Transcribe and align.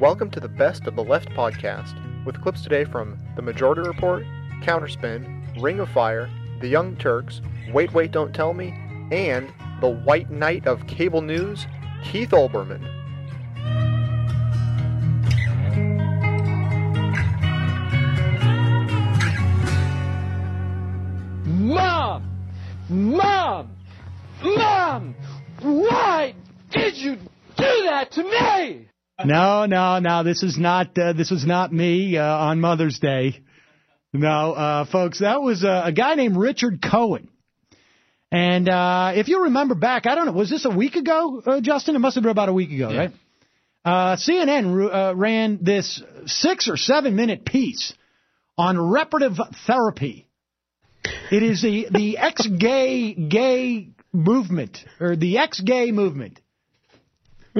Welcome 0.00 0.30
to 0.30 0.38
the 0.38 0.48
Best 0.48 0.86
of 0.86 0.94
the 0.94 1.02
Left 1.02 1.28
podcast, 1.30 2.24
with 2.24 2.40
clips 2.40 2.62
today 2.62 2.84
from 2.84 3.18
The 3.34 3.42
Majority 3.42 3.80
Report, 3.80 4.22
Counterspin, 4.62 5.60
Ring 5.60 5.80
of 5.80 5.88
Fire, 5.88 6.30
The 6.60 6.68
Young 6.68 6.94
Turks, 6.94 7.40
Wait 7.72 7.92
Wait 7.92 8.12
Don't 8.12 8.32
Tell 8.32 8.54
Me, 8.54 8.68
and 9.10 9.52
the 9.80 9.88
White 9.88 10.30
Knight 10.30 10.68
of 10.68 10.86
Cable 10.86 11.20
News, 11.20 11.66
Keith 12.04 12.30
Olbermann. 12.30 12.84
Mom! 21.44 22.22
Mom! 22.88 23.76
Mom! 24.44 25.16
Why 25.60 26.34
did 26.70 26.96
you 26.96 27.16
do 27.16 27.82
that 27.82 28.12
to 28.12 28.22
me? 28.22 28.87
No, 29.24 29.66
no, 29.66 29.98
no. 29.98 30.22
This 30.22 30.42
is 30.42 30.58
not. 30.58 30.96
Uh, 30.98 31.12
this 31.12 31.30
was 31.30 31.44
not 31.44 31.72
me 31.72 32.16
uh, 32.16 32.24
on 32.24 32.60
Mother's 32.60 32.98
Day. 32.98 33.42
No, 34.12 34.52
uh, 34.52 34.84
folks, 34.86 35.20
that 35.20 35.42
was 35.42 35.64
uh, 35.64 35.82
a 35.84 35.92
guy 35.92 36.14
named 36.14 36.36
Richard 36.36 36.80
Cohen. 36.80 37.28
And 38.30 38.68
uh, 38.68 39.12
if 39.14 39.28
you 39.28 39.44
remember 39.44 39.74
back, 39.74 40.06
I 40.06 40.14
don't 40.14 40.26
know, 40.26 40.32
was 40.32 40.50
this 40.50 40.64
a 40.64 40.70
week 40.70 40.96
ago, 40.96 41.42
uh, 41.44 41.60
Justin? 41.60 41.96
It 41.96 41.98
must 41.98 42.14
have 42.14 42.22
been 42.22 42.30
about 42.30 42.48
a 42.48 42.52
week 42.52 42.70
ago, 42.70 42.88
right? 42.88 43.10
Uh, 43.84 44.16
CNN 44.16 44.92
uh, 44.92 45.16
ran 45.16 45.60
this 45.62 46.02
six 46.26 46.68
or 46.68 46.76
seven 46.76 47.16
minute 47.16 47.44
piece 47.44 47.94
on 48.56 48.78
reparative 48.78 49.38
therapy. 49.66 50.28
It 51.30 51.42
is 51.42 51.62
the 51.62 51.86
the 51.90 52.18
ex 52.18 52.46
gay 52.46 53.14
gay 53.14 53.88
movement 54.12 54.78
or 55.00 55.16
the 55.16 55.38
ex 55.38 55.60
gay 55.60 55.90
movement, 55.90 56.40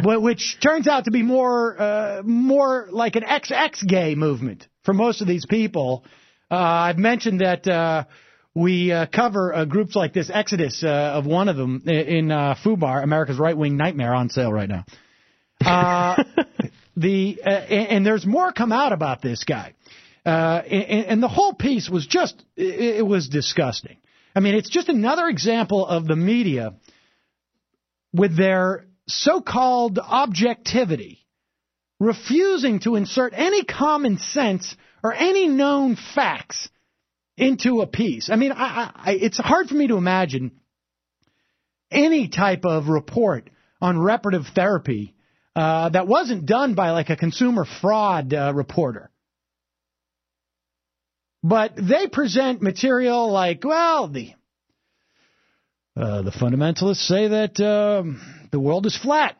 which 0.04 0.58
turns 0.60 0.86
out 0.86 1.04
to 1.04 1.10
be 1.10 1.22
more 1.22 1.80
uh, 1.80 2.22
more 2.24 2.88
like 2.90 3.16
an 3.16 3.24
ex 3.24 3.82
gay 3.82 4.14
movement 4.14 4.66
for 4.84 4.94
most 4.94 5.20
of 5.20 5.28
these 5.28 5.46
people. 5.46 6.04
Uh, 6.50 6.56
I've 6.56 6.98
mentioned 6.98 7.40
that 7.40 7.66
uh, 7.66 8.04
we 8.54 8.92
uh, 8.92 9.06
cover 9.06 9.54
uh, 9.54 9.64
groups 9.64 9.94
like 9.94 10.12
this, 10.12 10.30
Exodus 10.32 10.82
uh, 10.82 10.88
of 10.88 11.26
one 11.26 11.48
of 11.48 11.56
them 11.56 11.82
in 11.86 12.30
uh, 12.30 12.54
FUBAR, 12.64 13.02
America's 13.02 13.38
right 13.38 13.56
wing 13.56 13.76
nightmare, 13.76 14.14
on 14.14 14.28
sale 14.30 14.52
right 14.52 14.68
now. 14.68 14.84
Uh, 15.64 16.22
the 16.96 17.40
uh, 17.44 17.50
and, 17.50 17.88
and 17.88 18.06
there's 18.06 18.26
more 18.26 18.52
come 18.52 18.72
out 18.72 18.92
about 18.92 19.22
this 19.22 19.44
guy, 19.44 19.74
uh, 20.24 20.62
and, 20.68 21.06
and 21.06 21.22
the 21.22 21.28
whole 21.28 21.54
piece 21.54 21.88
was 21.88 22.06
just 22.06 22.42
it, 22.56 22.96
it 22.98 23.06
was 23.06 23.28
disgusting. 23.28 23.98
I 24.34 24.40
mean, 24.40 24.54
it's 24.54 24.70
just 24.70 24.88
another 24.88 25.26
example 25.26 25.86
of 25.86 26.06
the 26.06 26.16
media 26.16 26.74
with 28.12 28.36
their 28.36 28.87
so-called 29.08 29.98
objectivity, 29.98 31.26
refusing 31.98 32.80
to 32.80 32.96
insert 32.96 33.32
any 33.34 33.64
common 33.64 34.18
sense 34.18 34.76
or 35.02 35.12
any 35.12 35.48
known 35.48 35.96
facts 36.14 36.68
into 37.36 37.80
a 37.80 37.86
piece. 37.86 38.30
I 38.30 38.36
mean, 38.36 38.52
I, 38.52 38.92
I, 38.94 39.12
it's 39.12 39.38
hard 39.38 39.68
for 39.68 39.74
me 39.74 39.88
to 39.88 39.96
imagine 39.96 40.52
any 41.90 42.28
type 42.28 42.64
of 42.64 42.88
report 42.88 43.48
on 43.80 43.98
reparative 43.98 44.46
therapy 44.54 45.14
uh, 45.56 45.88
that 45.88 46.06
wasn't 46.06 46.46
done 46.46 46.74
by 46.74 46.90
like 46.90 47.10
a 47.10 47.16
consumer 47.16 47.64
fraud 47.80 48.34
uh, 48.34 48.52
reporter. 48.54 49.10
But 51.42 51.74
they 51.76 52.08
present 52.08 52.60
material 52.62 53.30
like, 53.30 53.64
well, 53.64 54.08
the 54.08 54.32
uh, 55.96 56.22
the 56.22 56.30
fundamentalists 56.30 57.06
say 57.06 57.28
that 57.28 57.58
um, 57.60 58.20
the 58.50 58.60
world 58.60 58.86
is 58.86 58.96
flat, 58.96 59.36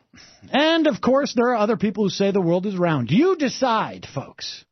and 0.49 0.87
of 0.87 1.01
course 1.01 1.33
there 1.33 1.49
are 1.49 1.57
other 1.57 1.77
people 1.77 2.03
who 2.03 2.09
say 2.09 2.31
the 2.31 2.41
world 2.41 2.65
is 2.65 2.77
round. 2.77 3.11
You 3.11 3.35
decide, 3.35 4.07
folks. 4.13 4.65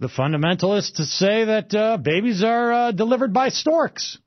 The 0.00 0.08
fundamentalists 0.08 0.96
say 0.96 1.44
that 1.44 1.74
uh, 1.74 1.98
babies 1.98 2.42
are 2.42 2.72
uh, 2.72 2.92
delivered 2.92 3.34
by 3.34 3.50
storks. 3.50 4.18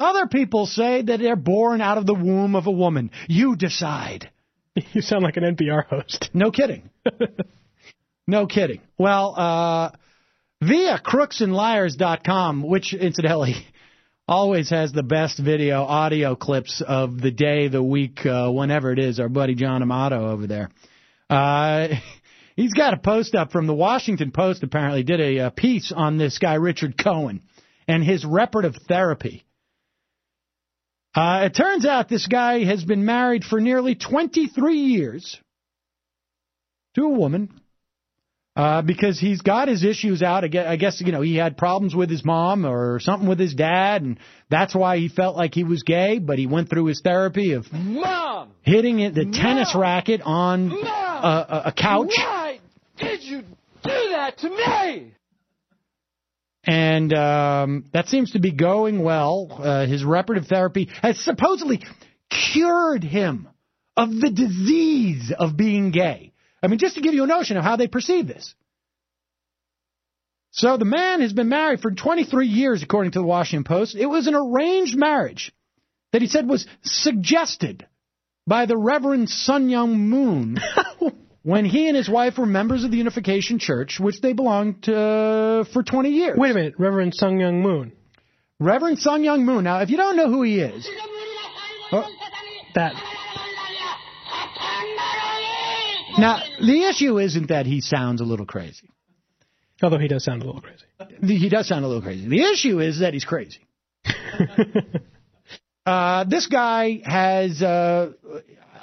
Other 0.00 0.26
people 0.26 0.66
say 0.66 1.02
that 1.02 1.20
they're 1.20 1.36
born 1.36 1.80
out 1.80 1.98
of 1.98 2.06
the 2.06 2.14
womb 2.14 2.56
of 2.56 2.66
a 2.66 2.72
woman. 2.72 3.10
You 3.28 3.56
decide. 3.56 4.30
You 4.94 5.02
sound 5.02 5.22
like 5.22 5.36
an 5.36 5.54
NPR 5.54 5.86
host. 5.86 6.30
No 6.32 6.50
kidding. 6.50 6.88
no 8.26 8.46
kidding. 8.46 8.80
Well, 8.96 9.34
uh, 9.36 9.90
via 10.62 10.98
crooksandliars.com, 10.98 12.62
which 12.62 12.94
incidentally 12.94 13.66
always 14.28 14.70
has 14.70 14.92
the 14.92 15.02
best 15.02 15.38
video 15.38 15.82
audio 15.82 16.36
clips 16.36 16.82
of 16.86 17.20
the 17.20 17.30
day, 17.30 17.68
the 17.68 17.82
week, 17.82 18.24
uh, 18.24 18.50
whenever 18.50 18.92
it 18.92 18.98
is, 18.98 19.18
our 19.18 19.28
buddy 19.28 19.54
John 19.54 19.82
Amato 19.82 20.30
over 20.30 20.46
there. 20.46 20.70
Uh, 21.28 21.88
he's 22.56 22.72
got 22.72 22.94
a 22.94 22.98
post 22.98 23.34
up 23.34 23.52
from 23.52 23.66
the 23.66 23.74
Washington 23.74 24.30
Post, 24.30 24.62
apparently, 24.62 25.02
did 25.02 25.20
a, 25.20 25.40
uh 25.40 25.50
piece 25.50 25.92
on 25.94 26.18
this 26.18 26.38
guy, 26.38 26.54
Richard 26.54 26.96
Cohen, 27.02 27.42
and 27.88 28.04
his 28.04 28.24
reparative 28.24 28.76
therapy. 28.88 29.44
Uh, 31.14 31.42
it 31.44 31.54
turns 31.54 31.84
out 31.84 32.08
this 32.08 32.26
guy 32.26 32.64
has 32.64 32.84
been 32.84 33.04
married 33.04 33.44
for 33.44 33.60
nearly 33.60 33.94
23 33.94 34.76
years 34.76 35.38
to 36.94 37.02
a 37.02 37.10
woman 37.10 37.60
uh, 38.54 38.82
because 38.82 39.18
he's 39.18 39.40
got 39.40 39.68
his 39.68 39.84
issues 39.84 40.22
out. 40.22 40.44
I 40.44 40.48
guess, 40.48 40.66
I 40.66 40.76
guess, 40.76 41.00
you 41.00 41.12
know, 41.12 41.22
he 41.22 41.36
had 41.36 41.56
problems 41.56 41.94
with 41.94 42.10
his 42.10 42.24
mom 42.24 42.66
or 42.66 43.00
something 43.00 43.28
with 43.28 43.38
his 43.38 43.54
dad, 43.54 44.02
and 44.02 44.18
that's 44.50 44.74
why 44.74 44.98
he 44.98 45.08
felt 45.08 45.36
like 45.36 45.54
he 45.54 45.64
was 45.64 45.82
gay, 45.82 46.18
but 46.18 46.38
he 46.38 46.46
went 46.46 46.68
through 46.68 46.86
his 46.86 47.00
therapy 47.00 47.52
of 47.52 47.72
Mom! 47.72 48.50
hitting 48.62 49.00
it, 49.00 49.14
the 49.14 49.24
tennis 49.24 49.74
racket 49.74 50.20
on 50.22 50.70
a, 50.72 50.76
a, 50.76 51.62
a 51.66 51.72
couch. 51.72 52.12
Why 52.16 52.60
did 52.98 53.22
you 53.22 53.40
do 53.40 54.08
that 54.10 54.38
to 54.38 54.50
me? 54.50 55.14
and 56.64 57.12
um, 57.12 57.84
that 57.92 58.08
seems 58.08 58.32
to 58.32 58.38
be 58.38 58.52
going 58.52 59.02
well. 59.02 59.48
Uh, 59.50 59.86
his 59.86 60.04
reparative 60.04 60.46
therapy 60.46 60.88
has 61.02 61.18
supposedly 61.18 61.82
cured 62.52 63.02
him 63.02 63.48
of 63.96 64.10
the 64.10 64.30
disease 64.30 65.32
of 65.36 65.56
being 65.56 65.90
gay. 65.90 66.31
I 66.62 66.68
mean, 66.68 66.78
just 66.78 66.94
to 66.94 67.00
give 67.00 67.14
you 67.14 67.24
a 67.24 67.26
notion 67.26 67.56
of 67.56 67.64
how 67.64 67.76
they 67.76 67.88
perceive 67.88 68.26
this. 68.26 68.54
So 70.52 70.76
the 70.76 70.84
man 70.84 71.22
has 71.22 71.32
been 71.32 71.48
married 71.48 71.80
for 71.80 71.90
23 71.90 72.46
years, 72.46 72.82
according 72.82 73.12
to 73.12 73.20
the 73.20 73.24
Washington 73.24 73.64
Post. 73.64 73.96
It 73.96 74.06
was 74.06 74.26
an 74.26 74.34
arranged 74.34 74.96
marriage 74.96 75.52
that 76.12 76.20
he 76.20 76.28
said 76.28 76.46
was 76.46 76.66
suggested 76.82 77.86
by 78.46 78.66
the 78.66 78.76
Reverend 78.76 79.30
Sun 79.30 79.68
Myung 79.68 79.96
Moon 79.96 80.58
when 81.42 81.64
he 81.64 81.88
and 81.88 81.96
his 81.96 82.08
wife 82.08 82.36
were 82.36 82.46
members 82.46 82.84
of 82.84 82.90
the 82.90 82.98
Unification 82.98 83.58
Church, 83.58 83.98
which 83.98 84.20
they 84.20 84.34
belonged 84.34 84.82
to 84.84 84.96
uh, 84.96 85.64
for 85.72 85.82
20 85.82 86.10
years. 86.10 86.36
Wait 86.36 86.50
a 86.50 86.54
minute, 86.54 86.74
Reverend 86.78 87.14
Sung 87.14 87.40
Young 87.40 87.62
Moon. 87.62 87.92
Reverend 88.60 88.98
Sun 88.98 89.22
Myung 89.22 89.44
Moon. 89.44 89.64
Now, 89.64 89.80
if 89.80 89.90
you 89.90 89.96
don't 89.96 90.16
know 90.16 90.28
who 90.28 90.42
he 90.42 90.60
is, 90.60 90.86
uh, 91.92 92.04
That 92.74 92.94
now 96.18 96.40
the 96.60 96.84
issue 96.84 97.18
isn't 97.18 97.48
that 97.48 97.66
he 97.66 97.80
sounds 97.80 98.20
a 98.20 98.24
little 98.24 98.46
crazy. 98.46 98.88
although 99.82 99.98
he 99.98 100.08
does 100.08 100.24
sound 100.24 100.42
a 100.42 100.46
little 100.46 100.60
crazy. 100.60 100.84
He 101.20 101.48
does 101.48 101.68
sound 101.68 101.84
a 101.84 101.88
little 101.88 102.02
crazy. 102.02 102.28
The 102.28 102.42
issue 102.52 102.80
is 102.80 103.00
that 103.00 103.12
he's 103.14 103.24
crazy. 103.24 103.60
uh, 105.86 106.24
this 106.24 106.46
guy 106.46 107.00
has 107.04 107.60
uh, 107.62 108.12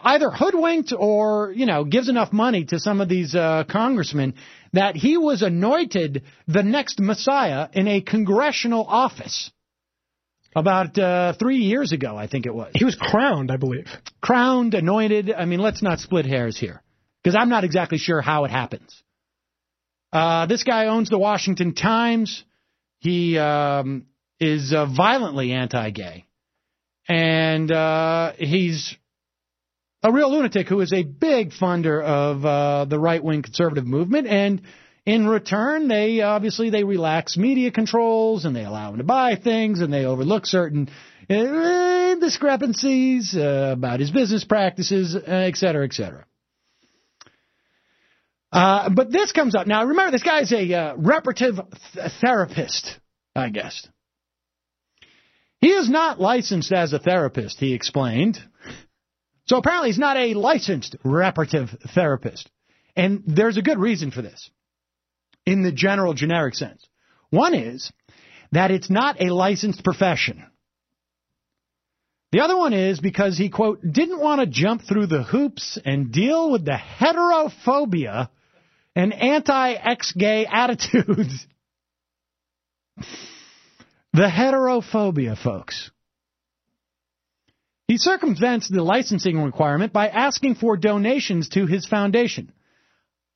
either 0.04 0.30
hoodwinked 0.30 0.94
or, 0.98 1.54
you 1.56 1.66
know, 1.66 1.86
gives 1.86 2.10
enough 2.10 2.34
money 2.34 2.66
to 2.66 2.80
some 2.80 3.02
of 3.02 3.10
these 3.10 3.36
uh, 3.36 3.64
congressmen 3.70 4.36
that 4.74 4.96
he 4.96 5.18
was 5.18 5.42
anointed 5.42 6.24
the 6.48 6.64
next 6.64 7.00
Messiah 7.00 7.70
in 7.74 7.88
a 7.88 8.02
congressional 8.02 8.86
office 8.86 9.52
about 10.56 10.98
uh, 10.98 11.34
three 11.40 11.58
years 11.58 11.92
ago, 11.92 12.18
I 12.18 12.28
think 12.28 12.46
it 12.46 12.54
was. 12.54 12.72
He 12.74 12.84
was 12.84 12.96
crowned, 12.96 13.52
I 13.52 13.58
believe. 13.58 13.88
crowned, 14.22 14.74
anointed. 14.74 15.32
I 15.32 15.46
mean, 15.46 15.60
let's 15.60 15.82
not 15.82 16.00
split 16.00 16.26
hairs 16.26 16.58
here 16.58 16.82
because 17.30 17.40
I'm 17.40 17.50
not 17.50 17.64
exactly 17.64 18.00
sure 18.00 18.22
how 18.22 18.46
it 18.46 18.52
happens. 18.52 19.04
Uh, 20.12 20.48
this 20.48 20.64
guy 20.64 20.88
owns 20.88 21.10
the 21.10 21.20
Washington 21.20 21.76
Times. 21.76 22.44
He 23.02 23.38
um, 23.38 24.08
is 24.40 24.74
uh, 24.74 24.88
violently 24.88 25.52
anti-gay, 25.52 26.26
and 27.08 27.72
uh, 27.72 28.34
he's 28.36 28.96
a 30.02 30.12
real 30.12 30.32
lunatic 30.32 30.68
who 30.68 30.82
is 30.82 30.92
a 30.92 31.04
big 31.04 31.52
funder 31.52 32.04
of 32.04 32.44
uh, 32.44 32.86
the 32.86 32.98
right-wing 32.98 33.44
conservative 33.44 33.86
movement. 33.86 34.26
And 34.26 34.64
in 35.06 35.28
return, 35.28 35.88
they 35.88 36.22
obviously 36.22 36.72
they 36.72 36.84
relax 36.84 37.38
media 37.38 37.70
controls 37.70 38.46
and 38.46 38.56
they 38.56 38.64
allow 38.64 38.92
him 38.92 38.98
to 38.98 39.04
buy 39.04 39.36
things 39.36 39.82
and 39.82 39.94
they 39.94 40.06
overlook 40.06 40.48
certain 40.48 40.90
uh, 41.30 42.16
discrepancies 42.16 43.36
uh, 43.38 43.74
about 43.74 44.00
his 44.00 44.10
business 44.10 44.46
practices, 44.46 45.16
et 45.16 45.56
cetera, 45.58 45.86
et 45.86 45.94
cetera. 45.94 46.26
Uh, 48.52 48.90
but 48.90 49.12
this 49.12 49.32
comes 49.32 49.56
up 49.56 49.68
now. 49.68 49.86
Remember, 49.86 50.12
this 50.12 50.24
guy's 50.24 50.52
a 50.52 50.74
uh, 50.74 50.96
reparative 50.96 51.60
th- 51.94 52.12
therapist, 52.20 52.98
I 53.36 53.50
guess. 53.50 53.88
He 55.62 55.70
is 55.70 55.90
not 55.90 56.20
licensed 56.20 56.72
as 56.72 56.94
a 56.94 57.00
therapist, 57.00 57.60
he 57.60 57.74
explained. 57.74 58.40
So 59.46 59.58
apparently 59.58 59.90
he's 59.90 60.00
not 60.00 60.18
a 60.18 60.34
licensed 60.34 60.96
reparative 61.04 61.70
therapist. 61.94 62.50
And 62.96 63.24
there's 63.28 63.58
a 63.58 63.62
good 63.62 63.78
reason 63.78 64.12
for 64.12 64.22
this 64.22 64.50
in 65.46 65.64
the 65.64 65.72
general 65.72 66.14
generic 66.14 66.56
sense. 66.56 66.88
One 67.30 67.54
is 67.54 67.92
that 68.52 68.72
it's 68.72 68.90
not 68.90 69.22
a 69.22 69.34
licensed 69.34 69.84
profession. 69.84 70.44
The 72.32 72.42
other 72.42 72.56
one 72.56 72.74
is 72.74 73.00
because 73.00 73.38
he, 73.38 73.50
quote, 73.50 73.82
didn't 73.82 74.20
want 74.20 74.42
to 74.42 74.48
jump 74.48 74.84
through 74.84 75.08
the 75.08 75.24
hoops 75.24 75.80
and 75.84 76.12
deal 76.12 76.52
with 76.52 76.64
the 76.64 76.78
heterophobia 76.78 78.30
and 79.00 79.14
anti 79.14 79.72
ex 79.72 80.12
gay 80.12 80.46
attitudes. 80.46 81.48
the 82.98 84.28
heterophobia, 84.28 85.42
folks. 85.42 85.90
He 87.88 87.98
circumvents 87.98 88.68
the 88.68 88.84
licensing 88.84 89.42
requirement 89.42 89.94
by 89.94 90.10
asking 90.10 90.56
for 90.56 90.76
donations 90.76 91.48
to 91.50 91.66
his 91.66 91.86
foundation. 91.88 92.52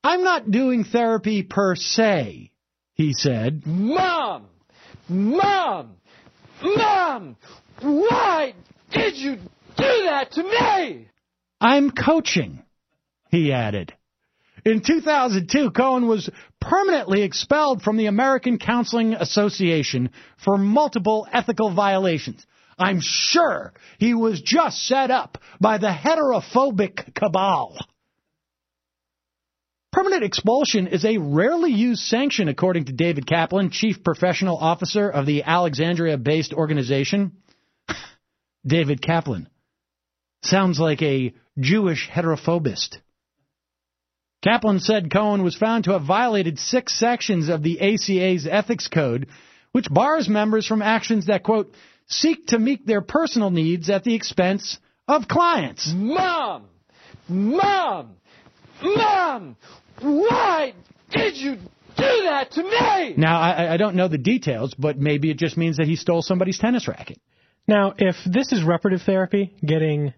I'm 0.03 0.23
not 0.23 0.51
doing 0.51 0.83
therapy 0.83 1.43
per 1.43 1.75
se, 1.75 2.51
he 2.95 3.13
said. 3.13 3.65
Mom! 3.65 4.47
Mom! 5.07 5.95
Mom! 6.61 7.37
Why 7.81 8.53
did 8.91 9.15
you 9.15 9.37
do 9.37 9.41
that 9.77 10.31
to 10.33 10.43
me? 10.43 11.07
I'm 11.61 11.89
coaching, 11.89 12.61
he 13.31 13.53
added. 13.53 13.93
In 14.65 14.81
2002, 14.81 15.71
Cohen 15.71 16.07
was 16.07 16.29
permanently 16.61 17.23
expelled 17.23 17.81
from 17.81 17.97
the 17.97 18.05
American 18.05 18.57
Counseling 18.57 19.13
Association 19.13 20.11
for 20.37 20.57
multiple 20.57 21.27
ethical 21.31 21.73
violations. 21.73 22.45
I'm 22.79 23.01
sure 23.01 23.73
he 23.99 24.13
was 24.13 24.41
just 24.41 24.87
set 24.87 25.11
up 25.11 25.37
by 25.59 25.77
the 25.77 25.89
heterophobic 25.89 27.13
cabal. 27.13 27.77
Permanent 29.91 30.23
expulsion 30.23 30.87
is 30.87 31.05
a 31.05 31.19
rarely 31.19 31.71
used 31.71 32.01
sanction, 32.01 32.47
according 32.47 32.85
to 32.85 32.93
David 32.93 33.27
Kaplan, 33.27 33.69
chief 33.69 34.03
professional 34.03 34.57
officer 34.57 35.07
of 35.07 35.25
the 35.25 35.43
Alexandria 35.43 36.17
based 36.17 36.53
organization. 36.53 37.33
David 38.65 39.01
Kaplan. 39.01 39.49
Sounds 40.41 40.79
like 40.79 41.01
a 41.03 41.33
Jewish 41.59 42.09
heterophobist. 42.09 42.97
Kaplan 44.43 44.81
said 44.81 45.09
Cohen 45.11 45.41
was 45.41 45.55
found 45.55 45.85
to 45.85 45.91
have 45.91 46.03
violated 46.03 46.59
six 46.59 46.99
sections 46.99 47.47
of 47.47 47.63
the 47.63 47.79
ACA's 47.79 48.45
ethics 48.49 48.89
code, 48.89 49.27
which 49.71 49.87
bars 49.89 50.27
members 50.27 50.67
from 50.67 50.81
actions 50.81 51.27
that, 51.27 51.43
quote, 51.43 51.73
seek 52.07 52.47
to 52.47 52.59
meet 52.59 52.85
their 52.85 53.01
personal 53.01 53.51
needs 53.51 53.89
at 53.89 54.03
the 54.03 54.13
expense 54.13 54.77
of 55.07 55.29
clients. 55.29 55.91
Mom! 55.95 56.65
Mom! 57.29 58.15
Mom! 58.81 59.55
Why 60.01 60.73
did 61.09 61.37
you 61.37 61.55
do 61.55 62.23
that 62.25 62.51
to 62.51 62.63
me? 62.63 63.13
Now, 63.15 63.39
I, 63.39 63.73
I 63.75 63.77
don't 63.77 63.95
know 63.95 64.09
the 64.09 64.17
details, 64.17 64.73
but 64.77 64.97
maybe 64.97 65.31
it 65.31 65.37
just 65.37 65.55
means 65.55 65.77
that 65.77 65.87
he 65.87 65.95
stole 65.95 66.21
somebody's 66.21 66.57
tennis 66.57 66.87
racket. 66.89 67.19
Now, 67.65 67.93
if 67.97 68.17
this 68.25 68.51
is 68.51 68.61
reparative 68.61 69.05
therapy, 69.05 69.55
getting 69.65 70.13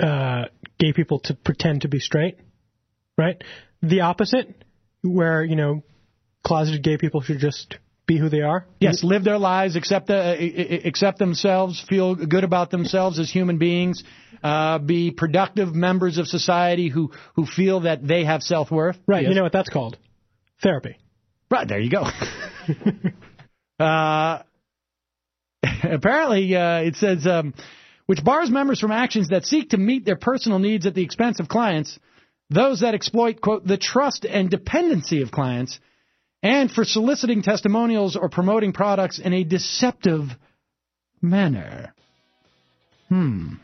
uh, 0.00 0.44
gay 0.78 0.94
people 0.94 1.20
to 1.24 1.34
pretend 1.34 1.82
to 1.82 1.88
be 1.88 2.00
straight, 2.00 2.38
right? 3.20 3.42
The 3.82 4.00
opposite, 4.00 4.64
where 5.02 5.44
you 5.44 5.56
know, 5.56 5.82
closeted 6.44 6.82
gay 6.82 6.96
people 6.96 7.20
should 7.20 7.38
just 7.38 7.76
be 8.06 8.18
who 8.18 8.28
they 8.28 8.40
are. 8.40 8.66
Yes, 8.80 9.04
live 9.04 9.22
their 9.24 9.38
lives, 9.38 9.76
accept 9.76 10.08
the, 10.08 10.16
uh, 10.16 10.88
accept 10.88 11.18
themselves, 11.18 11.84
feel 11.88 12.14
good 12.14 12.44
about 12.44 12.70
themselves 12.70 13.18
as 13.18 13.30
human 13.30 13.58
beings, 13.58 14.02
uh, 14.42 14.78
be 14.78 15.10
productive 15.10 15.74
members 15.74 16.18
of 16.18 16.26
society 16.26 16.88
who 16.88 17.12
who 17.36 17.46
feel 17.46 17.80
that 17.80 18.06
they 18.06 18.24
have 18.24 18.42
self 18.42 18.70
worth. 18.70 18.96
Right. 19.06 19.22
Yes. 19.22 19.30
You 19.30 19.34
know 19.36 19.42
what 19.42 19.52
that's 19.52 19.68
called? 19.68 19.98
Therapy. 20.62 20.96
Right 21.50 21.68
there, 21.68 21.80
you 21.80 21.90
go. 21.90 22.04
uh, 23.84 24.42
apparently, 25.82 26.54
uh, 26.54 26.80
it 26.80 26.96
says 26.96 27.26
um, 27.26 27.54
which 28.06 28.24
bars 28.24 28.50
members 28.50 28.80
from 28.80 28.90
actions 28.90 29.28
that 29.28 29.44
seek 29.44 29.70
to 29.70 29.76
meet 29.76 30.04
their 30.04 30.16
personal 30.16 30.58
needs 30.58 30.86
at 30.86 30.94
the 30.94 31.02
expense 31.02 31.38
of 31.38 31.48
clients, 31.48 31.98
those 32.50 32.80
that 32.80 32.94
exploit 32.94 33.40
quote 33.40 33.66
the 33.66 33.78
trust 33.78 34.24
and 34.24 34.50
dependency 34.50 35.22
of 35.22 35.30
clients 35.30 35.78
and 36.42 36.70
for 36.70 36.84
soliciting 36.84 37.42
testimonials 37.42 38.16
or 38.16 38.28
promoting 38.28 38.72
products 38.72 39.18
in 39.18 39.32
a 39.32 39.44
deceptive 39.44 40.28
manner. 41.22 41.94
Hmm. 43.08 43.54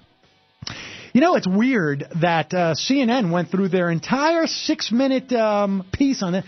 You 1.12 1.20
know, 1.22 1.36
it's 1.36 1.48
weird 1.48 2.04
that 2.20 2.52
uh, 2.52 2.74
CNN 2.74 3.32
went 3.32 3.50
through 3.50 3.68
their 3.68 3.90
entire 3.90 4.46
six 4.46 4.92
minute 4.92 5.32
um, 5.32 5.86
piece 5.92 6.22
on 6.22 6.34
it, 6.34 6.44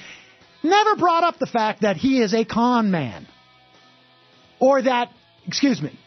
never 0.63 0.97
brought 0.97 1.25
up 1.25 1.39
the 1.39 1.47
fact 1.47 1.83
that 1.83 1.97
he 1.97 2.21
is 2.21 2.35
a 2.35 2.45
con 2.45 2.91
man. 2.91 3.27
Or 4.61 4.83
that, 4.83 5.11
excuse 5.47 5.81
me, 5.81 5.99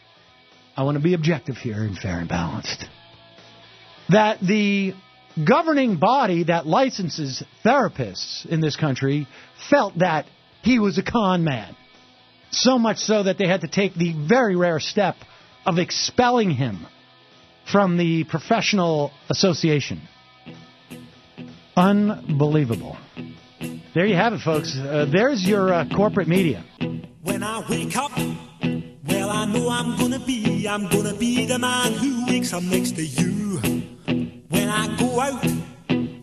I 0.76 0.84
want 0.84 0.96
to 0.96 1.02
be 1.02 1.14
objective 1.14 1.56
here 1.56 1.82
and 1.82 1.98
fair 1.98 2.20
and 2.20 2.28
balanced. 2.28 2.84
That 4.10 4.40
the 4.40 4.94
governing 5.46 5.98
body 5.98 6.44
that 6.44 6.66
licenses 6.66 7.42
therapists 7.64 8.46
in 8.46 8.60
this 8.60 8.76
country 8.76 9.26
felt 9.70 9.98
that 9.98 10.26
he 10.62 10.78
was 10.78 10.98
a 10.98 11.02
con 11.02 11.44
man. 11.44 11.76
So 12.50 12.78
much 12.78 12.98
so 12.98 13.22
that 13.22 13.38
they 13.38 13.46
had 13.46 13.62
to 13.62 13.68
take 13.68 13.94
the 13.94 14.14
very 14.28 14.56
rare 14.56 14.80
step 14.80 15.16
of 15.64 15.78
expelling 15.78 16.50
him 16.50 16.86
from 17.70 17.96
the 17.96 18.24
professional 18.24 19.12
association. 19.30 20.02
Unbelievable. 21.76 22.98
There 23.94 24.06
you 24.06 24.16
have 24.16 24.32
it, 24.34 24.40
folks. 24.40 24.76
Uh, 24.76 25.06
there's 25.10 25.42
your 25.46 25.72
uh, 25.72 25.88
corporate 25.94 26.28
media. 26.28 26.64
When 27.22 27.42
I 27.42 27.64
wake 27.68 27.96
up, 27.96 28.10
well, 29.06 29.30
I 29.30 29.46
know 29.46 29.68
I'm 29.68 29.98
gonna 29.98 30.24
be, 30.24 30.66
I'm 30.68 30.88
gonna 30.90 31.14
be 31.14 31.46
the 31.46 31.58
man 31.58 31.92
who 31.94 32.26
wakes 32.26 32.52
up 32.52 32.62
next 32.62 32.96
to 32.96 33.02
you. 33.04 33.41
I 34.74 34.86
go 34.96 35.20
out, 35.20 35.44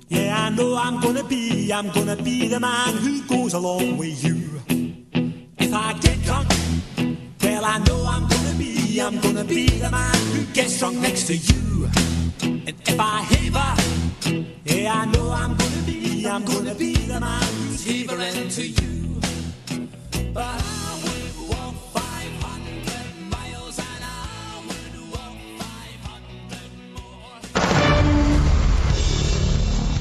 yeah, 0.09 0.45
I 0.45 0.49
know 0.49 0.75
I'm 0.75 0.99
gonna 0.99 1.23
be, 1.23 1.71
I'm 1.71 1.89
gonna 1.91 2.15
be 2.15 2.47
the 2.47 2.59
man 2.59 2.95
who 2.97 3.21
goes 3.27 3.53
along 3.53 3.97
with 3.97 4.23
you. 4.23 4.59
If 5.59 5.71
I 5.71 5.93
get 5.99 6.19
drunk, 6.23 6.47
well, 7.43 7.63
I 7.63 7.77
know 7.79 8.03
I'm 8.07 8.27
gonna 8.27 8.57
be, 8.57 8.99
I'm 8.99 9.19
gonna 9.19 9.43
be 9.43 9.67
the 9.67 9.91
man 9.91 10.15
who 10.33 10.43
gets 10.53 10.79
drunk 10.79 10.97
next 10.97 11.27
to 11.27 11.35
you. 11.35 11.89
And 12.41 12.73
if 12.87 12.99
I 12.99 13.21
haver, 13.21 13.71
yeah, 14.65 14.93
I 14.93 15.05
know 15.05 15.31
I'm 15.31 15.55
gonna 15.55 15.83
be, 15.85 16.25
I'm 16.25 16.43
gonna 16.43 16.73
be 16.73 16.95
the 16.95 17.19
man 17.19 17.43
who's 17.43 17.85
havering 17.85 18.49
to 18.49 18.67
you. 18.67 19.21
But 20.33 20.88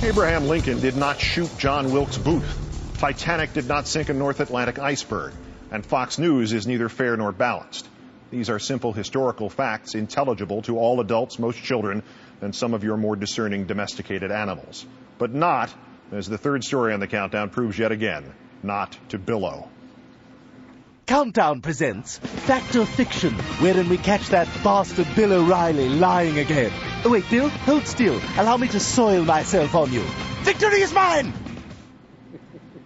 Abraham 0.00 0.46
Lincoln 0.46 0.78
did 0.78 0.94
not 0.96 1.20
shoot 1.20 1.58
John 1.58 1.90
Wilkes 1.90 2.18
Booth. 2.18 2.56
Titanic 2.98 3.52
did 3.52 3.66
not 3.66 3.88
sink 3.88 4.08
a 4.08 4.14
North 4.14 4.38
Atlantic 4.38 4.78
iceberg. 4.78 5.32
And 5.72 5.84
Fox 5.84 6.18
News 6.18 6.52
is 6.52 6.68
neither 6.68 6.88
fair 6.88 7.16
nor 7.16 7.32
balanced. 7.32 7.88
These 8.30 8.48
are 8.48 8.60
simple 8.60 8.92
historical 8.92 9.50
facts, 9.50 9.96
intelligible 9.96 10.62
to 10.62 10.78
all 10.78 11.00
adults, 11.00 11.40
most 11.40 11.60
children, 11.60 12.04
and 12.40 12.54
some 12.54 12.74
of 12.74 12.84
your 12.84 12.96
more 12.96 13.16
discerning 13.16 13.64
domesticated 13.64 14.30
animals. 14.30 14.86
But 15.18 15.34
not, 15.34 15.74
as 16.12 16.28
the 16.28 16.38
third 16.38 16.62
story 16.62 16.92
on 16.92 17.00
the 17.00 17.08
countdown 17.08 17.50
proves 17.50 17.76
yet 17.76 17.90
again, 17.90 18.32
not 18.62 18.96
to 19.08 19.18
Bill-O. 19.18 19.68
Countdown 21.08 21.62
presents 21.62 22.18
Fact 22.18 22.76
or 22.76 22.84
Fiction, 22.84 23.32
wherein 23.60 23.88
we 23.88 23.96
catch 23.96 24.28
that 24.28 24.46
bastard 24.62 25.06
Bill 25.16 25.32
O'Reilly 25.32 25.88
lying 25.88 26.38
again. 26.38 26.70
Oh, 27.02 27.08
wait, 27.08 27.24
Bill, 27.30 27.48
hold 27.48 27.86
still. 27.86 28.20
Allow 28.36 28.58
me 28.58 28.68
to 28.68 28.78
soil 28.78 29.24
myself 29.24 29.74
on 29.74 29.90
you. 29.90 30.02
Victory 30.42 30.82
is 30.82 30.92
mine! 30.92 31.32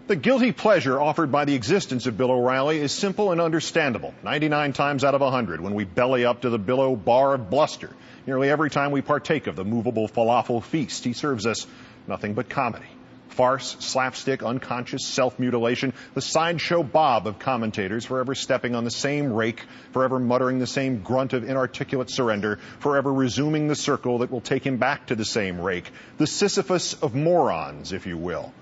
The 0.08 0.16
guilty 0.16 0.52
pleasure 0.52 1.00
offered 1.00 1.32
by 1.32 1.46
the 1.46 1.54
existence 1.54 2.06
of 2.06 2.18
Bill 2.18 2.32
O'Reilly 2.32 2.78
is 2.78 2.92
simple 2.92 3.32
and 3.32 3.40
understandable. 3.40 4.12
99 4.22 4.72
times 4.72 5.04
out 5.04 5.14
of 5.14 5.20
100 5.20 5.60
when 5.60 5.74
we 5.74 5.84
belly 5.84 6.24
up 6.24 6.42
to 6.42 6.50
the 6.50 6.58
Bill-O 6.58 6.96
bar 6.96 7.34
of 7.34 7.48
bluster. 7.50 7.90
Nearly 8.26 8.50
every 8.50 8.68
time 8.68 8.90
we 8.90 9.00
partake 9.00 9.46
of 9.46 9.56
the 9.56 9.64
movable 9.64 10.08
falafel 10.08 10.62
feast, 10.62 11.04
he 11.04 11.12
serves 11.12 11.46
us 11.46 11.66
nothing 12.06 12.34
but 12.34 12.48
comedy. 12.48 12.91
Farce, 13.32 13.76
slapstick, 13.80 14.42
unconscious 14.42 15.06
self-mutilation, 15.06 15.94
the 16.12 16.20
sideshow 16.20 16.82
bob 16.82 17.26
of 17.26 17.38
commentators 17.38 18.04
forever 18.04 18.34
stepping 18.34 18.74
on 18.74 18.84
the 18.84 18.90
same 18.90 19.32
rake, 19.32 19.64
forever 19.92 20.18
muttering 20.18 20.58
the 20.58 20.66
same 20.66 21.02
grunt 21.02 21.32
of 21.32 21.48
inarticulate 21.48 22.10
surrender, 22.10 22.58
forever 22.80 23.10
resuming 23.10 23.68
the 23.68 23.74
circle 23.74 24.18
that 24.18 24.30
will 24.30 24.42
take 24.42 24.66
him 24.66 24.76
back 24.76 25.06
to 25.06 25.14
the 25.14 25.24
same 25.24 25.58
rake. 25.58 25.90
The 26.18 26.26
Sisyphus 26.26 26.92
of 27.02 27.14
morons, 27.14 27.92
if 27.92 28.06
you 28.06 28.18
will. 28.18 28.52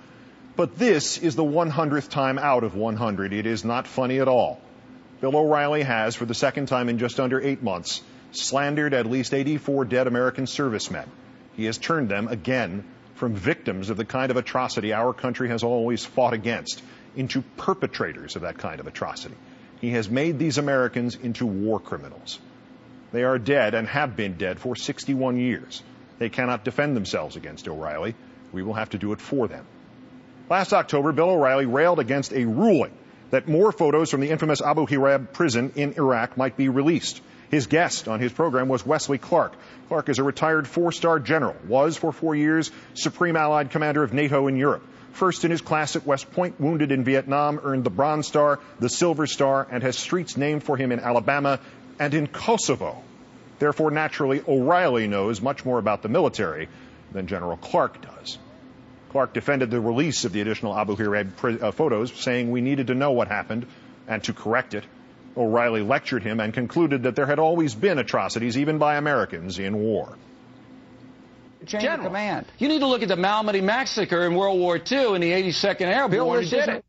But 0.55 0.79
this 0.79 1.19
is 1.19 1.35
the 1.35 1.43
100th 1.43 2.09
time 2.09 2.39
out 2.39 2.63
of 2.63 2.77
100. 2.77 3.33
It 3.33 3.47
is 3.47 3.65
not 3.65 3.89
funny 3.89 4.21
at 4.21 4.29
all. 4.29 4.61
Bill 5.21 5.37
O'Reilly 5.37 5.83
has, 5.83 6.15
for 6.15 6.27
the 6.27 6.35
second 6.35 6.67
time 6.67 6.89
in 6.89 6.99
just 6.99 7.19
under 7.19 7.41
eight 7.41 7.63
months, 7.63 8.03
slandered 8.31 8.95
at 8.95 9.07
least 9.07 9.35
84 9.35 9.87
dead 9.87 10.07
American 10.07 10.47
servicemen. 10.47 11.11
He 11.57 11.65
has 11.65 11.77
turned 11.77 12.09
them 12.09 12.29
again 12.29 12.85
from 13.21 13.35
victims 13.35 13.91
of 13.91 13.99
the 13.99 14.05
kind 14.05 14.31
of 14.31 14.39
atrocity 14.39 14.95
our 14.95 15.13
country 15.13 15.51
has 15.51 15.63
always 15.63 16.07
fought 16.07 16.33
against 16.33 16.83
into 17.15 17.43
perpetrators 17.59 18.35
of 18.35 18.43
that 18.43 18.57
kind 18.57 18.81
of 18.81 18.87
atrocity. 18.87 19.35
He 19.83 19.91
has 19.91 20.09
made 20.09 20.39
these 20.39 20.57
Americans 20.57 21.17
into 21.17 21.45
war 21.45 21.79
criminals. 21.79 22.39
They 23.13 23.25
are 23.25 23.39
dead 23.39 23.75
and 23.75 23.87
have 23.89 24.17
been 24.17 24.39
dead 24.39 24.59
for 24.59 24.75
61 24.75 25.37
years. 25.37 25.83
They 26.19 26.31
cannot 26.31 26.65
defend 26.65 26.97
themselves 26.97 27.37
against 27.37 27.69
O'Reilly. 27.69 28.15
We 28.53 28.63
will 28.63 28.75
have 28.75 28.91
to 28.91 28.99
do 28.99 29.13
it 29.13 29.21
for 29.21 29.49
them. 29.49 29.67
Last 30.49 30.73
October, 30.73 31.13
Bill 31.13 31.31
O'Reilly 31.31 31.67
railed 31.67 31.99
against 31.99 32.33
a 32.33 32.47
ruling 32.47 32.93
that 33.31 33.47
more 33.47 33.71
photos 33.71 34.11
from 34.11 34.21
the 34.21 34.31
infamous 34.31 34.63
Abu 34.63 34.87
Ghraib 34.87 35.35
prison 35.35 35.73
in 35.77 35.93
Iraq 35.93 36.39
might 36.39 36.57
be 36.57 36.71
released. 36.71 37.21
His 37.51 37.67
guest 37.67 38.07
on 38.07 38.21
his 38.21 38.33
program 38.33 38.69
was 38.69 38.87
Wesley 38.87 39.19
Clark. 39.19 39.53
Clark 39.89 40.09
is 40.09 40.19
a 40.19 40.23
retired 40.23 40.69
four-star 40.69 41.19
general, 41.19 41.57
was 41.67 41.97
for 41.97 42.13
four 42.13 42.37
years 42.37 42.71
Supreme 42.95 43.37
Allied 43.37 43.71
Commander 43.71 44.05
of 44.05 44.15
NATO 44.15 44.47
in 44.47 44.57
Europe. 44.57 44.85
First 45.13 45.45
in 45.45 45.51
his 45.51 45.61
class 45.61 45.97
at 45.97 46.07
West 46.07 46.31
Point, 46.31 46.61
wounded 46.61 46.93
in 46.93 47.03
Vietnam, 47.03 47.61
earned 47.65 47.83
the 47.83 47.91
Bronze 47.91 48.29
Star, 48.29 48.61
the 48.79 48.89
Silver 48.89 49.27
Star, 49.27 49.67
and 49.69 49.83
has 49.83 49.99
streets 49.99 50.37
named 50.37 50.63
for 50.63 50.77
him 50.77 50.93
in 50.93 51.01
Alabama 51.01 51.59
and 51.99 52.15
in 52.15 52.29
Kosovo. 52.29 53.03
Therefore, 53.59 53.91
naturally, 53.91 54.41
O'Reilly 54.47 55.09
knows 55.09 55.43
much 55.43 55.65
more 55.65 55.79
about 55.79 56.03
the 56.03 56.09
military 56.09 56.69
than 57.11 57.27
General 57.27 57.57
Clark 57.57 58.01
does. 58.01 58.39
Clark 59.11 59.33
defended 59.33 59.73
the 59.73 59.81
release 59.81 60.25
of 60.25 60.33
the 60.33 60.41
additional 60.41 60.79
Abu 60.79 60.97
Ghraib 60.97 61.63
uh, 61.63 61.73
photos, 61.73 62.13
saying 62.13 62.53
we 62.53 62.61
needed 62.61 62.87
to 62.87 62.95
know 62.95 63.11
what 63.11 63.27
happened 63.27 63.67
and 64.07 64.23
to 64.25 64.33
correct 64.33 64.75
it. 64.75 64.85
O'Reilly 65.37 65.83
lectured 65.83 66.23
him 66.23 66.41
and 66.41 66.53
concluded 66.53 67.05
that 67.05 67.17
there 67.17 67.27
had 67.27 67.39
always 67.39 67.75
been 67.75 67.99
atrocities, 67.99 68.59
even 68.59 68.79
by 68.79 68.97
Americans, 68.97 69.59
in 69.59 69.77
war. 69.77 70.17
Chain 71.67 71.81
General, 71.81 72.01
of 72.01 72.07
command. 72.07 72.47
You 72.59 72.69
need 72.69 72.81
to 72.81 72.87
look 72.87 73.03
at 73.03 73.09
the 73.09 73.17
Malmedy 73.17 73.63
massacre 73.63 74.27
in 74.27 74.35
World 74.35 74.59
War 74.59 74.77
II 74.77 75.15
in 75.15 75.21
the 75.21 75.31
82nd 75.31 75.83
Airborne. 75.83 76.11
Bill 76.11 76.41
did 76.43 76.69
it. 76.69 76.85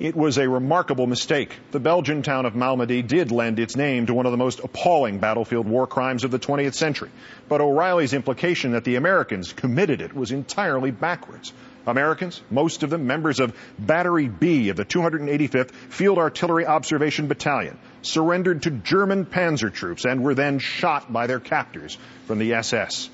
It 0.00 0.14
was 0.14 0.38
a 0.38 0.48
remarkable 0.48 1.08
mistake. 1.08 1.56
The 1.72 1.80
Belgian 1.80 2.22
town 2.22 2.46
of 2.46 2.54
Malmedy 2.54 3.02
did 3.02 3.32
lend 3.32 3.58
its 3.58 3.74
name 3.74 4.06
to 4.06 4.14
one 4.14 4.26
of 4.26 4.32
the 4.32 4.38
most 4.38 4.60
appalling 4.60 5.18
battlefield 5.18 5.66
war 5.66 5.88
crimes 5.88 6.22
of 6.22 6.30
the 6.30 6.38
20th 6.38 6.74
century. 6.74 7.10
But 7.48 7.60
O'Reilly's 7.60 8.12
implication 8.12 8.72
that 8.72 8.84
the 8.84 8.94
Americans 8.94 9.52
committed 9.52 10.00
it 10.00 10.14
was 10.14 10.30
entirely 10.30 10.92
backwards. 10.92 11.52
Americans, 11.88 12.40
most 12.50 12.82
of 12.82 12.90
them 12.90 13.06
members 13.06 13.40
of 13.40 13.56
Battery 13.78 14.28
B 14.28 14.68
of 14.68 14.76
the 14.76 14.84
285th 14.84 15.70
Field 15.70 16.18
Artillery 16.18 16.66
Observation 16.66 17.28
Battalion, 17.28 17.78
surrendered 18.02 18.62
to 18.62 18.70
German 18.70 19.24
panzer 19.24 19.72
troops 19.72 20.04
and 20.04 20.22
were 20.22 20.34
then 20.34 20.58
shot 20.58 21.12
by 21.12 21.26
their 21.26 21.40
captors 21.40 21.96
from 22.26 22.38
the 22.38 22.52
SS. 22.54 23.08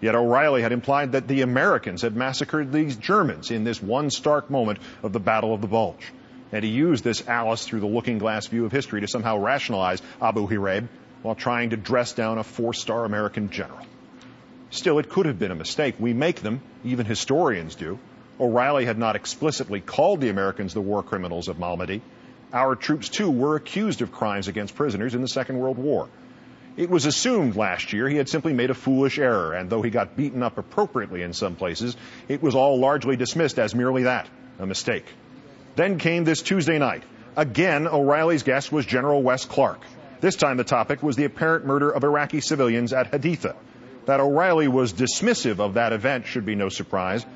Yet 0.00 0.14
O'Reilly 0.14 0.62
had 0.62 0.72
implied 0.72 1.12
that 1.12 1.26
the 1.26 1.40
Americans 1.40 2.02
had 2.02 2.14
massacred 2.14 2.70
these 2.70 2.96
Germans 2.96 3.50
in 3.50 3.64
this 3.64 3.82
one 3.82 4.10
stark 4.10 4.50
moment 4.50 4.78
of 5.02 5.12
the 5.12 5.20
Battle 5.20 5.52
of 5.54 5.60
the 5.60 5.66
Bulge. 5.66 6.12
And 6.52 6.64
he 6.64 6.70
used 6.70 7.02
this 7.02 7.26
Alice 7.26 7.64
through 7.64 7.80
the 7.80 7.86
looking 7.86 8.18
glass 8.18 8.46
view 8.46 8.64
of 8.64 8.72
history 8.72 9.00
to 9.00 9.08
somehow 9.08 9.38
rationalize 9.38 10.00
Abu 10.22 10.46
Ghraib 10.46 10.88
while 11.22 11.34
trying 11.34 11.70
to 11.70 11.76
dress 11.76 12.12
down 12.12 12.38
a 12.38 12.44
four-star 12.44 13.04
American 13.04 13.50
general. 13.50 13.80
Still, 14.70 14.98
it 14.98 15.08
could 15.08 15.26
have 15.26 15.38
been 15.38 15.50
a 15.50 15.56
mistake. 15.56 15.96
We 15.98 16.12
make 16.12 16.42
them, 16.42 16.60
even 16.84 17.06
historians 17.06 17.74
do. 17.74 17.98
O'Reilly 18.40 18.84
had 18.84 18.98
not 18.98 19.16
explicitly 19.16 19.80
called 19.80 20.20
the 20.20 20.28
Americans 20.28 20.74
the 20.74 20.80
war 20.80 21.02
criminals 21.02 21.48
of 21.48 21.58
Malmedy. 21.58 22.00
Our 22.52 22.76
troops, 22.76 23.08
too, 23.08 23.30
were 23.30 23.56
accused 23.56 24.00
of 24.00 24.12
crimes 24.12 24.48
against 24.48 24.74
prisoners 24.74 25.14
in 25.14 25.22
the 25.22 25.28
Second 25.28 25.58
World 25.58 25.76
War. 25.76 26.08
It 26.76 26.88
was 26.88 27.06
assumed 27.06 27.56
last 27.56 27.92
year 27.92 28.08
he 28.08 28.16
had 28.16 28.28
simply 28.28 28.52
made 28.52 28.70
a 28.70 28.74
foolish 28.74 29.18
error, 29.18 29.52
and 29.52 29.68
though 29.68 29.82
he 29.82 29.90
got 29.90 30.16
beaten 30.16 30.44
up 30.44 30.58
appropriately 30.58 31.22
in 31.22 31.32
some 31.32 31.56
places, 31.56 31.96
it 32.28 32.40
was 32.40 32.54
all 32.54 32.78
largely 32.78 33.16
dismissed 33.16 33.58
as 33.58 33.74
merely 33.74 34.04
that, 34.04 34.28
a 34.60 34.66
mistake. 34.66 35.04
Then 35.74 35.98
came 35.98 36.22
this 36.22 36.40
Tuesday 36.40 36.78
night. 36.78 37.02
Again, 37.36 37.88
O'Reilly's 37.88 38.44
guest 38.44 38.70
was 38.70 38.86
General 38.86 39.22
Wes 39.22 39.44
Clark. 39.44 39.80
This 40.20 40.36
time 40.36 40.56
the 40.56 40.64
topic 40.64 41.02
was 41.02 41.16
the 41.16 41.24
apparent 41.24 41.66
murder 41.66 41.90
of 41.90 42.04
Iraqi 42.04 42.40
civilians 42.40 42.92
at 42.92 43.10
Haditha. 43.10 43.56
That 44.06 44.20
O'Reilly 44.20 44.68
was 44.68 44.92
dismissive 44.92 45.58
of 45.58 45.74
that 45.74 45.92
event 45.92 46.26
should 46.26 46.46
be 46.46 46.54
no 46.54 46.68
surprise. 46.68 47.26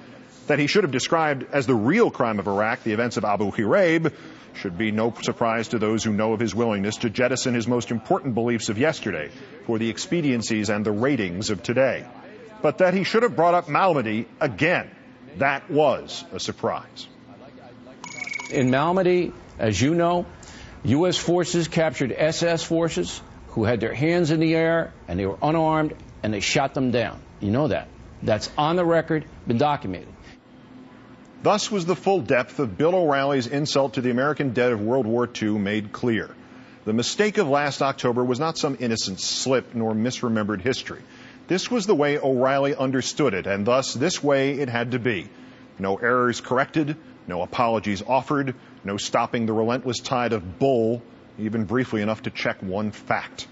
That 0.52 0.58
he 0.58 0.66
should 0.66 0.84
have 0.84 0.90
described 0.90 1.46
as 1.50 1.66
the 1.66 1.74
real 1.74 2.10
crime 2.10 2.38
of 2.38 2.46
Iraq 2.46 2.82
the 2.82 2.92
events 2.92 3.16
of 3.16 3.24
Abu 3.24 3.50
Ghraib 3.52 4.12
should 4.52 4.76
be 4.76 4.90
no 4.90 5.14
surprise 5.22 5.68
to 5.68 5.78
those 5.78 6.04
who 6.04 6.12
know 6.12 6.34
of 6.34 6.40
his 6.40 6.54
willingness 6.54 6.98
to 6.98 7.08
jettison 7.08 7.54
his 7.54 7.66
most 7.66 7.90
important 7.90 8.34
beliefs 8.34 8.68
of 8.68 8.76
yesterday 8.76 9.30
for 9.64 9.78
the 9.78 9.88
expediencies 9.88 10.68
and 10.68 10.84
the 10.84 10.92
ratings 10.92 11.48
of 11.48 11.62
today. 11.62 12.04
But 12.60 12.76
that 12.78 12.92
he 12.92 13.02
should 13.02 13.22
have 13.22 13.34
brought 13.34 13.54
up 13.54 13.68
Malmedy 13.68 14.26
again, 14.40 14.90
that 15.38 15.70
was 15.70 16.22
a 16.34 16.38
surprise 16.38 17.08
in 18.50 18.68
Malmedy, 18.68 19.32
as 19.58 19.80
you 19.80 19.94
know, 19.94 20.26
U.S. 20.84 21.16
forces 21.16 21.66
captured 21.66 22.12
SS 22.12 22.62
forces 22.62 23.22
who 23.52 23.64
had 23.64 23.80
their 23.80 23.94
hands 23.94 24.30
in 24.30 24.38
the 24.38 24.54
air 24.54 24.92
and 25.08 25.18
they 25.18 25.24
were 25.24 25.38
unarmed 25.40 25.94
and 26.22 26.34
they 26.34 26.40
shot 26.40 26.74
them 26.74 26.90
down. 26.90 27.22
You 27.40 27.52
know 27.52 27.68
that. 27.68 27.88
That's 28.22 28.50
on 28.58 28.76
the 28.76 28.84
record, 28.84 29.24
been 29.46 29.56
documented. 29.56 30.11
Thus 31.42 31.72
was 31.72 31.86
the 31.86 31.96
full 31.96 32.20
depth 32.20 32.60
of 32.60 32.78
Bill 32.78 32.94
O'Reilly's 32.94 33.48
insult 33.48 33.94
to 33.94 34.00
the 34.00 34.10
American 34.12 34.52
dead 34.52 34.70
of 34.70 34.80
World 34.80 35.06
War 35.06 35.28
II 35.40 35.58
made 35.58 35.90
clear. 35.90 36.30
The 36.84 36.92
mistake 36.92 37.36
of 37.36 37.48
last 37.48 37.82
October 37.82 38.24
was 38.24 38.38
not 38.38 38.56
some 38.56 38.76
innocent 38.78 39.18
slip 39.18 39.74
nor 39.74 39.92
misremembered 39.92 40.60
history. 40.60 41.02
This 41.48 41.68
was 41.68 41.86
the 41.86 41.96
way 41.96 42.16
O'Reilly 42.16 42.76
understood 42.76 43.34
it, 43.34 43.48
and 43.48 43.66
thus 43.66 43.92
this 43.92 44.22
way 44.22 44.52
it 44.60 44.68
had 44.68 44.92
to 44.92 45.00
be. 45.00 45.28
No 45.80 45.96
errors 45.96 46.40
corrected, 46.40 46.96
no 47.26 47.42
apologies 47.42 48.04
offered, 48.06 48.54
no 48.84 48.96
stopping 48.96 49.46
the 49.46 49.52
relentless 49.52 49.98
tide 49.98 50.32
of 50.32 50.60
bull, 50.60 51.02
even 51.38 51.64
briefly 51.64 52.02
enough 52.02 52.22
to 52.22 52.30
check 52.30 52.62
one 52.62 52.92
fact. 52.92 53.48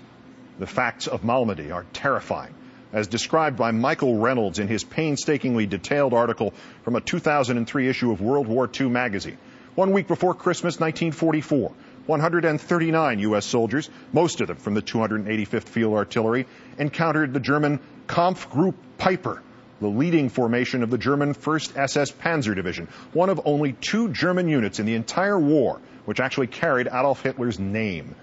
The 0.61 0.67
facts 0.67 1.09
of 1.09 1.23
Malmedy 1.23 1.73
are 1.73 1.87
terrifying, 1.93 2.55
as 2.93 3.07
described 3.07 3.57
by 3.57 3.71
Michael 3.71 4.19
Reynolds 4.19 4.59
in 4.59 4.69
his 4.69 4.85
painstakingly 4.85 5.67
detailed 5.67 6.13
article 6.13 6.53
from 6.83 6.97
a 6.97 7.01
2003 7.01 7.89
issue 7.89 8.13
of 8.13 8.21
World 8.21 8.47
War 8.47 8.69
II 8.81 8.89
magazine. 8.89 9.39
One 9.75 9.93
week 9.93 10.09
before 10.09 10.35
Christmas 10.35 10.81
1944, 10.81 11.73
139 12.07 13.19
U.S. 13.21 13.47
soldiers, 13.47 13.89
most 14.13 14.41
of 14.41 14.49
them 14.49 14.57
from 14.57 14.75
the 14.75 14.83
285th 14.83 15.69
Field 15.69 15.95
Artillery, 15.95 16.47
encountered 16.79 17.33
the 17.33 17.41
German 17.41 17.79
Kampfgruppe 18.09 18.75
Peiper, 18.99 19.41
the 19.81 19.89
leading 19.89 20.29
formation 20.29 20.83
of 20.83 20.91
the 20.91 20.99
German 20.99 21.35
1st 21.35 21.77
SS 21.79 22.13
Panzer 22.13 22.55
Division, 22.55 22.89
one 23.13 23.31
of 23.31 23.41
only 23.45 23.73
two 23.75 24.09
German 24.09 24.49
units 24.49 24.81
in 24.81 24.87
the 24.87 24.95
entire 24.95 25.39
war 25.39 25.81
which 26.05 26.21
actually 26.21 26.49
carried 26.49 26.89
Adolf 26.89 27.23
Hitler's 27.23 27.59
name. 27.59 28.15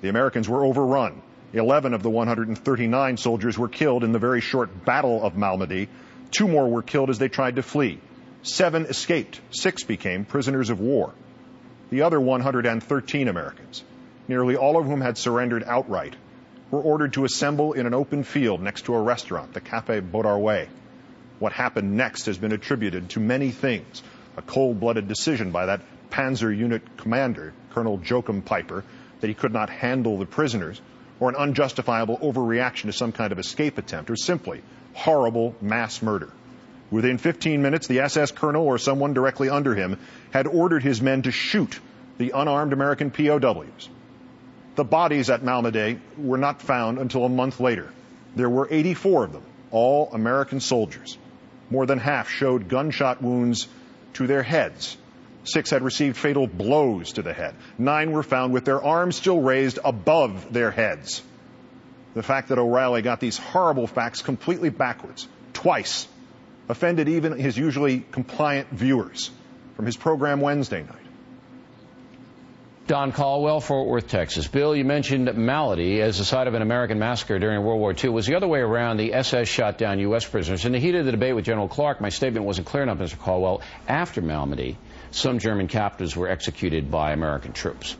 The 0.00 0.08
Americans 0.08 0.48
were 0.48 0.64
overrun. 0.64 1.20
11 1.54 1.92
of 1.92 2.02
the 2.02 2.10
139 2.10 3.16
soldiers 3.18 3.58
were 3.58 3.68
killed 3.68 4.04
in 4.04 4.12
the 4.12 4.18
very 4.18 4.40
short 4.40 4.84
Battle 4.84 5.22
of 5.22 5.34
Malmedy. 5.34 5.88
Two 6.30 6.48
more 6.48 6.68
were 6.68 6.82
killed 6.82 7.10
as 7.10 7.18
they 7.18 7.28
tried 7.28 7.56
to 7.56 7.62
flee. 7.62 8.00
Seven 8.42 8.86
escaped. 8.86 9.40
Six 9.50 9.84
became 9.84 10.24
prisoners 10.24 10.70
of 10.70 10.80
war. 10.80 11.12
The 11.90 12.02
other 12.02 12.18
113 12.18 13.28
Americans, 13.28 13.84
nearly 14.28 14.56
all 14.56 14.78
of 14.78 14.86
whom 14.86 15.02
had 15.02 15.18
surrendered 15.18 15.62
outright, 15.66 16.16
were 16.70 16.80
ordered 16.80 17.12
to 17.12 17.26
assemble 17.26 17.74
in 17.74 17.86
an 17.86 17.92
open 17.92 18.24
field 18.24 18.62
next 18.62 18.86
to 18.86 18.94
a 18.94 19.02
restaurant, 19.02 19.52
the 19.52 19.60
Cafe 19.60 20.00
Bodarwé. 20.00 20.68
What 21.38 21.52
happened 21.52 21.98
next 21.98 22.26
has 22.26 22.38
been 22.38 22.52
attributed 22.52 23.10
to 23.10 23.20
many 23.20 23.50
things. 23.50 24.02
A 24.38 24.42
cold-blooded 24.42 25.06
decision 25.06 25.50
by 25.50 25.66
that 25.66 25.82
Panzer 26.10 26.56
unit 26.56 26.96
commander, 26.96 27.52
Colonel 27.72 28.00
Joachim 28.02 28.40
Peiper, 28.40 28.84
that 29.20 29.28
he 29.28 29.34
could 29.34 29.52
not 29.52 29.68
handle 29.68 30.18
the 30.18 30.24
prisoners, 30.24 30.80
or 31.22 31.28
an 31.28 31.36
unjustifiable 31.36 32.18
overreaction 32.18 32.86
to 32.86 32.92
some 32.92 33.12
kind 33.12 33.30
of 33.30 33.38
escape 33.38 33.78
attempt, 33.78 34.10
or 34.10 34.16
simply 34.16 34.60
horrible 34.92 35.54
mass 35.60 36.02
murder. 36.02 36.28
Within 36.90 37.16
15 37.16 37.62
minutes, 37.62 37.86
the 37.86 38.00
SS 38.00 38.32
colonel 38.32 38.66
or 38.66 38.76
someone 38.76 39.14
directly 39.14 39.48
under 39.48 39.72
him 39.72 40.00
had 40.32 40.48
ordered 40.48 40.82
his 40.82 41.00
men 41.00 41.22
to 41.22 41.30
shoot 41.30 41.78
the 42.18 42.32
unarmed 42.34 42.72
American 42.72 43.12
POWs. 43.12 43.88
The 44.74 44.82
bodies 44.82 45.30
at 45.30 45.44
Malmedy 45.44 46.00
were 46.18 46.38
not 46.38 46.60
found 46.60 46.98
until 46.98 47.24
a 47.24 47.28
month 47.28 47.60
later. 47.60 47.88
There 48.34 48.50
were 48.50 48.66
84 48.68 49.22
of 49.22 49.32
them, 49.32 49.44
all 49.70 50.10
American 50.12 50.58
soldiers. 50.58 51.16
More 51.70 51.86
than 51.86 52.00
half 52.00 52.30
showed 52.30 52.68
gunshot 52.68 53.22
wounds 53.22 53.68
to 54.14 54.26
their 54.26 54.42
heads. 54.42 54.96
Six 55.44 55.70
had 55.70 55.82
received 55.82 56.16
fatal 56.16 56.46
blows 56.46 57.12
to 57.14 57.22
the 57.22 57.32
head. 57.32 57.54
Nine 57.78 58.12
were 58.12 58.22
found 58.22 58.52
with 58.52 58.64
their 58.64 58.82
arms 58.82 59.16
still 59.16 59.40
raised 59.40 59.78
above 59.84 60.52
their 60.52 60.70
heads. 60.70 61.22
The 62.14 62.22
fact 62.22 62.48
that 62.48 62.58
O'Reilly 62.58 63.02
got 63.02 63.20
these 63.20 63.38
horrible 63.38 63.86
facts 63.86 64.22
completely 64.22 64.70
backwards, 64.70 65.26
twice, 65.52 66.06
offended 66.68 67.08
even 67.08 67.38
his 67.38 67.56
usually 67.56 68.04
compliant 68.12 68.68
viewers 68.70 69.30
from 69.76 69.86
his 69.86 69.96
program 69.96 70.40
Wednesday 70.40 70.82
night. 70.82 71.01
Don 72.88 73.12
Caldwell, 73.12 73.60
Fort 73.60 73.86
Worth, 73.86 74.08
Texas. 74.08 74.48
Bill, 74.48 74.74
you 74.74 74.84
mentioned 74.84 75.28
Malmedy 75.28 76.00
as 76.00 76.18
the 76.18 76.24
site 76.24 76.48
of 76.48 76.54
an 76.54 76.62
American 76.62 76.98
massacre 76.98 77.38
during 77.38 77.62
World 77.62 77.78
War 77.78 77.92
II. 77.92 78.00
It 78.02 78.08
was 78.08 78.26
the 78.26 78.34
other 78.34 78.48
way 78.48 78.58
around. 78.58 78.96
The 78.96 79.14
SS 79.14 79.46
shot 79.46 79.78
down 79.78 80.00
U.S. 80.00 80.26
prisoners. 80.26 80.64
In 80.64 80.72
the 80.72 80.80
heat 80.80 80.96
of 80.96 81.04
the 81.04 81.12
debate 81.12 81.36
with 81.36 81.44
General 81.44 81.68
Clark, 81.68 82.00
my 82.00 82.08
statement 82.08 82.44
wasn't 82.44 82.66
clear 82.66 82.82
enough, 82.82 82.98
Mr. 82.98 83.16
Caldwell. 83.16 83.62
After 83.86 84.20
Malmedy, 84.20 84.76
some 85.12 85.38
German 85.38 85.68
captives 85.68 86.16
were 86.16 86.28
executed 86.28 86.90
by 86.90 87.12
American 87.12 87.52
troops. 87.52 87.96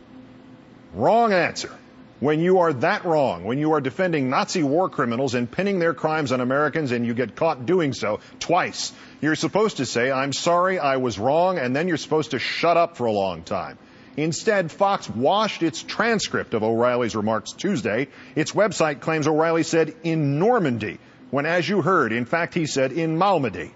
Wrong 0.93 1.31
answer. 1.31 1.71
When 2.19 2.41
you 2.41 2.59
are 2.59 2.73
that 2.73 3.05
wrong, 3.05 3.45
when 3.45 3.59
you 3.59 3.73
are 3.73 3.81
defending 3.81 4.29
Nazi 4.29 4.63
war 4.63 4.89
criminals 4.89 5.33
and 5.33 5.49
pinning 5.49 5.79
their 5.79 5.93
crimes 5.93 6.33
on 6.33 6.41
Americans 6.41 6.91
and 6.91 7.05
you 7.05 7.13
get 7.13 7.37
caught 7.37 7.65
doing 7.65 7.93
so 7.93 8.19
twice, 8.39 8.91
you're 9.21 9.35
supposed 9.35 9.77
to 9.77 9.85
say, 9.85 10.11
I'm 10.11 10.33
sorry, 10.33 10.77
I 10.77 10.97
was 10.97 11.17
wrong, 11.17 11.57
and 11.57 11.73
then 11.73 11.87
you're 11.87 11.97
supposed 11.97 12.31
to 12.31 12.39
shut 12.39 12.75
up 12.75 12.97
for 12.97 13.05
a 13.05 13.11
long 13.13 13.43
time. 13.43 13.77
Instead, 14.15 14.71
Fox 14.71 15.09
washed 15.09 15.63
its 15.63 15.81
transcript 15.81 16.53
of 16.53 16.63
O'Reilly's 16.63 17.15
remarks 17.15 17.51
Tuesday. 17.51 18.07
Its 18.35 18.51
website 18.51 18.99
claims 18.99 19.27
O'Reilly 19.27 19.63
said 19.63 19.95
in 20.03 20.37
Normandy, 20.37 20.99
when 21.31 21.47
as 21.47 21.67
you 21.67 21.81
heard, 21.81 22.11
in 22.11 22.25
fact, 22.25 22.53
he 22.53 22.67
said 22.67 22.91
in 22.91 23.17
Malmedy. 23.17 23.71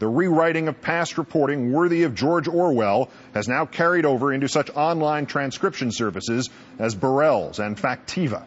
The 0.00 0.08
rewriting 0.08 0.68
of 0.68 0.80
past 0.80 1.18
reporting 1.18 1.72
worthy 1.72 2.02
of 2.02 2.14
George 2.14 2.48
Orwell 2.48 3.10
has 3.34 3.48
now 3.48 3.64
carried 3.66 4.04
over 4.04 4.32
into 4.32 4.48
such 4.48 4.70
online 4.74 5.26
transcription 5.26 5.92
services 5.92 6.50
as 6.78 6.94
Burrelle's 6.94 7.58
and 7.58 7.76
Factiva. 7.76 8.44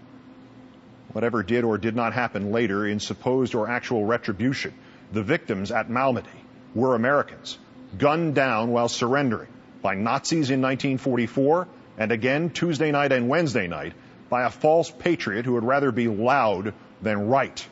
Whatever 1.14 1.44
did 1.44 1.64
or 1.64 1.78
did 1.78 1.96
not 1.96 2.14
happen 2.14 2.52
later 2.52 2.88
in 2.88 3.00
supposed 3.00 3.54
or 3.54 3.70
actual 3.70 4.06
retribution, 4.06 4.74
the 5.12 5.22
victims 5.22 5.72
at 5.72 5.90
Malmedy 5.90 6.28
were 6.74 6.96
Americans, 6.96 7.60
gunned 7.98 8.34
down 8.34 8.72
while 8.72 8.88
surrendering 8.88 9.53
by 9.84 9.94
Nazis 9.94 10.50
in 10.50 10.62
1944 10.62 11.68
and 12.00 12.12
again 12.12 12.50
Tuesday 12.50 12.90
night 12.92 13.12
and 13.12 13.30
Wednesday 13.30 13.68
night 13.68 13.94
by 14.30 14.44
a 14.44 14.50
false 14.50 14.90
patriot 14.90 15.46
who 15.46 15.54
would 15.54 15.64
rather 15.64 15.92
be 15.92 16.08
loud 16.08 16.74
than 17.04 17.28
right. 17.28 17.68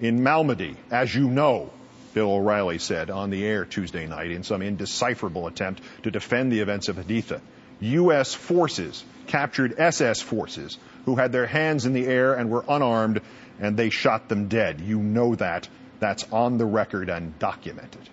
In 0.00 0.20
Malmedy, 0.20 0.74
as 0.90 1.14
you 1.14 1.28
know, 1.28 1.70
Bill 2.12 2.32
O'Reilly 2.32 2.78
said 2.78 3.10
on 3.10 3.30
the 3.30 3.44
air 3.44 3.64
Tuesday 3.64 4.06
night 4.06 4.30
in 4.30 4.42
some 4.42 4.62
indecipherable 4.62 5.46
attempt 5.46 5.82
to 6.02 6.10
defend 6.10 6.50
the 6.50 6.60
events 6.60 6.88
of 6.88 6.96
Haditha, 6.96 7.40
U.S. 7.80 8.34
forces 8.34 9.04
captured 9.26 9.78
SS 9.78 10.22
forces 10.22 10.78
who 11.04 11.16
had 11.16 11.32
their 11.32 11.46
hands 11.46 11.84
in 11.86 11.92
the 11.92 12.06
air 12.06 12.34
and 12.34 12.50
were 12.50 12.64
unarmed, 12.68 13.20
and 13.60 13.76
they 13.76 13.90
shot 13.90 14.28
them 14.28 14.48
dead. 14.48 14.80
You 14.80 14.98
know 14.98 15.34
that. 15.34 15.68
That's 15.98 16.30
on 16.32 16.58
the 16.58 16.66
record 16.66 17.08
and 17.08 17.38
documented. 17.38 18.08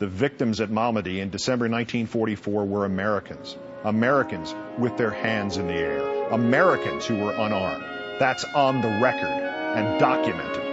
The 0.00 0.06
victims 0.08 0.60
at 0.60 0.70
Malmedy 0.70 1.20
in 1.20 1.30
December 1.30 1.64
1944 1.64 2.64
were 2.64 2.84
Americans. 2.84 3.56
Americans 3.84 4.52
with 4.76 4.96
their 4.96 5.10
hands 5.10 5.56
in 5.56 5.68
the 5.68 5.74
air. 5.74 6.28
Americans 6.30 7.06
who 7.06 7.16
were 7.16 7.32
unarmed. 7.32 7.84
That's 8.18 8.44
on 8.54 8.80
the 8.80 8.88
record 9.00 9.28
and 9.28 10.00
documented. 10.00 10.64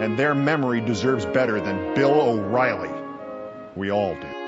And 0.00 0.16
their 0.16 0.34
memory 0.34 0.80
deserves 0.80 1.26
better 1.26 1.60
than 1.60 1.94
Bill 1.94 2.12
O'Reilly. 2.12 2.90
We 3.74 3.90
all 3.90 4.14
do. 4.14 4.39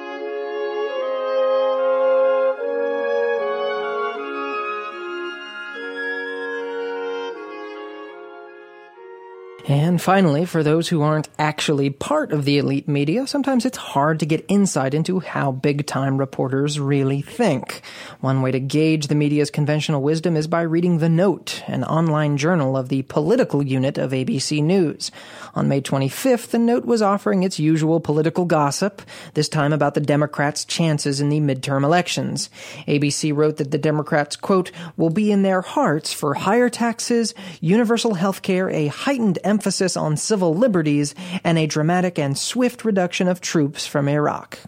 And 9.69 10.03
finally, 10.03 10.45
for 10.45 10.65
those 10.65 10.89
who 10.89 11.03
aren't 11.03 11.29
actually 11.39 11.89
part 11.89 12.33
of 12.33 12.45
the 12.45 12.59
elite 12.59 12.89
media, 12.89 13.29
sometimes 13.29 13.65
it's 13.65 13.79
hard 13.79 14.19
to 14.19 14.27
get 14.27 14.45
insight 14.49 14.93
into 14.93 15.21
how 15.21 15.53
big 15.53 15.87
time 15.87 16.19
reporters 16.19 16.81
really 16.81 17.23
think. 17.23 17.83
One 18.19 18.43
way 18.43 18.51
to 18.51 18.59
gauge 18.59 19.07
the 19.07 19.15
media's 19.15 19.53
conventional 19.53 20.03
wisdom 20.03 20.37
is 20.37 20.49
by 20.49 20.63
reading 20.63 20.99
The 20.99 21.09
Note, 21.09 21.63
an 21.69 21.85
online 21.85 22.39
journal 22.39 22.77
of 22.77 22.89
the 22.89 23.03
political 23.03 23.63
unit 23.63 23.99
of 23.99 24.11
ABC 24.11 24.61
News. 24.61 25.13
On 25.55 25.69
May 25.69 25.81
25th, 25.81 26.49
The 26.49 26.59
Note 26.59 26.85
was 26.85 27.01
offering 27.01 27.45
its 27.45 27.61
usual 27.61 28.01
political 28.01 28.45
gossip, 28.45 29.01
this 29.35 29.49
time 29.49 29.73
about 29.73 29.95
the 29.95 30.01
Democrats' 30.01 30.65
chances 30.65 31.21
in 31.21 31.29
the 31.29 31.39
midterm 31.39 31.85
elections. 31.85 32.51
ABC 32.89 33.33
wrote 33.33 33.59
that 33.59 33.71
the 33.71 33.79
Democrats, 33.79 34.35
quote, 34.35 34.73
will 34.97 35.11
be 35.11 35.31
in 35.31 35.43
their 35.43 35.61
hearts 35.61 36.13
for 36.13 36.35
higher 36.35 36.69
taxes, 36.69 37.33
universal 37.61 38.15
health 38.15 38.43
care, 38.43 38.69
a 38.69 38.89
heightened 38.89 39.39
on 39.97 40.17
civil 40.17 40.55
liberties, 40.55 41.15
and 41.45 41.59
a 41.59 41.67
dramatic 41.67 42.19
and 42.19 42.37
swift 42.37 42.85
reduction 42.85 43.29
of 43.29 43.41
troops 43.41 43.87
from 43.87 44.09
Iraq. 44.09 44.59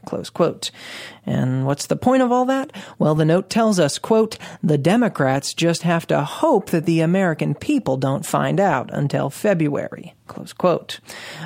And 1.27 1.65
what's 1.67 1.87
the 1.87 1.97
point 1.97 2.23
of 2.23 2.31
all 2.31 2.45
that? 2.47 2.73
Well, 2.99 3.15
the 3.15 3.25
note 3.25 3.49
tells 3.49 3.79
us, 3.79 3.99
quote, 3.99 4.37
the 4.63 4.79
Democrats 4.79 5.55
just 5.55 5.83
have 5.83 6.07
to 6.09 6.23
hope 6.23 6.71
that 6.71 6.87
the 6.87 7.01
American 7.01 7.55
people 7.55 7.97
don't 7.97 8.27
find 8.27 8.61
out 8.61 8.91
until 8.93 9.31
February. 9.31 10.15
Close 10.27 10.55
quote. 10.55 11.01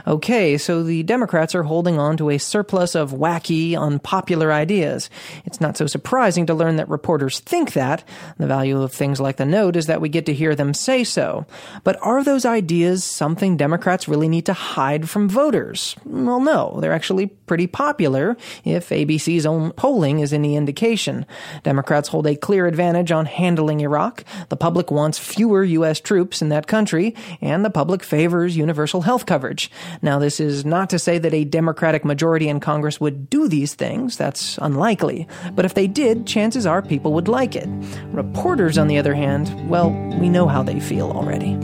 Okay, 0.07 0.57
so 0.57 0.85
the 0.85 1.03
Democrats 1.03 1.53
are 1.57 1.65
holding 1.65 1.99
on 1.99 2.17
to 2.17 2.31
a 2.31 2.39
surplus 2.39 2.95
of 2.95 3.11
wacky, 3.11 3.77
unpopular 3.77 4.53
ideas. 4.53 5.11
It's 5.45 5.61
not 5.61 5.77
so 5.77 5.89
surprising 5.89 6.47
to 6.47 6.55
learn 6.55 6.77
that 6.77 6.89
reporters 6.89 7.41
think 7.41 7.73
that. 7.73 8.05
The 8.37 8.47
value 8.47 8.81
of 8.81 8.93
things 8.93 9.21
like 9.21 9.37
the 9.37 9.45
note 9.45 9.75
is 9.75 9.87
that 9.87 10.01
we 10.01 10.09
get 10.09 10.27
to 10.27 10.33
hear 10.33 10.55
them 10.55 10.75
say 10.75 11.03
so. 11.03 11.45
But 11.83 11.99
are 12.03 12.23
those 12.23 12.45
ideas 12.45 13.03
something 13.03 13.57
Democrats 13.57 14.07
really 14.07 14.29
need 14.29 14.47
to 14.47 14.53
hide 14.53 15.11
from 15.11 15.29
voters? 15.29 15.97
Well, 16.05 16.41
no. 16.41 16.79
They're 16.81 16.93
actually 16.93 17.27
pretty 17.27 17.67
popular 17.67 18.37
if 18.65 18.91
ABC's 18.91 19.45
polling 19.77 20.21
is 20.21 20.33
any 20.33 20.57
indication. 20.57 21.27
Democrats 21.63 22.09
hold 22.09 22.27
a 22.27 22.37
clear 22.37 22.67
advantage 22.67 23.13
on 23.13 23.27
handling 23.27 23.81
Iraq. 23.81 24.25
The 24.49 24.57
public 24.57 24.91
wants 24.91 25.19
fewer 25.19 25.65
U.S. 25.65 26.01
troops 26.01 26.43
in 26.43 26.49
that 26.51 26.67
country, 26.67 27.15
and 27.41 27.65
the 27.65 27.71
public 27.71 28.03
favors 28.03 28.57
universal 28.57 29.03
health 29.03 29.27
coverage. 29.27 29.71
Now, 30.03 30.19
this 30.19 30.41
is 30.41 30.65
not 30.65 30.91
to 30.91 30.99
say 30.99 31.19
that 31.19 31.35
a 31.35 31.45
Democratic 31.45 32.05
majority 32.05 32.49
in 32.49 32.61
Congress 32.61 33.01
would 33.01 33.31
do 33.31 33.49
these 33.49 33.75
things. 33.75 34.17
That's 34.17 34.59
unlikely. 34.59 35.27
But 35.53 35.65
if 35.65 35.75
they 35.75 35.87
did, 35.87 36.27
chances 36.27 36.67
are 36.67 36.83
people 36.83 37.13
would 37.15 37.29
like 37.29 37.57
it. 37.57 37.69
Reporters, 38.13 38.79
on 38.79 38.89
the 38.89 38.99
other 38.99 39.15
hand, 39.15 39.69
well, 39.69 39.91
we 40.19 40.29
know 40.29 40.49
how 40.49 40.63
they 40.63 40.81
feel 40.81 41.11
already. 41.11 41.57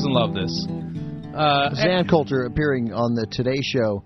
Doesn't 0.00 0.16
love 0.16 0.32
this? 0.32 0.54
Uh, 1.36 1.76
Ann 1.76 2.08
Coulter 2.08 2.48
appearing 2.48 2.88
on 2.88 3.12
the 3.12 3.28
Today 3.28 3.60
Show 3.60 4.00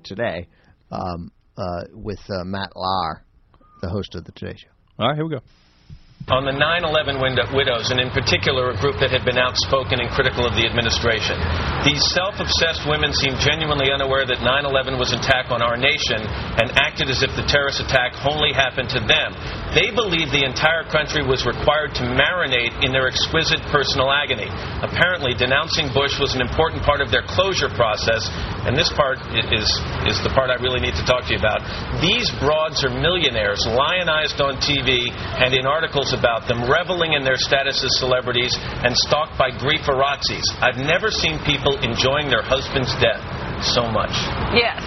today 0.00 0.48
um, 0.88 1.28
uh, 1.60 1.92
with 1.92 2.24
uh, 2.32 2.40
Matt 2.48 2.72
Lauer, 2.72 3.20
the 3.82 3.90
host 3.92 4.14
of 4.14 4.24
the 4.24 4.32
Today 4.32 4.56
Show. 4.56 4.72
All 4.98 5.12
right, 5.12 5.14
here 5.14 5.28
we 5.28 5.36
go. 5.36 5.44
on 6.32 6.48
the 6.48 6.56
9-11 6.56 7.20
wind- 7.20 7.52
widows, 7.52 7.92
and 7.92 8.00
in 8.00 8.08
particular 8.16 8.72
a 8.72 8.80
group 8.80 8.96
that 8.96 9.12
had 9.12 9.28
been 9.28 9.36
outspoken 9.36 10.00
and 10.00 10.08
critical 10.16 10.48
of 10.48 10.56
the 10.56 10.64
administration. 10.64 11.36
These 11.84 12.00
self-obsessed 12.16 12.88
women 12.88 13.12
seemed 13.12 13.36
genuinely 13.44 13.92
unaware 13.92 14.24
that 14.24 14.40
9-11 14.40 14.96
was 14.96 15.12
an 15.12 15.20
attack 15.20 15.52
on 15.52 15.60
our 15.60 15.76
nation 15.76 16.24
and 16.24 16.72
acted 16.80 17.12
as 17.12 17.20
if 17.20 17.28
the 17.36 17.44
terrorist 17.44 17.84
attack 17.84 18.16
only 18.24 18.56
happened 18.56 18.88
to 18.96 19.04
them. 19.04 19.36
They 19.76 19.92
believed 19.92 20.32
the 20.32 20.40
entire 20.40 20.88
country 20.88 21.20
was 21.20 21.44
required 21.44 21.92
to 22.00 22.04
marinate 22.16 22.72
in 22.80 22.96
their 22.96 23.04
exquisite 23.12 23.60
personal 23.68 24.08
agony. 24.08 24.48
Apparently, 24.80 25.36
denouncing 25.36 25.92
Bush 25.92 26.16
was 26.16 26.32
an 26.32 26.40
important 26.40 26.80
part 26.80 27.04
of 27.04 27.12
their 27.12 27.20
closure 27.28 27.68
process, 27.68 28.24
and 28.64 28.72
this 28.72 28.88
part 28.96 29.20
is, 29.52 29.68
is 30.08 30.16
the 30.24 30.32
part 30.32 30.48
I 30.48 30.56
really 30.64 30.80
need 30.80 30.96
to 30.96 31.04
talk 31.04 31.28
to 31.28 31.36
you 31.36 31.40
about. 31.44 31.60
These 32.00 32.32
broads 32.40 32.88
are 32.88 32.92
millionaires, 32.96 33.68
lionized 33.68 34.40
on 34.40 34.56
TV 34.64 35.12
and 35.12 35.52
in 35.52 35.68
articles 35.68 36.16
about 36.16 36.48
them, 36.48 36.64
reveling 36.64 37.12
in 37.12 37.20
their 37.20 37.36
status 37.36 37.84
as 37.84 37.92
celebrities 38.00 38.56
and 38.56 38.96
stalked 38.96 39.36
by 39.36 39.52
grieferazzis. 39.52 40.56
I've 40.56 40.80
never 40.80 41.12
seen 41.12 41.36
people 41.44 41.76
enjoying 41.84 42.32
their 42.32 42.40
husband's 42.40 42.96
death 42.96 43.20
so 43.60 43.84
much. 43.84 44.16
Yes. 44.56 44.80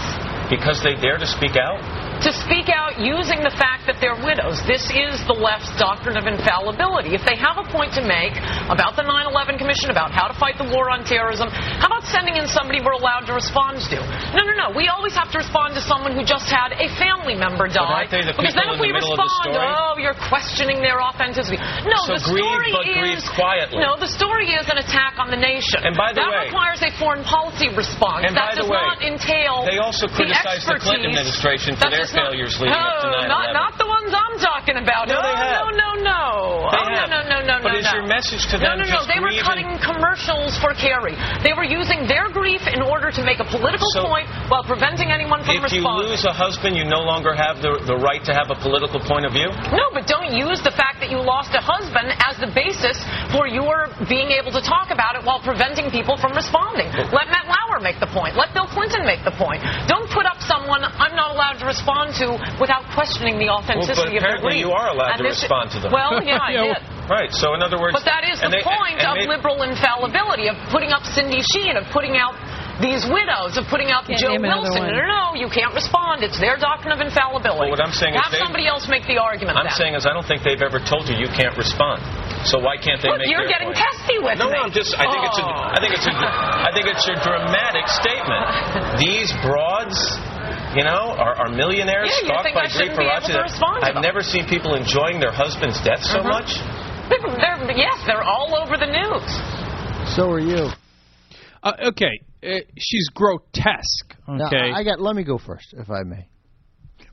Because 0.49 0.82
they 0.82 0.97
dare 0.97 1.21
to 1.21 1.30
speak 1.30 1.62
out? 1.62 1.78
To 2.19 2.36
speak 2.36 2.67
out 2.67 2.99
using 2.99 3.39
the 3.47 3.55
fact 3.55 3.88
that 3.88 4.03
they're 4.03 4.19
widows. 4.19 4.60
This 4.67 4.84
is 4.91 5.23
the 5.23 5.32
left's 5.39 5.71
doctrine 5.79 6.19
of 6.19 6.27
infallibility. 6.27 7.15
If 7.15 7.23
they 7.23 7.39
have 7.39 7.55
a 7.55 7.63
point 7.71 7.95
to 7.95 8.03
make 8.03 8.36
about 8.67 8.99
the 8.99 9.08
9 9.08 9.32
11 9.32 9.55
Commission, 9.55 9.88
about 9.88 10.12
how 10.12 10.27
to 10.27 10.36
fight 10.36 10.60
the 10.60 10.67
war 10.67 10.91
on 10.91 11.08
terrorism, 11.08 11.47
how 11.47 11.88
about 11.88 12.03
sending 12.12 12.36
in 12.36 12.43
somebody 12.51 12.84
we're 12.84 12.99
allowed 12.99 13.23
to 13.32 13.34
respond 13.34 13.79
to? 13.95 14.03
No, 14.36 14.43
no, 14.43 14.51
no. 14.51 14.67
We 14.75 14.91
always 14.91 15.15
have 15.15 15.32
to 15.32 15.39
respond 15.39 15.79
to 15.79 15.82
someone 15.88 16.12
who 16.12 16.27
just 16.27 16.51
had 16.51 16.75
a 16.75 16.91
family 16.99 17.39
member 17.39 17.71
die. 17.71 18.12
the 18.12 18.36
because 18.36 18.51
then 18.51 18.67
if 18.67 18.84
we 18.84 18.91
the 18.91 18.99
the 18.99 19.15
respond, 19.15 19.55
oh, 19.55 19.95
you're 19.95 20.19
questioning 20.27 20.84
their 20.84 20.99
authenticity. 20.99 21.55
No, 21.88 22.03
So 22.03 22.19
the 22.19 22.36
story 22.36 22.71
but 22.75 22.84
is. 22.84 22.99
grieve 22.99 23.23
quietly. 23.32 23.79
No, 23.79 23.95
the 23.95 24.12
story 24.12 24.51
is 24.60 24.67
an 24.67 24.75
attack 24.84 25.15
on 25.23 25.32
the 25.32 25.39
nation. 25.39 25.88
And 25.88 25.95
by 25.95 26.12
the 26.12 26.19
way, 26.19 26.27
that 26.27 26.36
way- 26.36 26.51
requires 26.51 26.84
a 26.84 26.91
foreign 26.99 27.23
policy 27.23 27.71
response. 27.71 28.27
And 28.27 28.36
that 28.36 28.60
the 28.60 28.67
does 28.67 28.69
way, 28.69 28.75
not 28.75 28.99
entail 28.99 29.63
they 29.63 29.79
also 29.79 30.12
the 30.12 30.19
criticized 30.19 30.67
the 30.67 30.75
Clinton 30.84 31.15
expertise. 31.15 31.32
administration 31.32 31.71
for 31.79 31.88
their 31.88 32.09
failures 32.12 32.58
leading 32.60 32.74
up 32.76 33.02
to 33.04 33.08
Oh, 33.10 33.26
9/11. 33.26 33.30
not, 33.30 33.48
not 33.54 33.72
the 33.78 33.88
ones 33.88 34.10
I'm 34.10 34.38
talking 34.41 34.78
about. 34.82 35.08
No, 35.08 35.22
they. 35.22 35.34
Oh, 35.34 35.69
no, 35.69 35.78
no, 35.78 35.89
no. 36.02 36.24
They 36.74 36.82
oh, 36.82 36.89
have. 36.89 37.10
no, 37.10 37.22
no, 37.22 37.38
no, 37.38 37.38
no, 37.45 37.56
But 37.62 37.74
no. 37.74 37.80
is 37.80 37.86
no. 37.86 37.93
your 38.02 38.08
message 38.10 38.43
to 38.50 38.58
No, 38.58 38.74
them 38.76 38.84
no, 38.84 38.86
no. 38.89 38.95
just 38.98 39.08
They 39.08 39.22
were 39.22 39.34
cutting 39.45 39.69
commercials 39.86 40.58
for 40.58 40.74
Kerry. 40.74 41.13
They 41.45 41.54
were 41.54 41.65
using 41.67 42.08
their 42.10 42.30
grief 42.34 42.62
in 42.65 42.82
order 42.82 43.12
to 43.13 43.22
make 43.24 43.39
a 43.39 43.48
political 43.48 43.88
So- 43.93 44.06
point 44.10 44.26
while 44.50 44.63
preventing 44.65 45.12
anyone 45.13 45.45
from 45.45 45.62
If 45.62 45.72
you 45.72 45.86
lose 45.86 46.26
a 46.26 46.34
husband, 46.34 46.76
you 46.76 46.84
no 46.86 47.02
longer 47.06 47.34
have 47.38 47.62
the, 47.62 47.78
the 47.86 47.95
right 47.98 48.24
to 48.26 48.34
have 48.34 48.50
a 48.50 48.58
political 48.58 49.00
point 49.00 49.26
of 49.26 49.34
view? 49.34 49.50
No, 49.72 49.86
but 49.93 50.08
don't 50.10 50.34
use 50.34 50.62
the 50.65 50.72
fact 50.74 50.88
that 50.99 51.09
you 51.09 51.19
lost 51.19 51.51
a 51.55 51.62
husband 51.63 52.12
as 52.27 52.35
the 52.39 52.51
basis 52.51 52.99
for 53.31 53.47
your 53.47 53.88
being 54.07 54.31
able 54.35 54.51
to 54.51 54.62
talk 54.63 54.91
about 54.91 55.15
it 55.15 55.23
while 55.23 55.39
preventing 55.43 55.89
people 55.91 56.15
from 56.19 56.35
responding. 56.35 56.88
Let 57.12 57.27
Matt 57.31 57.47
Lauer 57.47 57.79
make 57.79 57.99
the 57.99 58.09
point. 58.12 58.35
Let 58.35 58.51
Bill 58.53 58.67
Clinton 58.71 59.03
make 59.07 59.23
the 59.23 59.33
point. 59.35 59.63
Don't 59.88 60.07
put 60.12 60.25
up 60.27 60.39
someone 60.45 60.83
I'm 60.83 61.15
not 61.15 61.35
allowed 61.35 61.57
to 61.63 61.65
respond 61.67 62.15
to 62.23 62.35
without 62.59 62.83
questioning 62.93 63.39
the 63.39 63.47
Well, 63.49 63.63
but 63.65 63.75
authenticity 63.79 64.17
of 64.17 64.23
their 64.23 64.38
apparently 64.39 64.62
grief. 64.62 64.65
you 64.67 64.71
are 64.75 64.88
allowed 64.91 65.17
And 65.17 65.19
to 65.23 65.23
this- 65.31 65.41
respond 65.41 65.71
to 65.75 65.79
them. 65.79 65.91
Well, 65.91 66.19
yeah, 66.23 66.39
I 66.41 66.51
did. 66.73 66.81
Right. 67.09 67.31
So 67.33 67.53
in 67.57 67.62
other 67.65 67.79
words, 67.81 67.97
But 67.97 68.05
that 68.05 68.21
is 68.27 68.38
the 68.39 68.45
and 68.45 68.53
they- 68.53 68.62
point 68.62 69.01
and 69.01 69.07
of 69.09 69.15
they- 69.17 69.25
liberal 69.27 69.63
infallibility, 69.65 70.47
of 70.47 70.57
putting 70.69 70.91
up 70.91 71.03
Cindy 71.05 71.41
Sheehan, 71.41 71.77
of 71.77 71.85
putting 71.89 72.17
out 72.17 72.35
these 72.80 73.04
widows, 73.08 73.60
of 73.60 73.68
putting 73.68 73.92
out 73.92 74.08
Can't 74.08 74.20
Joe 74.20 74.36
Wilson. 74.39 74.88
No, 74.88 75.04
no, 75.04 75.08
no, 75.08 75.24
you 75.36 75.52
can't 75.52 75.76
respond. 75.76 76.24
It's 76.24 76.39
their 76.39 76.56
doctrine 76.56 76.96
of 76.96 77.04
infallibility. 77.04 77.68
Well, 77.68 77.76
what 77.76 77.84
I'm 77.84 77.92
saying 77.92 78.15
is 78.15 78.22
Have 78.24 78.32
they- 78.32 78.39
somebody 78.39 78.68
else 78.68 78.88
make 78.88 79.04
the 79.06 79.20
argument 79.20 79.58
I'm 79.60 79.68
then. 79.68 79.76
saying 79.76 79.94
is 80.00 80.06
I 80.08 80.13
don't 80.15 80.26
think 80.26 80.44
they've 80.44 80.62
ever 80.62 80.80
told 80.80 81.08
you 81.12 81.15
you 81.20 81.28
can't 81.28 81.56
respond. 81.60 82.00
So 82.48 82.58
why 82.60 82.80
can't 82.80 83.02
they 83.04 83.10
Look, 83.12 83.20
make 83.20 83.28
you're 83.28 83.44
their 83.44 83.52
getting 83.52 83.76
point? 83.76 83.84
testy 83.84 84.18
with 84.24 84.39
no, 84.39 84.48
me. 84.48 84.56
No, 84.56 84.63
I'm 84.63 84.72
just. 84.72 84.96
I 84.96 85.04
think 85.12 85.24
it's 85.28 85.39
a. 85.39 85.44
Oh. 85.44 85.76
Think 85.80 85.94
it's 85.96 86.08
a. 86.08 86.13
I 86.15 86.70
think 86.72 86.86
it's 86.88 87.08
a 87.08 87.15
dramatic 87.20 87.86
statement. 87.92 88.44
These 89.04 89.32
broads. 89.44 89.96
You 90.78 90.84
know, 90.84 91.18
are, 91.18 91.34
are 91.36 91.50
millionaires 91.50 92.13
Yeah, 92.22 92.30
stalked 92.30 92.54
by 92.54 92.62
I 92.62 92.68
shouldn't 92.70 92.94
Greek 92.96 93.10
be 93.10 93.12
able 93.12 93.26
to 93.26 93.34
paparazzi. 93.34 93.44
respond 93.44 93.82
to 93.82 93.88
I've 93.89 93.94
them. 93.96 94.04
never 94.06 94.22
seen 94.22 94.46
people 94.46 94.76
enjoying 94.76 95.20
their 95.20 95.32
husband's 95.34 95.82
death 95.82 96.04
so 96.06 96.20
Mhm. 96.22 96.30
much. 96.30 96.54
They're, 97.10 97.72
yes, 97.76 97.98
they're 98.06 98.22
all 98.24 98.54
over 98.56 98.78
the 98.78 98.86
news. 98.86 100.13
So 100.15 100.30
are 100.30 100.39
you. 100.39 100.70
Uh, 101.63 101.74
okay, 101.89 102.22
uh, 102.43 102.60
she's 102.78 103.10
grotesque. 103.10 104.15
Now, 104.28 104.47
Okay, 104.47 104.71
I 104.73 104.84
got. 104.84 104.99
Let 104.99 105.15
me 105.15 105.23
go 105.23 105.38
first, 105.38 105.73
if 105.78 105.89
I 105.89 106.04
may. 106.04 106.28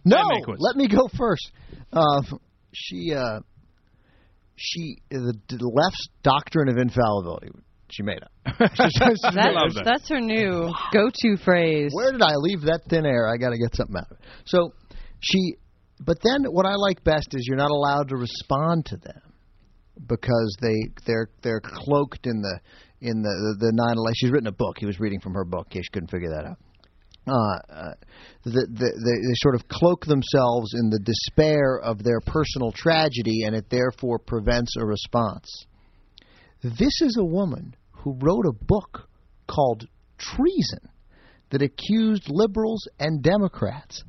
No, 0.05 0.23
May 0.29 0.55
let 0.59 0.77
me 0.77 0.89
go 0.89 1.09
first. 1.17 1.51
Uh, 1.93 2.23
she, 2.73 3.13
uh, 3.13 3.41
she, 4.55 4.99
the, 5.11 5.35
the 5.49 5.67
left's 5.67 6.09
doctrine 6.23 6.69
of 6.69 6.77
infallibility. 6.77 7.49
She 7.91 8.03
made 8.03 8.21
up. 8.23 8.31
That's, 8.59 9.85
that's 9.85 10.09
her 10.09 10.21
new 10.21 10.73
go-to 10.93 11.37
phrase. 11.45 11.91
Where 11.93 12.11
did 12.11 12.23
I 12.23 12.35
leave 12.35 12.63
that 12.63 12.81
thin 12.89 13.07
air? 13.07 13.29
I 13.29 13.37
got 13.37 13.51
to 13.51 13.59
get 13.59 13.77
something 13.77 13.97
out 13.97 14.11
of 14.11 14.19
it. 14.19 14.25
So 14.47 14.73
she, 15.21 15.55
but 16.01 16.17
then 16.23 16.45
what 16.51 16.67
I 16.67 16.75
like 16.75 17.05
best 17.05 17.29
is 17.33 17.47
you're 17.47 17.57
not 17.57 17.71
allowed 17.71 18.09
to 18.09 18.17
respond 18.17 18.87
to 18.87 18.97
them 18.97 19.23
because 20.09 20.57
they 20.61 20.91
they're 21.07 21.29
they're 21.43 21.61
cloaked 21.61 22.27
in 22.27 22.43
the 22.43 22.61
in 23.01 23.23
the 23.23 23.29
the, 23.29 23.67
the 23.67 23.73
nine 23.75 23.97
eleven. 23.97 24.15
She's 24.17 24.31
written 24.31 24.49
a 24.49 24.53
book. 24.53 24.77
He 24.79 24.87
was 24.87 24.99
reading 25.01 25.21
from 25.21 25.35
her 25.35 25.45
book. 25.45 25.67
In 25.71 25.79
case 25.79 25.85
you 25.85 25.93
couldn't 25.93 26.11
figure 26.11 26.31
that 26.31 26.47
out. 26.47 26.59
Uh, 27.29 27.59
uh, 27.75 27.95
the, 28.45 28.51
the, 28.51 28.67
the, 28.71 29.27
they 29.29 29.35
sort 29.35 29.57
of 29.57 29.67
cloak 29.67 30.07
themselves 30.07 30.75
in 30.75 30.91
the 30.91 31.01
despair 31.01 31.77
of 31.81 32.03
their 32.05 32.21
personal 32.21 32.71
tragedy, 32.71 33.43
and 33.45 33.57
it 33.57 33.69
therefore 33.69 34.21
prevents 34.21 34.77
a 34.77 34.87
response. 34.87 35.67
This 36.63 37.01
is 37.03 37.17
a 37.19 37.25
woman 37.25 37.75
who 37.91 38.17
wrote 38.21 38.47
a 38.47 38.65
book 38.65 39.09
called 39.49 39.89
Treason 40.19 40.89
that 41.51 41.63
accused 41.63 42.29
liberals 42.29 42.89
and 43.01 43.23
Democrats 43.23 44.05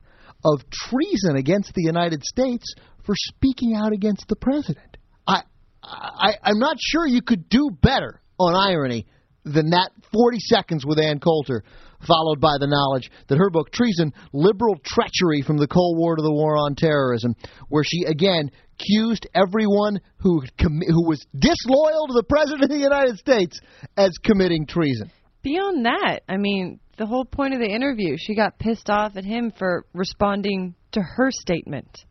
of 0.45 0.61
treason 0.71 1.35
against 1.35 1.73
the 1.73 1.83
United 1.83 2.23
States 2.23 2.75
for 3.03 3.15
speaking 3.15 3.75
out 3.75 3.93
against 3.93 4.27
the 4.27 4.35
president. 4.35 4.97
I, 5.25 5.41
I, 5.83 6.33
I'm 6.43 6.59
not 6.59 6.77
sure 6.79 7.07
you 7.07 7.23
could 7.23 7.49
do 7.49 7.71
better 7.81 8.21
on 8.39 8.55
irony 8.55 9.05
than 9.43 9.69
that 9.69 9.91
40 10.11 10.37
seconds 10.39 10.85
with 10.85 10.99
Ann 10.99 11.19
Coulter, 11.19 11.63
followed 12.05 12.39
by 12.39 12.57
the 12.59 12.67
knowledge 12.67 13.09
that 13.27 13.37
her 13.37 13.49
book, 13.49 13.71
Treason 13.71 14.13
Liberal 14.33 14.75
Treachery 14.83 15.41
from 15.41 15.57
the 15.57 15.67
Cold 15.67 15.97
War 15.97 16.15
to 16.15 16.21
the 16.21 16.31
War 16.31 16.57
on 16.57 16.75
Terrorism, 16.75 17.35
where 17.69 17.83
she 17.83 18.03
again 18.03 18.51
accused 18.79 19.27
everyone 19.33 19.99
who, 20.17 20.41
commi- 20.59 20.87
who 20.87 21.07
was 21.07 21.25
disloyal 21.37 22.07
to 22.07 22.13
the 22.13 22.25
President 22.27 22.63
of 22.63 22.69
the 22.69 22.77
United 22.77 23.17
States 23.17 23.59
as 23.95 24.11
committing 24.23 24.67
treason. 24.67 25.11
Beyond 25.41 25.85
that, 25.85 26.19
I 26.29 26.37
mean, 26.37 26.79
the 26.97 27.05
whole 27.05 27.25
point 27.25 27.53
of 27.53 27.59
the 27.59 27.69
interview, 27.69 28.17
she 28.19 28.35
got 28.35 28.59
pissed 28.59 28.89
off 28.89 29.15
at 29.15 29.23
him 29.23 29.51
for 29.57 29.85
responding 29.93 30.75
to 30.91 31.01
her 31.01 31.29
statement. 31.31 32.05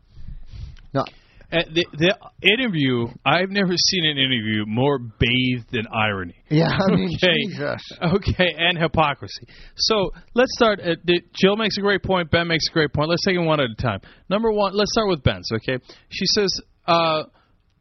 No. 0.93 1.05
Uh, 1.53 1.59
the, 1.73 1.87
the 1.93 2.17
interview, 2.43 3.07
I've 3.25 3.51
never 3.51 3.73
seen 3.77 4.05
an 4.05 4.19
interview 4.19 4.65
more 4.67 4.99
bathed 4.99 5.75
in 5.75 5.87
irony. 5.87 6.35
Yeah, 6.49 6.67
I 6.67 6.91
mean, 6.91 7.15
okay. 7.15 7.37
Jesus. 7.47 7.83
Okay, 8.03 8.53
and 8.59 8.77
hypocrisy. 8.77 9.47
So 9.77 10.11
let's 10.35 10.51
start. 10.57 10.81
At, 10.81 10.99
the, 11.05 11.23
Jill 11.41 11.57
makes 11.57 11.79
a 11.79 11.83
great 11.83 12.03
point. 12.03 12.33
Ben 12.33 12.49
makes 12.49 12.65
a 12.69 12.73
great 12.73 12.93
point. 12.93 13.11
Let's 13.11 13.25
take 13.25 13.37
them 13.37 13.47
one 13.47 13.61
at 13.61 13.71
a 13.71 13.81
time. 13.81 14.01
Number 14.29 14.51
one, 14.51 14.75
let's 14.75 14.91
start 14.93 15.09
with 15.09 15.23
Ben's. 15.23 15.49
Okay, 15.53 15.79
she 16.09 16.27
says, 16.35 16.61
uh, 16.89 17.23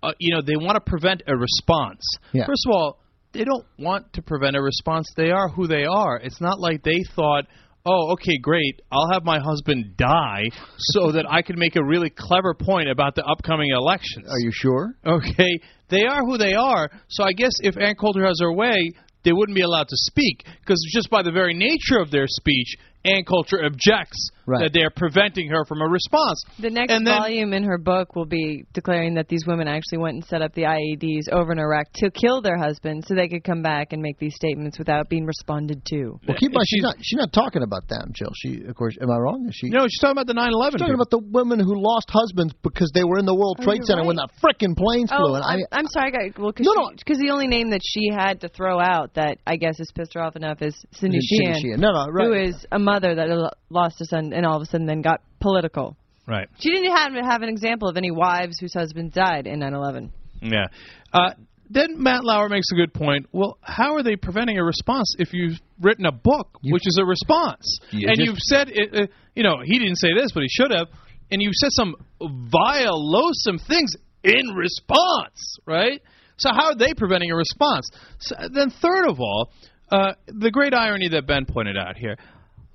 uh, 0.03 0.11
you 0.19 0.35
know, 0.35 0.41
they 0.45 0.57
want 0.57 0.75
to 0.75 0.81
prevent 0.81 1.23
a 1.25 1.35
response. 1.35 2.03
Yeah. 2.33 2.45
First 2.45 2.65
of 2.67 2.71
all, 2.71 2.99
they 3.33 3.45
don't 3.45 3.65
want 3.79 4.13
to 4.13 4.21
prevent 4.21 4.55
a 4.55 4.61
response. 4.61 5.07
They 5.17 5.31
are 5.31 5.49
who 5.49 5.65
they 5.65 5.85
are. 5.85 6.17
It's 6.17 6.39
not 6.39 6.59
like 6.59 6.83
they 6.83 7.01
thought. 7.15 7.45
Oh, 7.85 8.13
okay, 8.13 8.37
great. 8.41 8.81
I'll 8.91 9.11
have 9.11 9.23
my 9.23 9.39
husband 9.39 9.95
die 9.95 10.43
so 10.77 11.11
that 11.13 11.25
I 11.29 11.41
can 11.41 11.59
make 11.59 11.75
a 11.75 11.83
really 11.83 12.09
clever 12.09 12.53
point 12.53 12.89
about 12.89 13.15
the 13.15 13.23
upcoming 13.23 13.69
elections. 13.71 14.27
Are 14.29 14.39
you 14.39 14.51
sure? 14.51 14.95
Okay, 15.05 15.59
they 15.89 16.03
are 16.03 16.21
who 16.25 16.37
they 16.37 16.53
are. 16.53 16.89
So 17.09 17.23
I 17.23 17.33
guess 17.33 17.51
if 17.61 17.77
Ann 17.77 17.95
Coulter 17.95 18.25
has 18.25 18.39
her 18.41 18.51
way, 18.51 18.91
they 19.23 19.33
wouldn't 19.33 19.55
be 19.55 19.63
allowed 19.63 19.87
to 19.87 19.97
speak 19.97 20.45
because 20.59 20.83
just 20.93 21.09
by 21.09 21.23
the 21.23 21.31
very 21.31 21.53
nature 21.53 21.99
of 21.99 22.11
their 22.11 22.27
speech, 22.27 22.75
Ann 23.05 23.23
Coulter 23.23 23.63
objects 23.65 24.29
Right. 24.47 24.61
that 24.61 24.73
they're 24.73 24.91
preventing 24.91 25.49
her 25.49 25.65
from 25.65 25.81
a 25.81 25.87
response. 25.89 26.43
The 26.59 26.69
next 26.69 26.93
And 26.93 27.05
then- 27.07 27.17
volume 27.17 27.51
in 27.53 27.63
her 27.63 27.79
book 27.79 28.15
will 28.15 28.27
be 28.27 28.63
declaring 28.73 29.15
that 29.15 29.27
these 29.27 29.41
women 29.47 29.67
actually 29.67 29.97
went 29.97 30.13
and 30.15 30.25
set 30.25 30.43
up 30.43 30.53
the 30.53 30.65
IEDs 30.67 31.29
over 31.31 31.51
in 31.51 31.57
Iraq 31.57 31.87
to 31.95 32.11
kill 32.11 32.41
their 32.43 32.55
husbands 32.57 33.07
so 33.07 33.15
they 33.15 33.27
could 33.27 33.43
come 33.43 33.63
back 33.63 33.91
and 33.91 34.03
make 34.03 34.19
these 34.19 34.35
statements 34.35 34.77
without 34.77 35.09
being 35.09 35.25
responded 35.25 35.83
to. 35.85 36.19
Well, 36.27 36.37
keep 36.37 36.51
in 36.51 36.53
mind, 36.53 36.67
she's 36.69 36.83
not 36.83 36.95
she's 37.01 37.17
not 37.17 37.33
talking 37.33 37.63
about 37.63 37.87
them, 37.87 38.11
Jill. 38.13 38.29
She, 38.35 38.61
of 38.67 38.75
course, 38.75 38.95
am 39.01 39.09
I 39.09 39.17
wrong? 39.17 39.47
Is 39.49 39.55
she? 39.55 39.69
No, 39.69 39.87
she's 39.87 39.97
talking 39.99 40.11
about 40.17 40.27
the 40.27 40.35
9/11. 40.35 40.73
She's 40.73 40.79
talking 40.81 40.93
about 40.93 41.09
the 41.09 41.23
women 41.31 41.59
who 41.59 41.81
lost 41.81 42.11
husbands 42.11 42.53
because 42.61 42.91
they 42.93 43.03
were 43.03 43.17
in 43.17 43.25
the 43.25 43.33
World 43.33 43.57
Oh, 43.61 43.63
Trade 43.63 43.77
you're 43.77 43.85
Center 43.87 44.03
when 44.05 44.17
right. 44.17 44.29
the 44.29 44.47
frickin' 44.47 44.77
planes 44.77 45.09
Oh, 45.11 45.17
flew. 45.25 45.35
And 45.35 45.43
I, 45.43 45.53
I'm, 45.53 45.59
I'm 45.71 45.87
sorry, 45.87 46.11
I 46.13 46.29
got 46.29 46.37
well 46.39 46.51
because 46.51 46.67
No, 46.67 46.73
no. 46.83 46.89
because 46.95 47.17
the 47.17 47.31
only 47.31 47.47
name 47.47 47.71
that 47.71 47.81
she 47.83 48.09
had 48.13 48.41
to 48.41 48.47
throw 48.47 48.79
out 48.79 49.15
that 49.15 49.39
I 49.47 49.55
guess 49.55 49.79
has 49.79 49.89
pissed 49.91 50.13
her 50.13 50.21
off 50.21 50.35
enough 50.35 50.61
is 50.61 50.75
Cindy 50.91 51.17
Cindy 51.19 51.45
Sheehan, 51.53 51.61
Sheehan. 51.61 51.79
No, 51.79 51.91
no, 51.93 52.05
right. 52.11 52.25
who 52.27 52.33
is 52.33 52.65
a 52.71 52.77
mother 52.95 53.15
that 53.15 53.53
lost 53.69 54.01
a 54.01 54.05
son 54.05 54.33
and 54.33 54.45
all 54.45 54.55
of 54.57 54.61
a 54.61 54.65
sudden 54.65 54.85
then 54.85 55.01
got 55.01 55.21
political. 55.39 55.95
Right. 56.27 56.47
She 56.59 56.69
didn't 56.71 56.95
have 56.95 57.13
have 57.25 57.41
an 57.43 57.49
example 57.49 57.87
of 57.87 57.97
any 57.97 58.11
wives 58.11 58.57
whose 58.59 58.73
husbands 58.73 59.13
died 59.13 59.45
in 59.47 59.59
9/11. 59.59 60.11
Yeah. 60.41 60.65
Uh, 61.13 61.31
then 61.69 62.01
Matt 62.01 62.23
Lauer 62.23 62.49
makes 62.49 62.67
a 62.71 62.75
good 62.75 62.93
point. 62.93 63.27
Well, 63.31 63.57
how 63.61 63.95
are 63.95 64.03
they 64.03 64.15
preventing 64.15 64.57
a 64.59 64.63
response 64.63 65.15
if 65.17 65.33
you've 65.33 65.59
written 65.81 66.05
a 66.05 66.11
book, 66.11 66.59
which 66.63 66.83
is 66.85 66.97
a 67.01 67.05
response, 67.05 67.79
You 67.91 68.07
and 68.07 68.17
just- 68.17 68.25
you've 68.27 68.39
said, 68.39 68.69
it, 68.69 68.95
uh, 68.95 69.07
you 69.35 69.43
know, 69.43 69.55
he 69.63 69.79
didn't 69.79 69.95
say 69.97 70.09
this, 70.15 70.31
but 70.31 70.41
he 70.43 70.49
should 70.49 70.71
have, 70.71 70.87
and 71.31 71.41
you've 71.41 71.55
said 71.55 71.71
some 71.73 71.95
vile, 72.21 72.97
loathsome 73.11 73.57
things 73.57 73.91
in 74.23 74.47
response, 74.55 75.57
right? 75.65 76.01
So 76.37 76.49
how 76.51 76.65
are 76.71 76.75
they 76.75 76.93
preventing 76.93 77.31
a 77.31 77.35
response? 77.35 77.89
So, 78.19 78.35
then, 78.53 78.69
third 78.69 79.07
of 79.09 79.19
all, 79.19 79.51
uh, 79.91 80.13
the 80.27 80.51
great 80.51 80.73
irony 80.73 81.07
that 81.09 81.25
Ben 81.25 81.45
pointed 81.45 81.77
out 81.77 81.97
here. 81.97 82.17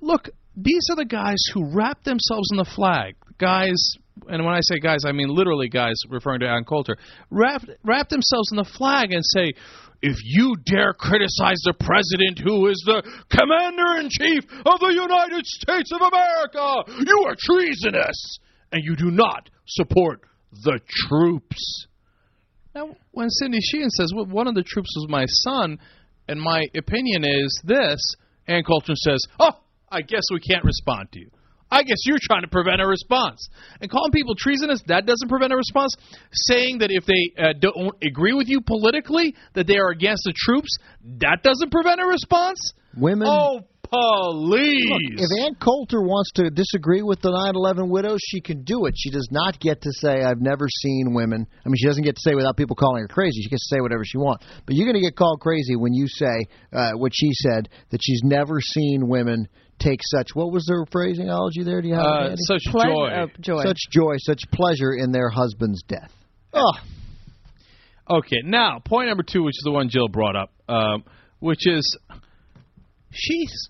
Look, 0.01 0.29
these 0.55 0.83
are 0.89 0.95
the 0.95 1.05
guys 1.05 1.37
who 1.53 1.73
wrap 1.73 2.03
themselves 2.03 2.49
in 2.51 2.57
the 2.57 2.69
flag. 2.75 3.15
Guys, 3.37 3.79
and 4.27 4.43
when 4.43 4.53
I 4.53 4.59
say 4.61 4.79
guys, 4.79 4.99
I 5.05 5.11
mean 5.11 5.29
literally 5.29 5.69
guys, 5.69 5.95
referring 6.09 6.41
to 6.41 6.47
Ann 6.47 6.65
Coulter, 6.65 6.97
wrap, 7.29 7.63
wrap 7.83 8.09
themselves 8.09 8.51
in 8.51 8.57
the 8.57 8.69
flag 8.77 9.11
and 9.11 9.23
say, 9.23 9.53
if 10.01 10.17
you 10.23 10.55
dare 10.65 10.93
criticize 10.93 11.61
the 11.63 11.75
president 11.79 12.39
who 12.43 12.67
is 12.67 12.81
the 12.85 13.03
commander 13.29 14.01
in 14.01 14.09
chief 14.09 14.43
of 14.65 14.79
the 14.79 14.93
United 14.93 15.45
States 15.45 15.91
of 15.93 16.01
America, 16.01 17.05
you 17.05 17.25
are 17.27 17.35
treasonous 17.37 18.39
and 18.71 18.83
you 18.83 18.95
do 18.95 19.11
not 19.11 19.49
support 19.67 20.21
the 20.63 20.79
troops. 21.07 21.87
Now, 22.73 22.95
when 23.11 23.29
Cindy 23.29 23.59
Sheehan 23.61 23.89
says, 23.91 24.11
well, 24.15 24.25
one 24.25 24.47
of 24.47 24.55
the 24.55 24.63
troops 24.63 24.89
was 24.97 25.07
my 25.09 25.25
son, 25.27 25.77
and 26.27 26.41
my 26.41 26.63
opinion 26.75 27.23
is 27.23 27.61
this, 27.63 27.99
Ann 28.47 28.63
Coulter 28.63 28.95
says, 28.95 29.19
oh, 29.39 29.51
I 29.91 30.01
guess 30.01 30.23
we 30.31 30.39
can't 30.39 30.63
respond 30.63 31.11
to 31.13 31.19
you. 31.19 31.29
I 31.71 31.83
guess 31.83 31.97
you're 32.05 32.19
trying 32.21 32.41
to 32.41 32.49
prevent 32.49 32.81
a 32.81 32.87
response. 32.87 33.47
And 33.79 33.89
calling 33.89 34.11
people 34.11 34.35
treasonous, 34.37 34.81
that 34.87 35.05
doesn't 35.05 35.29
prevent 35.29 35.53
a 35.53 35.55
response. 35.55 35.95
Saying 36.33 36.79
that 36.79 36.89
if 36.91 37.05
they 37.05 37.41
uh, 37.41 37.53
don't 37.57 37.95
agree 38.03 38.33
with 38.33 38.49
you 38.49 38.59
politically, 38.59 39.35
that 39.53 39.67
they 39.67 39.77
are 39.77 39.89
against 39.89 40.23
the 40.25 40.33
troops, 40.35 40.69
that 41.19 41.43
doesn't 41.43 41.71
prevent 41.71 42.01
a 42.01 42.05
response. 42.05 42.59
Women. 42.97 43.27
Oh, 43.29 43.61
police. 43.91 44.89
Look, 44.89 45.01
if 45.21 45.45
Ann 45.45 45.55
Coulter 45.55 46.01
wants 46.01 46.31
to 46.35 46.49
disagree 46.49 47.01
with 47.01 47.21
the 47.21 47.29
9/11 47.29 47.89
widows, 47.89 48.19
she 48.25 48.41
can 48.41 48.63
do 48.63 48.85
it. 48.85 48.93
She 48.97 49.09
does 49.11 49.27
not 49.31 49.59
get 49.59 49.81
to 49.81 49.89
say 49.93 50.23
I've 50.23 50.39
never 50.41 50.67
seen 50.69 51.13
women. 51.13 51.45
I 51.65 51.69
mean, 51.69 51.75
she 51.77 51.85
doesn't 51.87 52.03
get 52.03 52.15
to 52.15 52.21
say 52.21 52.33
without 52.35 52.57
people 52.57 52.75
calling 52.75 53.01
her 53.01 53.07
crazy. 53.07 53.41
She 53.43 53.49
gets 53.49 53.67
to 53.69 53.75
say 53.75 53.81
whatever 53.81 54.03
she 54.05 54.17
wants. 54.17 54.45
But 54.65 54.75
you're 54.75 54.85
going 54.85 54.95
to 55.01 55.07
get 55.07 55.15
called 55.15 55.41
crazy 55.41 55.75
when 55.75 55.93
you 55.93 56.07
say 56.07 56.45
uh, 56.73 56.91
what 56.93 57.11
she 57.13 57.29
said 57.33 57.69
that 57.89 57.99
she's 58.01 58.21
never 58.23 58.61
seen 58.61 59.07
women 59.07 59.47
take 59.79 59.99
such. 60.03 60.29
What 60.35 60.51
was 60.53 60.65
their 60.67 60.85
phraseology 60.91 61.63
there? 61.63 61.81
Do 61.81 61.87
you 61.89 61.95
have 61.95 62.05
Uh, 62.05 62.23
Andy? 62.29 62.35
such 62.47 62.63
Pleasure- 62.71 62.89
joy. 62.91 63.09
oh, 63.13 63.27
joy. 63.41 63.63
Such 63.63 63.79
joy, 63.91 64.15
such 64.19 64.41
pleasure 64.53 64.93
in 64.93 65.11
their 65.11 65.29
husband's 65.29 65.81
death. 65.83 66.13
Oh, 66.53 66.71
Okay, 68.09 68.37
now 68.43 68.79
point 68.83 69.07
number 69.07 69.23
two, 69.23 69.41
which 69.43 69.53
is 69.53 69.61
the 69.63 69.71
one 69.71 69.87
Jill 69.87 70.09
brought 70.09 70.35
up, 70.35 70.49
um, 70.67 71.03
which 71.39 71.65
is 71.65 71.97
she's 73.11 73.69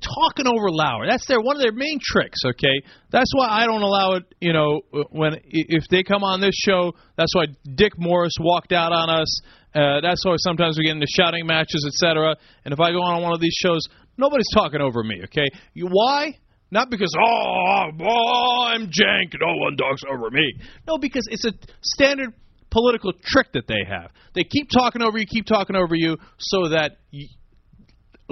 talking 0.00 0.46
over 0.46 0.70
Lauer. 0.70 1.06
That's 1.08 1.26
their 1.26 1.40
one 1.40 1.56
of 1.56 1.62
their 1.62 1.72
main 1.72 1.98
tricks. 2.02 2.40
Okay, 2.44 2.82
that's 3.10 3.30
why 3.34 3.48
I 3.48 3.66
don't 3.66 3.82
allow 3.82 4.14
it. 4.14 4.24
You 4.40 4.52
know, 4.52 4.80
when 5.10 5.38
if 5.44 5.84
they 5.88 6.02
come 6.02 6.24
on 6.24 6.40
this 6.40 6.54
show, 6.54 6.92
that's 7.16 7.34
why 7.34 7.46
Dick 7.74 7.92
Morris 7.98 8.34
walked 8.40 8.72
out 8.72 8.92
on 8.92 9.10
us. 9.10 9.40
Uh, 9.74 10.00
that's 10.02 10.24
why 10.24 10.34
sometimes 10.38 10.76
we 10.78 10.84
get 10.84 10.94
into 10.94 11.06
shouting 11.08 11.46
matches, 11.46 11.84
etc. 11.86 12.36
And 12.64 12.72
if 12.74 12.80
I 12.80 12.90
go 12.90 13.02
on 13.02 13.22
one 13.22 13.32
of 13.32 13.40
these 13.40 13.56
shows, 13.62 13.80
nobody's 14.18 14.50
talking 14.54 14.80
over 14.80 15.02
me. 15.02 15.22
Okay, 15.24 15.48
you, 15.74 15.88
why? 15.90 16.38
Not 16.70 16.88
because 16.88 17.14
oh, 17.18 17.84
oh 18.00 18.64
I'm 18.66 18.86
Cenk, 18.86 19.34
no 19.38 19.54
one 19.56 19.76
talks 19.76 20.02
over 20.10 20.30
me. 20.30 20.54
No, 20.86 20.96
because 20.98 21.26
it's 21.30 21.44
a 21.44 21.52
standard 21.82 22.32
political 22.70 23.12
trick 23.22 23.48
that 23.52 23.66
they 23.66 23.84
have. 23.86 24.10
They 24.34 24.44
keep 24.44 24.68
talking 24.70 25.02
over 25.02 25.18
you, 25.18 25.26
keep 25.26 25.44
talking 25.44 25.76
over 25.76 25.94
you, 25.94 26.16
so 26.38 26.70
that 26.70 26.96
y 27.12 27.26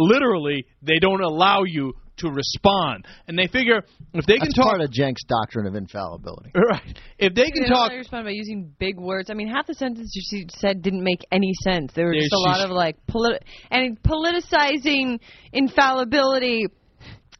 literally 0.00 0.64
they 0.82 0.98
don't 0.98 1.22
allow 1.22 1.62
you 1.64 1.92
to 2.18 2.28
respond. 2.30 3.06
And 3.28 3.38
they 3.38 3.46
figure 3.46 3.82
if 4.12 4.26
they 4.26 4.34
can 4.34 4.48
that's 4.48 4.54
talk, 4.54 4.66
part 4.66 4.80
of 4.82 4.90
Cenk's 4.92 5.24
doctrine 5.24 5.66
of 5.66 5.74
infallibility. 5.74 6.50
right? 6.70 6.98
If 7.18 7.34
they 7.34 7.50
can 7.50 7.62
They 7.62 7.68
talk, 7.68 7.88
really 7.88 7.98
respond 7.98 8.24
by 8.26 8.30
using 8.30 8.74
big 8.78 8.98
words. 8.98 9.30
I 9.30 9.34
mean, 9.34 9.48
half 9.48 9.66
the 9.66 9.74
sentences 9.74 10.12
she 10.30 10.46
said 10.50 10.82
didn't 10.82 11.02
make 11.02 11.20
any 11.32 11.52
sense. 11.62 11.92
There 11.94 12.08
was 12.08 12.16
Yeah, 12.16 12.22
just 12.24 12.34
a 12.34 12.38
lot 12.50 12.60
of 12.60 12.70
like 12.70 12.96
polit- 13.06 13.44
and 13.70 13.98
politicizing 14.02 15.18
infallibility, 15.52 16.66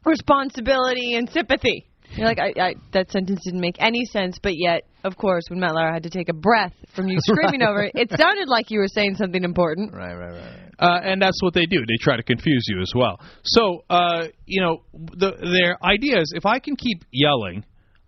responsibility, 0.05 1.13
and 1.15 1.29
sympathy. 1.29 1.87
You're 2.15 2.27
like, 2.27 2.39
I, 2.39 2.53
I, 2.59 2.73
that 2.93 3.11
sentence 3.11 3.41
didn't 3.43 3.61
make 3.61 3.75
any 3.79 4.05
sense, 4.05 4.37
but 4.41 4.53
yet, 4.55 4.83
of 5.03 5.17
course, 5.17 5.43
when 5.49 5.59
Matt 5.59 5.73
Lauer 5.73 5.93
had 5.93 6.03
to 6.03 6.09
take 6.09 6.29
a 6.29 6.33
breath 6.33 6.73
from 6.95 7.07
you 7.07 7.17
screaming 7.21 7.61
over 7.61 7.83
it, 7.83 7.93
it 7.95 8.09
sounded 8.17 8.47
like 8.47 8.69
you 8.69 8.79
were 8.79 8.87
saying 8.87 9.15
something 9.15 9.43
important. 9.43 9.93
Right, 9.93 10.15
right, 10.15 10.31
right. 10.31 10.71
uh, 10.79 10.99
and 11.03 11.21
that's 11.21 11.41
what 11.41 11.53
they 11.53 11.65
do. 11.65 11.79
They 11.79 11.97
try 12.01 12.17
to 12.17 12.23
confuse 12.23 12.65
you 12.67 12.81
as 12.81 12.91
well. 12.95 13.19
So, 13.43 13.83
uh, 13.89 14.27
you 14.45 14.61
know, 14.61 14.83
the, 14.93 15.31
their 15.31 15.83
idea 15.83 16.19
is 16.19 16.33
if 16.35 16.45
I 16.45 16.59
can 16.59 16.75
keep 16.75 17.03
yelling, 17.11 17.65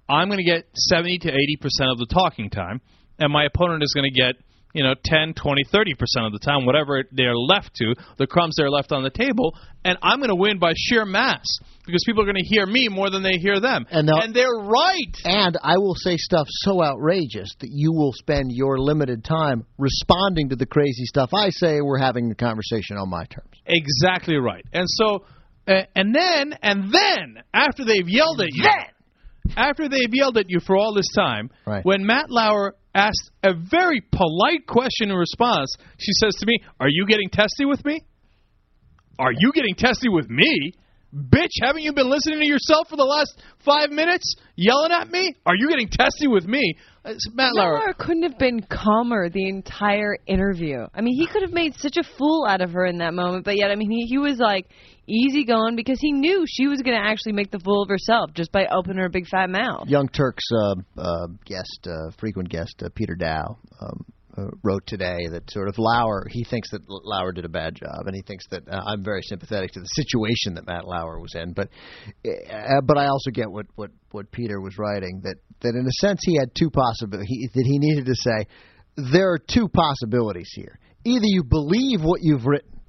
I'm 0.09 0.27
going 0.27 0.39
to 0.39 0.43
get 0.43 0.65
70 0.73 1.19
to 1.19 1.29
80 1.29 1.57
percent 1.61 1.89
of 1.91 1.97
the 1.97 2.07
talking 2.13 2.49
time, 2.49 2.81
and 3.19 3.31
my 3.31 3.45
opponent 3.45 3.83
is 3.83 3.93
going 3.95 4.11
to 4.11 4.19
get 4.19 4.35
you 4.73 4.83
know 4.83 4.93
10, 5.03 5.33
20, 5.35 5.63
30 5.71 5.93
percent 5.95 6.25
of 6.25 6.33
the 6.33 6.39
time, 6.39 6.65
whatever 6.65 7.03
they're 7.11 7.35
left 7.35 7.75
to, 7.75 7.95
the 8.17 8.27
crumbs 8.27 8.55
they're 8.57 8.69
left 8.69 8.91
on 8.91 9.03
the 9.03 9.09
table, 9.09 9.55
and 9.85 9.97
I'm 10.01 10.19
going 10.19 10.29
to 10.29 10.35
win 10.35 10.59
by 10.59 10.73
sheer 10.75 11.05
mass 11.05 11.45
because 11.85 12.03
people 12.05 12.23
are 12.23 12.25
going 12.25 12.41
to 12.41 12.47
hear 12.47 12.65
me 12.65 12.87
more 12.89 13.09
than 13.09 13.23
they 13.23 13.37
hear 13.37 13.59
them, 13.59 13.85
And, 13.91 14.09
and 14.09 14.33
they're 14.33 14.47
right. 14.47 15.15
And 15.25 15.57
I 15.61 15.77
will 15.77 15.95
say 15.95 16.15
stuff 16.17 16.47
so 16.49 16.83
outrageous 16.83 17.49
that 17.59 17.69
you 17.71 17.91
will 17.91 18.13
spend 18.13 18.51
your 18.51 18.79
limited 18.79 19.23
time 19.23 19.65
responding 19.77 20.49
to 20.49 20.55
the 20.55 20.65
crazy 20.65 21.05
stuff 21.05 21.31
I 21.33 21.49
say. 21.49 21.81
We're 21.81 21.99
having 21.99 22.29
the 22.29 22.35
conversation 22.35 22.97
on 22.97 23.09
my 23.09 23.25
terms. 23.25 23.49
Exactly 23.65 24.37
right. 24.37 24.65
And 24.73 24.85
so, 24.87 25.25
uh, 25.67 25.83
and 25.95 26.15
then, 26.15 26.57
and 26.61 26.93
then, 26.93 27.43
after 27.53 27.85
they've 27.85 28.07
yelled 28.07 28.41
at 28.41 28.49
you, 28.51 28.63
after 29.55 29.87
they've 29.89 30.13
yelled 30.13 30.37
at 30.37 30.49
you 30.49 30.59
for 30.59 30.75
all 30.75 30.93
this 30.93 31.11
time, 31.15 31.49
Right. 31.65 31.83
when 31.83 32.05
Matt 32.05 32.29
Lauer 32.29 32.75
asked 32.95 33.31
a 33.43 33.53
very 33.53 34.01
polite 34.11 34.67
question 34.67 35.09
in 35.09 35.15
response, 35.15 35.75
she 35.99 36.11
says 36.13 36.35
to 36.35 36.45
me, 36.45 36.57
"Are 36.79 36.89
you 36.89 37.05
getting 37.07 37.29
testy 37.29 37.65
with 37.65 37.83
me? 37.85 38.01
Are 39.19 39.31
you 39.31 39.51
getting 39.53 39.75
testy 39.75 40.09
with 40.09 40.29
me?" 40.29 40.73
Bitch, 41.15 41.61
haven't 41.61 41.83
you 41.83 41.93
been 41.93 42.09
listening 42.09 42.39
to 42.39 42.47
yourself 42.47 42.89
for 42.89 42.95
the 42.95 43.03
last 43.05 43.39
five 43.59 43.91
minutes, 43.91 44.35
yelling 44.55 44.91
at 44.91 45.11
me? 45.11 45.35
Are 45.45 45.55
you 45.55 45.69
getting 45.69 45.87
testy 45.87 46.25
with 46.27 46.47
me? 46.47 46.75
Uh, 47.05 47.13
Matt 47.33 47.35
Matt 47.35 47.53
Lauer. 47.53 47.73
Lauer 47.73 47.93
couldn't 47.97 48.23
have 48.23 48.37
been 48.37 48.61
calmer 48.61 49.29
the 49.29 49.47
entire 49.47 50.17
interview. 50.25 50.85
I 50.93 51.01
mean, 51.01 51.15
he 51.17 51.27
could 51.27 51.41
have 51.41 51.51
made 51.51 51.75
such 51.75 51.97
a 51.97 52.03
fool 52.17 52.45
out 52.47 52.61
of 52.61 52.71
her 52.71 52.85
in 52.85 52.99
that 52.99 53.13
moment, 53.13 53.43
but 53.43 53.57
yet, 53.57 53.71
I 53.71 53.75
mean, 53.75 53.91
he, 53.91 54.05
he 54.05 54.17
was 54.17 54.37
like 54.37 54.67
easy 55.05 55.43
going 55.43 55.75
because 55.75 55.99
he 55.99 56.13
knew 56.13 56.45
she 56.47 56.67
was 56.67 56.81
going 56.81 56.97
to 56.97 57.05
actually 57.05 57.33
make 57.33 57.51
the 57.51 57.59
fool 57.59 57.83
of 57.83 57.89
herself 57.89 58.31
just 58.33 58.51
by 58.51 58.67
opening 58.67 58.99
her 58.99 59.09
big 59.09 59.27
fat 59.27 59.49
mouth. 59.49 59.87
Young 59.87 60.07
Turks 60.07 60.45
uh, 60.55 60.75
uh, 60.97 61.27
guest, 61.45 61.87
uh, 61.87 62.11
frequent 62.17 62.49
guest, 62.49 62.81
uh, 62.83 62.89
Peter 62.95 63.15
Daou, 63.15 63.57
um, 63.81 64.05
uh, 64.37 64.47
wrote 64.63 64.85
today 64.87 65.27
that 65.31 65.49
sort 65.51 65.67
of 65.67 65.75
Lauer, 65.77 66.25
he 66.29 66.43
thinks 66.43 66.69
that 66.71 66.81
Lauer 66.87 67.31
did 67.31 67.45
a 67.45 67.49
bad 67.49 67.75
job, 67.75 68.07
and 68.07 68.15
he 68.15 68.21
thinks 68.21 68.45
that 68.49 68.67
uh, 68.67 68.81
I'm 68.85 69.03
very 69.03 69.21
sympathetic 69.21 69.71
to 69.73 69.79
the 69.79 69.85
situation 69.85 70.55
that 70.55 70.65
Matt 70.65 70.85
Lauer 70.85 71.19
was 71.19 71.35
in. 71.35 71.53
But 71.53 71.69
uh, 72.25 72.81
but 72.85 72.97
I 72.97 73.07
also 73.07 73.31
get 73.31 73.49
what, 73.49 73.67
what, 73.75 73.91
what 74.11 74.31
Peter 74.31 74.59
was 74.59 74.77
writing 74.77 75.21
that, 75.23 75.35
that 75.61 75.75
in 75.75 75.85
a 75.85 75.91
sense 75.99 76.21
he 76.23 76.37
had 76.37 76.49
two 76.55 76.69
possibilities 76.69 77.51
that 77.53 77.65
he 77.65 77.77
needed 77.79 78.05
to 78.05 78.15
say. 78.15 78.47
There 78.95 79.31
are 79.31 79.39
two 79.39 79.67
possibilities 79.69 80.49
here. 80.53 80.79
Either 81.05 81.25
you 81.25 81.43
believe 81.43 82.01
what 82.01 82.19
you've 82.21 82.45
written, 82.45 82.79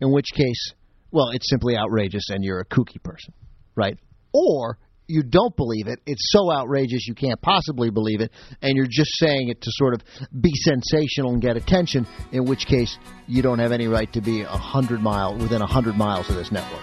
in 0.00 0.12
which 0.12 0.28
case, 0.34 0.72
well, 1.10 1.30
it's 1.32 1.48
simply 1.48 1.76
outrageous 1.76 2.28
and 2.28 2.44
you're 2.44 2.60
a 2.60 2.66
kooky 2.66 3.02
person, 3.02 3.32
right? 3.74 3.98
Or 4.32 4.78
you 5.06 5.22
don't 5.22 5.54
believe 5.56 5.86
it. 5.86 6.00
It's 6.06 6.30
so 6.30 6.52
outrageous 6.52 7.06
you 7.06 7.14
can't 7.14 7.40
possibly 7.40 7.90
believe 7.90 8.20
it, 8.20 8.30
and 8.62 8.76
you're 8.76 8.86
just 8.88 9.10
saying 9.18 9.48
it 9.48 9.60
to 9.60 9.70
sort 9.74 9.94
of 9.94 10.02
be 10.40 10.52
sensational 10.54 11.32
and 11.32 11.42
get 11.42 11.56
attention. 11.56 12.06
In 12.32 12.44
which 12.44 12.66
case, 12.66 12.98
you 13.26 13.42
don't 13.42 13.58
have 13.58 13.72
any 13.72 13.86
right 13.86 14.12
to 14.12 14.20
be 14.20 14.42
a 14.42 14.46
hundred 14.46 15.00
mile 15.00 15.36
within 15.36 15.62
a 15.62 15.66
hundred 15.66 15.96
miles 15.96 16.28
of 16.30 16.36
this 16.36 16.50
network. 16.50 16.82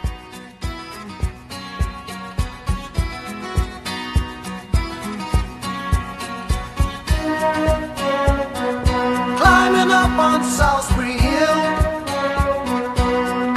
Climbing 9.38 9.92
up 9.92 10.20
on 10.20 10.42
Solsbury 10.44 11.18
Hill, 11.20 11.60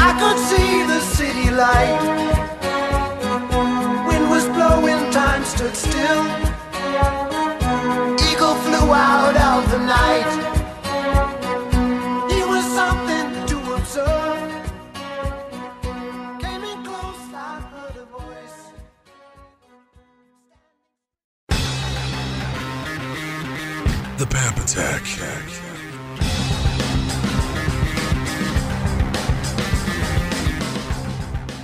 I 0.00 0.16
could 0.18 0.38
see 0.48 0.85
the 0.87 1.00
city 1.00 1.50
light. 1.50 2.04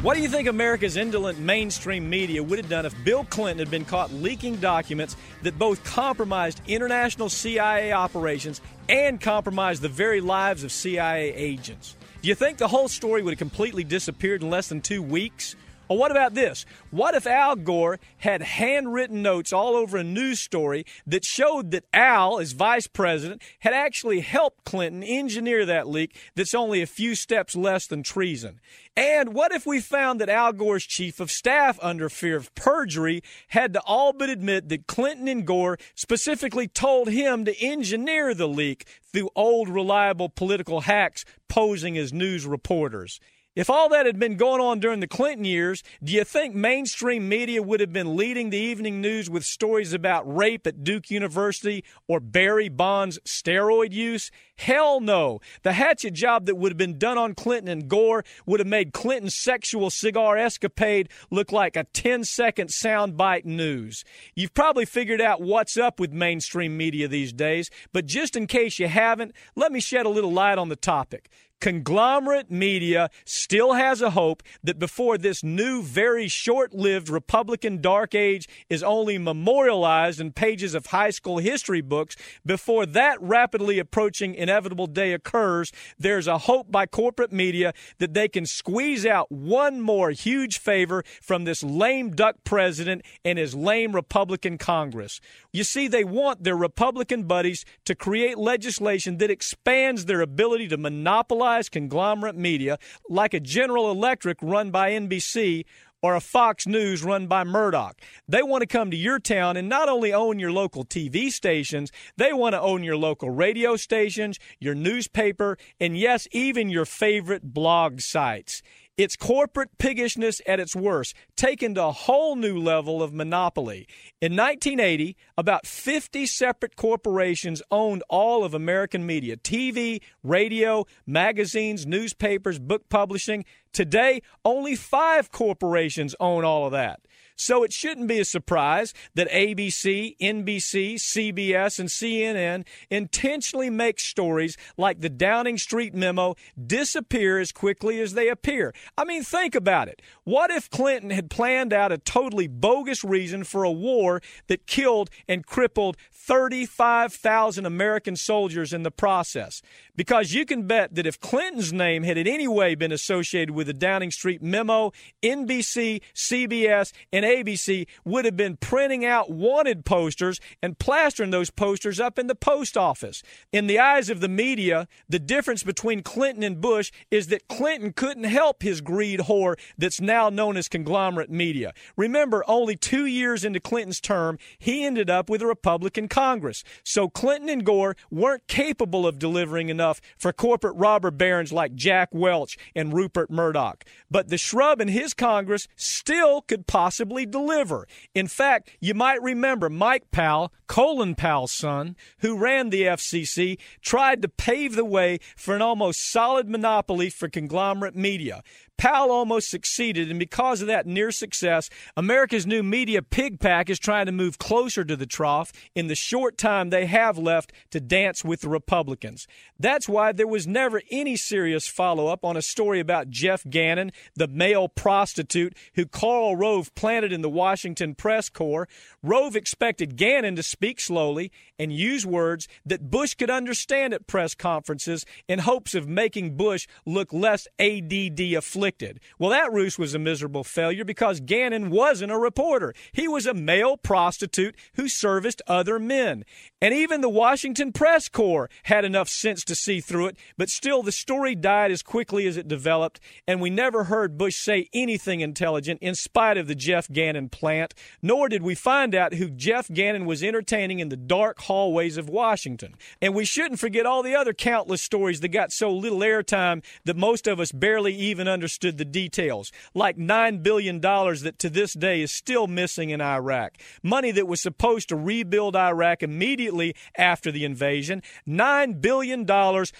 What 0.02 0.14
do 0.14 0.22
you 0.22 0.28
think 0.28 0.48
America's 0.48 0.96
indolent 0.96 1.38
mainstream 1.38 2.08
media 2.08 2.42
would 2.42 2.58
have 2.58 2.68
done 2.68 2.86
if 2.86 2.94
Bill 3.04 3.24
Clinton 3.24 3.58
had 3.58 3.70
been 3.70 3.84
caught 3.84 4.12
leaking 4.12 4.56
documents 4.56 5.16
that 5.42 5.58
both 5.58 5.84
compromised 5.84 6.62
international 6.66 7.28
CIA 7.28 7.92
operations 7.92 8.60
and 8.88 9.20
compromised 9.20 9.82
the 9.82 9.88
very 9.88 10.20
lives 10.20 10.64
of 10.64 10.72
CIA 10.72 11.34
agents? 11.34 11.96
Do 12.22 12.28
you 12.28 12.34
think 12.34 12.58
the 12.58 12.68
whole 12.68 12.88
story 12.88 13.22
would 13.22 13.32
have 13.32 13.38
completely 13.38 13.84
disappeared 13.84 14.42
in 14.42 14.50
less 14.50 14.68
than 14.68 14.80
two 14.80 15.02
weeks? 15.02 15.56
Or 15.90 15.98
what 15.98 16.12
about 16.12 16.34
this? 16.34 16.64
What 16.92 17.16
if 17.16 17.26
Al 17.26 17.56
Gore 17.56 17.98
had 18.18 18.42
handwritten 18.42 19.22
notes 19.22 19.52
all 19.52 19.74
over 19.74 19.96
a 19.96 20.04
news 20.04 20.38
story 20.38 20.86
that 21.04 21.24
showed 21.24 21.72
that 21.72 21.84
Al, 21.92 22.38
as 22.38 22.52
vice 22.52 22.86
president, 22.86 23.42
had 23.58 23.74
actually 23.74 24.20
helped 24.20 24.64
Clinton 24.64 25.02
engineer 25.02 25.66
that 25.66 25.88
leak 25.88 26.16
that's 26.36 26.54
only 26.54 26.80
a 26.80 26.86
few 26.86 27.16
steps 27.16 27.56
less 27.56 27.88
than 27.88 28.04
treason? 28.04 28.60
And 28.96 29.34
what 29.34 29.50
if 29.50 29.66
we 29.66 29.80
found 29.80 30.20
that 30.20 30.28
Al 30.28 30.52
Gore's 30.52 30.86
chief 30.86 31.18
of 31.18 31.28
staff, 31.28 31.76
under 31.82 32.08
fear 32.08 32.36
of 32.36 32.54
perjury, 32.54 33.20
had 33.48 33.72
to 33.72 33.80
all 33.80 34.12
but 34.12 34.30
admit 34.30 34.68
that 34.68 34.86
Clinton 34.86 35.26
and 35.26 35.44
Gore 35.44 35.76
specifically 35.96 36.68
told 36.68 37.08
him 37.08 37.44
to 37.46 37.60
engineer 37.60 38.32
the 38.32 38.46
leak 38.46 38.86
through 39.12 39.30
old, 39.34 39.68
reliable 39.68 40.28
political 40.28 40.82
hacks 40.82 41.24
posing 41.48 41.98
as 41.98 42.12
news 42.12 42.46
reporters? 42.46 43.18
If 43.60 43.68
all 43.68 43.90
that 43.90 44.06
had 44.06 44.18
been 44.18 44.36
going 44.36 44.62
on 44.62 44.80
during 44.80 45.00
the 45.00 45.06
Clinton 45.06 45.44
years, 45.44 45.82
do 46.02 46.14
you 46.14 46.24
think 46.24 46.54
mainstream 46.54 47.28
media 47.28 47.62
would 47.62 47.80
have 47.80 47.92
been 47.92 48.16
leading 48.16 48.48
the 48.48 48.56
evening 48.56 49.02
news 49.02 49.28
with 49.28 49.44
stories 49.44 49.92
about 49.92 50.22
rape 50.34 50.66
at 50.66 50.82
Duke 50.82 51.10
University 51.10 51.84
or 52.08 52.20
Barry 52.20 52.70
Bonds' 52.70 53.18
steroid 53.26 53.92
use? 53.92 54.30
Hell 54.56 55.02
no. 55.02 55.40
The 55.62 55.74
hatchet 55.74 56.14
job 56.14 56.46
that 56.46 56.54
would 56.54 56.72
have 56.72 56.78
been 56.78 56.96
done 56.96 57.18
on 57.18 57.34
Clinton 57.34 57.68
and 57.68 57.86
Gore 57.86 58.24
would 58.46 58.60
have 58.60 58.66
made 58.66 58.94
Clinton's 58.94 59.34
sexual 59.34 59.90
cigar 59.90 60.38
escapade 60.38 61.10
look 61.30 61.52
like 61.52 61.76
a 61.76 61.84
10 61.84 62.24
second 62.24 62.70
soundbite 62.70 63.44
news. 63.44 64.04
You've 64.34 64.54
probably 64.54 64.86
figured 64.86 65.20
out 65.20 65.42
what's 65.42 65.76
up 65.76 66.00
with 66.00 66.14
mainstream 66.14 66.78
media 66.78 67.08
these 67.08 67.34
days, 67.34 67.70
but 67.92 68.06
just 68.06 68.36
in 68.36 68.46
case 68.46 68.78
you 68.78 68.88
haven't, 68.88 69.34
let 69.54 69.70
me 69.70 69.80
shed 69.80 70.06
a 70.06 70.10
little 70.10 70.32
light 70.32 70.56
on 70.56 70.70
the 70.70 70.76
topic 70.76 71.28
conglomerate 71.60 72.50
media 72.50 73.10
still 73.24 73.74
has 73.74 74.00
a 74.00 74.10
hope 74.10 74.42
that 74.64 74.78
before 74.78 75.18
this 75.18 75.44
new, 75.44 75.82
very 75.82 76.26
short 76.26 76.72
lived 76.72 77.08
Republican 77.08 77.80
dark 77.80 78.14
age 78.14 78.48
is 78.68 78.82
only 78.82 79.18
memorialized 79.18 80.20
in 80.20 80.32
pages 80.32 80.74
of 80.74 80.86
high 80.86 81.10
school 81.10 81.38
history 81.38 81.80
books, 81.80 82.16
before 82.44 82.86
that 82.86 83.20
rapidly 83.20 83.78
approaching 83.78 84.34
inevitable 84.34 84.86
day 84.86 85.12
occurs, 85.12 85.70
there's 85.98 86.26
a 86.26 86.38
hope 86.38 86.70
by 86.70 86.86
corporate 86.86 87.32
media 87.32 87.72
that 87.98 88.14
they 88.14 88.28
can 88.28 88.46
squeeze 88.46 89.04
out 89.04 89.30
one 89.30 89.80
more 89.80 90.10
huge 90.10 90.58
favor 90.58 91.04
from 91.20 91.44
this 91.44 91.62
lame 91.62 92.10
duck 92.10 92.36
president 92.44 93.02
and 93.24 93.38
his 93.38 93.54
lame 93.54 93.94
Republican 93.94 94.56
Congress. 94.56 95.20
You 95.52 95.64
see, 95.64 95.88
they 95.88 96.04
want 96.04 96.44
their 96.44 96.56
Republican 96.56 97.24
buddies 97.24 97.64
to 97.84 97.94
create 97.94 98.38
legislation 98.38 99.18
that 99.18 99.30
expands 99.30 100.06
their 100.06 100.20
ability 100.22 100.68
to 100.68 100.76
monopolize 100.78 101.49
conglomerate 101.68 102.36
media 102.36 102.78
like 103.08 103.34
a 103.34 103.40
General 103.40 103.90
Electric 103.90 104.38
run 104.42 104.70
by 104.70 104.92
NBC 104.92 105.64
or 106.02 106.14
a 106.14 106.20
Fox 106.20 106.66
News 106.66 107.04
run 107.04 107.26
by 107.26 107.44
Murdoch. 107.44 107.98
They 108.26 108.42
want 108.42 108.62
to 108.62 108.66
come 108.66 108.90
to 108.90 108.96
your 108.96 109.18
town 109.18 109.56
and 109.56 109.68
not 109.68 109.88
only 109.88 110.12
own 110.12 110.38
your 110.38 110.52
local 110.52 110.84
TV 110.84 111.30
stations, 111.30 111.92
they 112.16 112.32
want 112.32 112.54
to 112.54 112.60
own 112.60 112.82
your 112.82 112.96
local 112.96 113.30
radio 113.30 113.76
stations, 113.76 114.38
your 114.58 114.74
newspaper, 114.74 115.58
and 115.78 115.98
yes, 115.98 116.26
even 116.32 116.70
your 116.70 116.86
favorite 116.86 117.52
blog 117.52 118.00
sites. 118.00 118.62
It's 118.96 119.16
corporate 119.16 119.78
piggishness 119.78 120.42
at 120.46 120.60
its 120.60 120.76
worst, 120.76 121.14
taken 121.34 121.74
to 121.74 121.84
a 121.84 121.92
whole 121.92 122.36
new 122.36 122.58
level 122.58 123.02
of 123.02 123.14
monopoly. 123.14 123.86
In 124.20 124.36
1980, 124.36 125.16
about 125.38 125.66
50 125.66 126.26
separate 126.26 126.76
corporations 126.76 127.62
owned 127.70 128.02
all 128.10 128.44
of 128.44 128.52
American 128.52 129.06
media 129.06 129.36
TV, 129.36 130.02
radio, 130.22 130.84
magazines, 131.06 131.86
newspapers, 131.86 132.58
book 132.58 132.88
publishing. 132.90 133.44
Today, 133.72 134.20
only 134.44 134.76
five 134.76 135.30
corporations 135.30 136.14
own 136.20 136.44
all 136.44 136.66
of 136.66 136.72
that. 136.72 137.00
So 137.40 137.62
it 137.62 137.72
shouldn't 137.72 138.06
be 138.06 138.20
a 138.20 138.24
surprise 138.26 138.92
that 139.14 139.30
ABC, 139.30 140.14
NBC, 140.20 140.96
CBS, 140.96 141.78
and 141.78 141.88
CNN 141.88 142.66
intentionally 142.90 143.70
make 143.70 143.98
stories 143.98 144.58
like 144.76 145.00
the 145.00 145.08
Downing 145.08 145.56
Street 145.56 145.94
memo 145.94 146.34
disappear 146.66 147.38
as 147.38 147.50
quickly 147.50 147.98
as 147.98 148.12
they 148.12 148.28
appear. 148.28 148.74
I 148.98 149.06
mean, 149.06 149.22
think 149.22 149.54
about 149.54 149.88
it. 149.88 150.02
What 150.24 150.50
if 150.50 150.68
Clinton 150.68 151.08
had 151.08 151.30
planned 151.30 151.72
out 151.72 151.92
a 151.92 151.96
totally 151.96 152.46
bogus 152.46 153.02
reason 153.02 153.44
for 153.44 153.64
a 153.64 153.72
war 153.72 154.20
that 154.48 154.66
killed 154.66 155.08
and 155.26 155.46
crippled 155.46 155.96
35,000 156.30 157.66
American 157.66 158.14
soldiers 158.14 158.72
in 158.72 158.84
the 158.84 158.90
process? 158.92 159.62
Because 159.96 160.32
you 160.32 160.46
can 160.46 160.68
bet 160.68 160.94
that 160.94 161.04
if 161.04 161.18
Clinton's 161.18 161.72
name 161.72 162.04
had 162.04 162.16
in 162.16 162.28
any 162.28 162.46
way 162.46 162.76
been 162.76 162.92
associated 162.92 163.52
with 163.52 163.66
the 163.66 163.72
Downing 163.72 164.12
Street 164.12 164.40
memo, 164.40 164.92
NBC, 165.24 166.00
CBS, 166.14 166.92
and 167.12 167.24
ABC 167.24 167.88
would 168.04 168.24
have 168.26 168.36
been 168.36 168.56
printing 168.56 169.04
out 169.04 169.28
wanted 169.28 169.84
posters 169.84 170.38
and 170.62 170.78
plastering 170.78 171.32
those 171.32 171.50
posters 171.50 171.98
up 171.98 172.16
in 172.16 172.28
the 172.28 172.36
post 172.36 172.76
office. 172.76 173.24
In 173.50 173.66
the 173.66 173.80
eyes 173.80 174.08
of 174.08 174.20
the 174.20 174.28
media, 174.28 174.86
the 175.08 175.18
difference 175.18 175.64
between 175.64 176.04
Clinton 176.04 176.44
and 176.44 176.60
Bush 176.60 176.92
is 177.10 177.26
that 177.26 177.48
Clinton 177.48 177.92
couldn't 177.92 178.22
help 178.22 178.62
his 178.62 178.80
greed 178.80 179.20
whore 179.20 179.58
that's 179.76 180.00
now 180.00 180.30
known 180.30 180.56
as 180.56 180.68
conglomerate 180.68 181.28
media. 181.28 181.74
Remember, 181.96 182.44
only 182.46 182.76
two 182.76 183.04
years 183.04 183.44
into 183.44 183.58
Clinton's 183.58 184.00
term, 184.00 184.38
he 184.60 184.84
ended 184.84 185.10
up 185.10 185.28
with 185.28 185.42
a 185.42 185.46
Republican 185.46 186.06
Congress. 186.20 186.62
So 186.84 187.08
Clinton 187.08 187.48
and 187.48 187.64
Gore 187.64 187.96
weren't 188.10 188.46
capable 188.46 189.06
of 189.06 189.18
delivering 189.18 189.70
enough 189.70 190.02
for 190.18 190.34
corporate 190.34 190.76
robber 190.76 191.10
barons 191.10 191.50
like 191.50 191.74
Jack 191.74 192.10
Welch 192.12 192.58
and 192.74 192.92
Rupert 192.92 193.30
Murdoch. 193.30 193.86
But 194.10 194.28
the 194.28 194.36
shrub 194.36 194.82
and 194.82 194.90
his 194.90 195.14
Congress 195.14 195.66
still 195.76 196.42
could 196.42 196.66
possibly 196.66 197.24
deliver. 197.24 197.86
In 198.14 198.26
fact, 198.26 198.68
you 198.80 198.92
might 198.92 199.22
remember 199.22 199.70
Mike 199.70 200.10
Powell, 200.10 200.52
Colin 200.66 201.14
Powell's 201.14 201.52
son, 201.52 201.96
who 202.18 202.36
ran 202.36 202.68
the 202.68 202.82
FCC, 202.82 203.58
tried 203.80 204.20
to 204.20 204.28
pave 204.28 204.76
the 204.76 204.84
way 204.84 205.20
for 205.38 205.56
an 205.56 205.62
almost 205.62 206.12
solid 206.12 206.50
monopoly 206.50 207.08
for 207.08 207.30
conglomerate 207.30 207.96
media. 207.96 208.42
Powell 208.80 209.10
almost 209.10 209.50
succeeded, 209.50 210.08
and 210.08 210.18
because 210.18 210.62
of 210.62 210.66
that 210.68 210.86
near 210.86 211.10
success, 211.10 211.68
America's 211.98 212.46
new 212.46 212.62
media 212.62 213.02
pig 213.02 213.38
pack 213.38 213.68
is 213.68 213.78
trying 213.78 214.06
to 214.06 214.12
move 214.12 214.38
closer 214.38 214.86
to 214.86 214.96
the 214.96 215.04
trough 215.04 215.52
in 215.74 215.88
the 215.88 215.94
short 215.94 216.38
time 216.38 216.70
they 216.70 216.86
have 216.86 217.18
left 217.18 217.52
to 217.72 217.78
dance 217.78 218.24
with 218.24 218.40
the 218.40 218.48
Republicans. 218.48 219.26
That's 219.58 219.86
why 219.86 220.12
there 220.12 220.26
was 220.26 220.46
never 220.46 220.80
any 220.90 221.16
serious 221.16 221.68
follow 221.68 222.06
up 222.06 222.24
on 222.24 222.38
a 222.38 222.42
story 222.42 222.80
about 222.80 223.10
Jeff 223.10 223.44
Gannon, 223.50 223.92
the 224.14 224.28
male 224.28 224.66
prostitute 224.66 225.54
who 225.74 225.84
Karl 225.84 226.34
Rove 226.34 226.74
planted 226.74 227.12
in 227.12 227.20
the 227.20 227.28
Washington 227.28 227.94
press 227.94 228.30
corps. 228.30 228.66
Rove 229.02 229.36
expected 229.36 229.96
Gannon 229.96 230.36
to 230.36 230.42
speak 230.42 230.80
slowly 230.80 231.30
and 231.58 231.70
use 231.70 232.06
words 232.06 232.48
that 232.64 232.88
Bush 232.88 233.12
could 233.12 233.28
understand 233.28 233.92
at 233.92 234.06
press 234.06 234.34
conferences 234.34 235.04
in 235.28 235.40
hopes 235.40 235.74
of 235.74 235.86
making 235.86 236.38
Bush 236.38 236.66
look 236.86 237.12
less 237.12 237.46
ADD 237.58 238.18
afflicted. 238.32 238.69
Well, 239.18 239.30
that 239.30 239.52
ruse 239.52 239.78
was 239.78 239.94
a 239.94 239.98
miserable 239.98 240.44
failure 240.44 240.84
because 240.84 241.20
Gannon 241.20 241.70
wasn't 241.70 242.12
a 242.12 242.18
reporter. 242.18 242.74
He 242.92 243.08
was 243.08 243.26
a 243.26 243.34
male 243.34 243.76
prostitute 243.76 244.56
who 244.74 244.88
serviced 244.88 245.42
other 245.46 245.78
men. 245.78 246.24
And 246.62 246.74
even 246.74 247.00
the 247.00 247.08
Washington 247.08 247.72
press 247.72 248.08
corps 248.08 248.50
had 248.64 248.84
enough 248.84 249.08
sense 249.08 249.44
to 249.44 249.54
see 249.54 249.80
through 249.80 250.06
it, 250.06 250.16
but 250.36 250.50
still 250.50 250.82
the 250.82 250.92
story 250.92 251.34
died 251.34 251.70
as 251.70 251.82
quickly 251.82 252.26
as 252.26 252.36
it 252.36 252.48
developed, 252.48 253.00
and 253.26 253.40
we 253.40 253.50
never 253.50 253.84
heard 253.84 254.18
Bush 254.18 254.36
say 254.36 254.68
anything 254.72 255.20
intelligent 255.20 255.80
in 255.82 255.94
spite 255.94 256.36
of 256.36 256.46
the 256.46 256.54
Jeff 256.54 256.88
Gannon 256.90 257.28
plant, 257.28 257.74
nor 258.02 258.28
did 258.28 258.42
we 258.42 258.54
find 258.54 258.94
out 258.94 259.14
who 259.14 259.30
Jeff 259.30 259.68
Gannon 259.68 260.04
was 260.04 260.22
entertaining 260.22 260.80
in 260.80 260.90
the 260.90 260.96
dark 260.96 261.40
hallways 261.40 261.96
of 261.96 262.08
Washington. 262.08 262.74
And 263.00 263.14
we 263.14 263.24
shouldn't 263.24 263.60
forget 263.60 263.86
all 263.86 264.02
the 264.02 264.14
other 264.14 264.32
countless 264.32 264.82
stories 264.82 265.20
that 265.20 265.28
got 265.28 265.52
so 265.52 265.72
little 265.72 266.00
airtime 266.00 266.62
that 266.84 266.96
most 266.96 267.26
of 267.26 267.40
us 267.40 267.52
barely 267.52 267.94
even 267.94 268.28
understood 268.60 268.76
the 268.76 268.84
details, 268.84 269.52
like 269.74 269.96
$9 269.96 270.42
billion 270.42 270.80
that 270.80 271.36
to 271.38 271.48
this 271.48 271.72
day 271.72 272.02
is 272.02 272.12
still 272.12 272.46
missing 272.46 272.90
in 272.90 273.00
Iraq. 273.00 273.56
Money 273.82 274.10
that 274.10 274.26
was 274.26 274.40
supposed 274.40 274.90
to 274.90 274.96
rebuild 274.96 275.56
Iraq 275.56 276.02
immediately 276.02 276.74
after 276.94 277.32
the 277.32 277.46
invasion. 277.46 278.02
$9 278.28 278.82
billion 278.82 279.26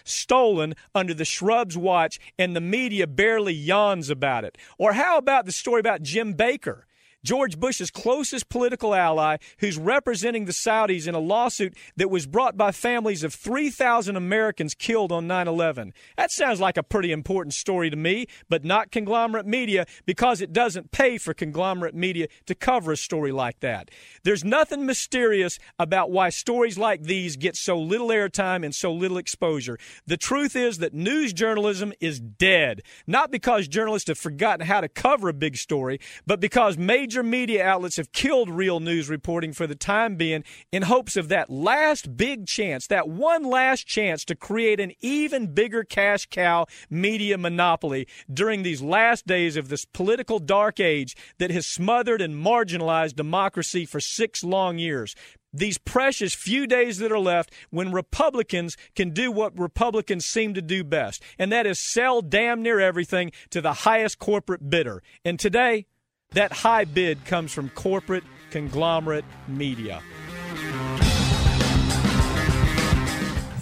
stolen 0.05 0.75
under 0.95 1.12
the 1.12 1.27
shrub's 1.27 1.77
watch, 1.77 2.19
and 2.38 2.57
the 2.57 2.61
media 2.61 3.07
barely 3.07 3.53
yawns 3.53 4.09
about 4.09 4.45
it. 4.45 4.57
Or 4.79 4.95
how 4.95 5.19
about 5.19 5.45
the 5.45 5.53
story 5.53 5.81
about 5.81 6.03
Jim 6.03 6.33
Baker? 6.33 6.87
George 7.22 7.59
Bush's 7.59 7.90
closest 7.90 8.48
political 8.48 8.94
ally, 8.94 9.37
who's 9.59 9.76
representing 9.76 10.46
the 10.46 10.52
Saudis 10.52 11.06
in 11.06 11.14
a 11.14 11.18
lawsuit 11.18 11.76
that 11.96 12.11
was 12.11 12.26
brought 12.26 12.56
by 12.56 12.72
families 12.72 13.22
of 13.22 13.35
3,000 13.35 14.16
Americans 14.16 14.74
killed 14.74 15.12
on 15.12 15.26
9 15.26 15.48
11. 15.48 15.92
That 16.16 16.30
sounds 16.30 16.61
like 16.61 16.76
a 16.76 16.83
pretty 16.83 17.12
important 17.12 17.54
story 17.54 17.90
to 17.90 17.96
me, 17.96 18.26
but 18.48 18.64
not 18.64 18.90
conglomerate 18.90 19.46
media 19.46 19.87
because 20.06 20.40
it 20.40 20.52
doesn't 20.52 20.92
pay 20.92 21.18
for 21.18 21.35
conglomerate 21.35 21.94
media 21.94 22.28
to 22.46 22.54
cover 22.54 22.92
a 22.92 22.96
story 22.96 23.33
like 23.33 23.61
that. 23.61 23.90
There's 24.22 24.44
nothing 24.44 24.87
mysterious 24.87 25.59
about 25.78 26.11
why 26.11 26.30
stories 26.30 26.78
like 26.78 27.02
these 27.02 27.37
get 27.37 27.56
so 27.56 27.78
little 27.78 28.09
airtime 28.09 28.64
and 28.64 28.74
so 28.74 28.92
little 28.92 29.18
exposure. 29.18 29.78
The 30.06 30.16
truth 30.16 30.56
is 30.56 30.78
that 30.78 30.94
news 30.94 31.33
journalism 31.33 31.92
is 32.00 32.20
dead, 32.20 32.83
not 33.06 33.30
because 33.30 33.68
journalists 33.68 34.09
have 34.09 34.18
forgotten 34.18 34.66
how 34.66 34.80
to 34.80 34.88
cover 34.88 35.28
a 35.28 35.35
big 35.35 35.57
story, 35.57 36.01
but 36.26 36.40
because 36.40 36.78
major 36.78 37.09
major 37.11 37.22
media 37.24 37.66
outlets 37.66 37.96
have 37.96 38.12
killed 38.12 38.48
real 38.48 38.78
news 38.78 39.08
reporting 39.08 39.52
for 39.52 39.66
the 39.66 39.74
time 39.74 40.14
being 40.14 40.44
in 40.70 40.82
hopes 40.82 41.16
of 41.16 41.28
that 41.28 41.50
last 41.50 42.16
big 42.16 42.46
chance, 42.46 42.86
that 42.86 43.08
one 43.08 43.42
last 43.42 43.84
chance 43.84 44.24
to 44.24 44.36
create 44.36 44.78
an 44.78 44.92
even 45.00 45.52
bigger 45.52 45.82
cash 45.82 46.28
cow 46.30 46.64
media 46.88 47.36
monopoly 47.36 48.06
during 48.32 48.62
these 48.62 48.80
last 48.80 49.26
days 49.26 49.56
of 49.56 49.68
this 49.68 49.84
political 49.84 50.38
dark 50.38 50.78
age 50.78 51.16
that 51.38 51.50
has 51.50 51.66
smothered 51.66 52.22
and 52.22 52.36
marginalized 52.36 53.16
democracy 53.16 53.84
for 53.84 53.98
six 53.98 54.44
long 54.44 54.78
years. 54.78 55.16
these 55.52 55.78
precious 55.78 56.34
few 56.34 56.66
days 56.66 56.98
that 56.98 57.12
are 57.12 57.18
left 57.18 57.52
when 57.70 57.92
Republicans 57.92 58.76
can 58.94 59.11
do 59.11 59.32
what 59.32 59.58
Republicans 59.58 60.24
seem 60.24 60.54
to 60.54 60.62
do 60.62 60.84
best, 60.84 61.22
and 61.38 61.50
that 61.50 61.66
is 61.66 61.78
sell 61.78 62.22
damn 62.22 62.62
near 62.62 62.80
everything 62.80 63.32
to 63.50 63.61
the 63.61 63.72
highest 63.72 64.18
corporate 64.18 64.70
bidder. 64.70 65.02
And 65.24 65.38
today, 65.38 65.86
that 66.33 66.53
high 66.53 66.85
bid 66.85 67.24
comes 67.24 67.53
from 67.53 67.70
corporate 67.70 68.22
conglomerate 68.51 69.24
media. 69.49 70.01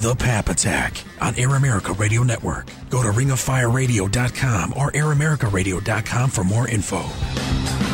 The 0.01 0.15
Pap 0.15 0.49
Attack 0.49 1.03
on 1.21 1.35
Air 1.37 1.57
America 1.57 1.93
Radio 1.95 2.23
Network. 2.23 2.71
Go 2.89 3.03
to 3.03 3.09
ringoffireradio.com 3.09 4.75
or 4.77 4.93
airamericaradio.com 4.93 6.31
for 6.31 6.45
more 6.45 6.69
info. 6.69 7.88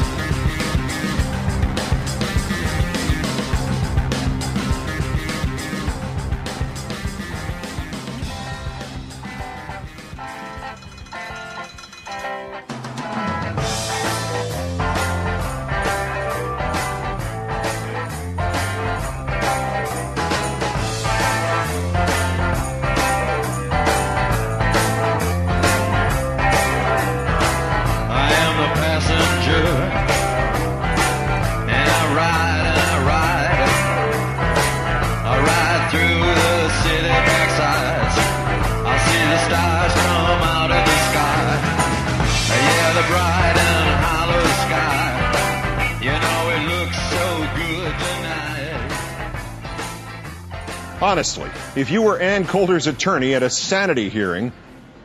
If 51.76 51.90
you 51.90 52.02
were 52.02 52.18
Ann 52.18 52.44
Coulter's 52.44 52.86
attorney 52.86 53.34
at 53.34 53.42
a 53.42 53.50
sanity 53.50 54.08
hearing, 54.08 54.52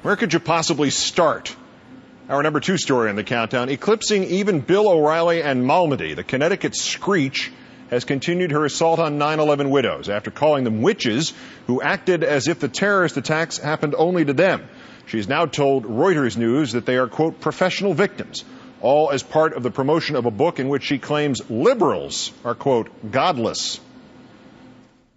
where 0.04 0.16
could 0.16 0.34
you 0.34 0.40
possibly 0.40 0.92
start? 0.92 1.56
Our 2.30 2.44
number 2.44 2.60
two 2.60 2.78
story 2.78 3.10
on 3.10 3.16
the 3.16 3.24
countdown, 3.24 3.70
eclipsing 3.70 4.26
even 4.26 4.60
Bill 4.60 4.88
O'Reilly 4.88 5.42
and 5.42 5.66
Malmedy, 5.66 6.16
the 6.16 6.24
Connecticut 6.24 6.76
Screech 6.76 7.52
has 7.90 8.06
continued 8.06 8.52
her 8.52 8.66
assault 8.66 9.00
on 9.00 9.18
9-11 9.18 9.72
widows 9.72 10.10
after 10.10 10.30
calling 10.30 10.64
them 10.64 10.84
witches 10.84 11.34
who 11.66 11.82
acted 11.82 12.24
as 12.24 12.48
if 12.48 12.60
the 12.60 12.68
terrorist 12.68 13.18
attacks 13.18 13.58
happened 13.58 13.96
only 13.98 14.24
to 14.26 14.34
them. 14.34 14.70
She's 15.08 15.28
now 15.28 15.48
told 15.48 15.86
Reuters 15.86 16.38
News 16.38 16.74
that 16.74 16.86
they 16.86 16.98
are, 16.98 17.08
quote, 17.08 17.42
professional 17.42 17.96
victims, 17.96 18.46
all 18.80 19.10
as 19.10 19.24
part 19.24 19.54
of 19.54 19.64
the 19.64 19.72
promotion 19.72 20.16
of 20.16 20.28
a 20.28 20.32
book 20.32 20.60
in 20.60 20.70
which 20.70 20.84
she 20.84 21.00
claims 21.00 21.42
liberals 21.50 22.32
are, 22.46 22.54
quote, 22.54 23.12
godless. 23.12 23.80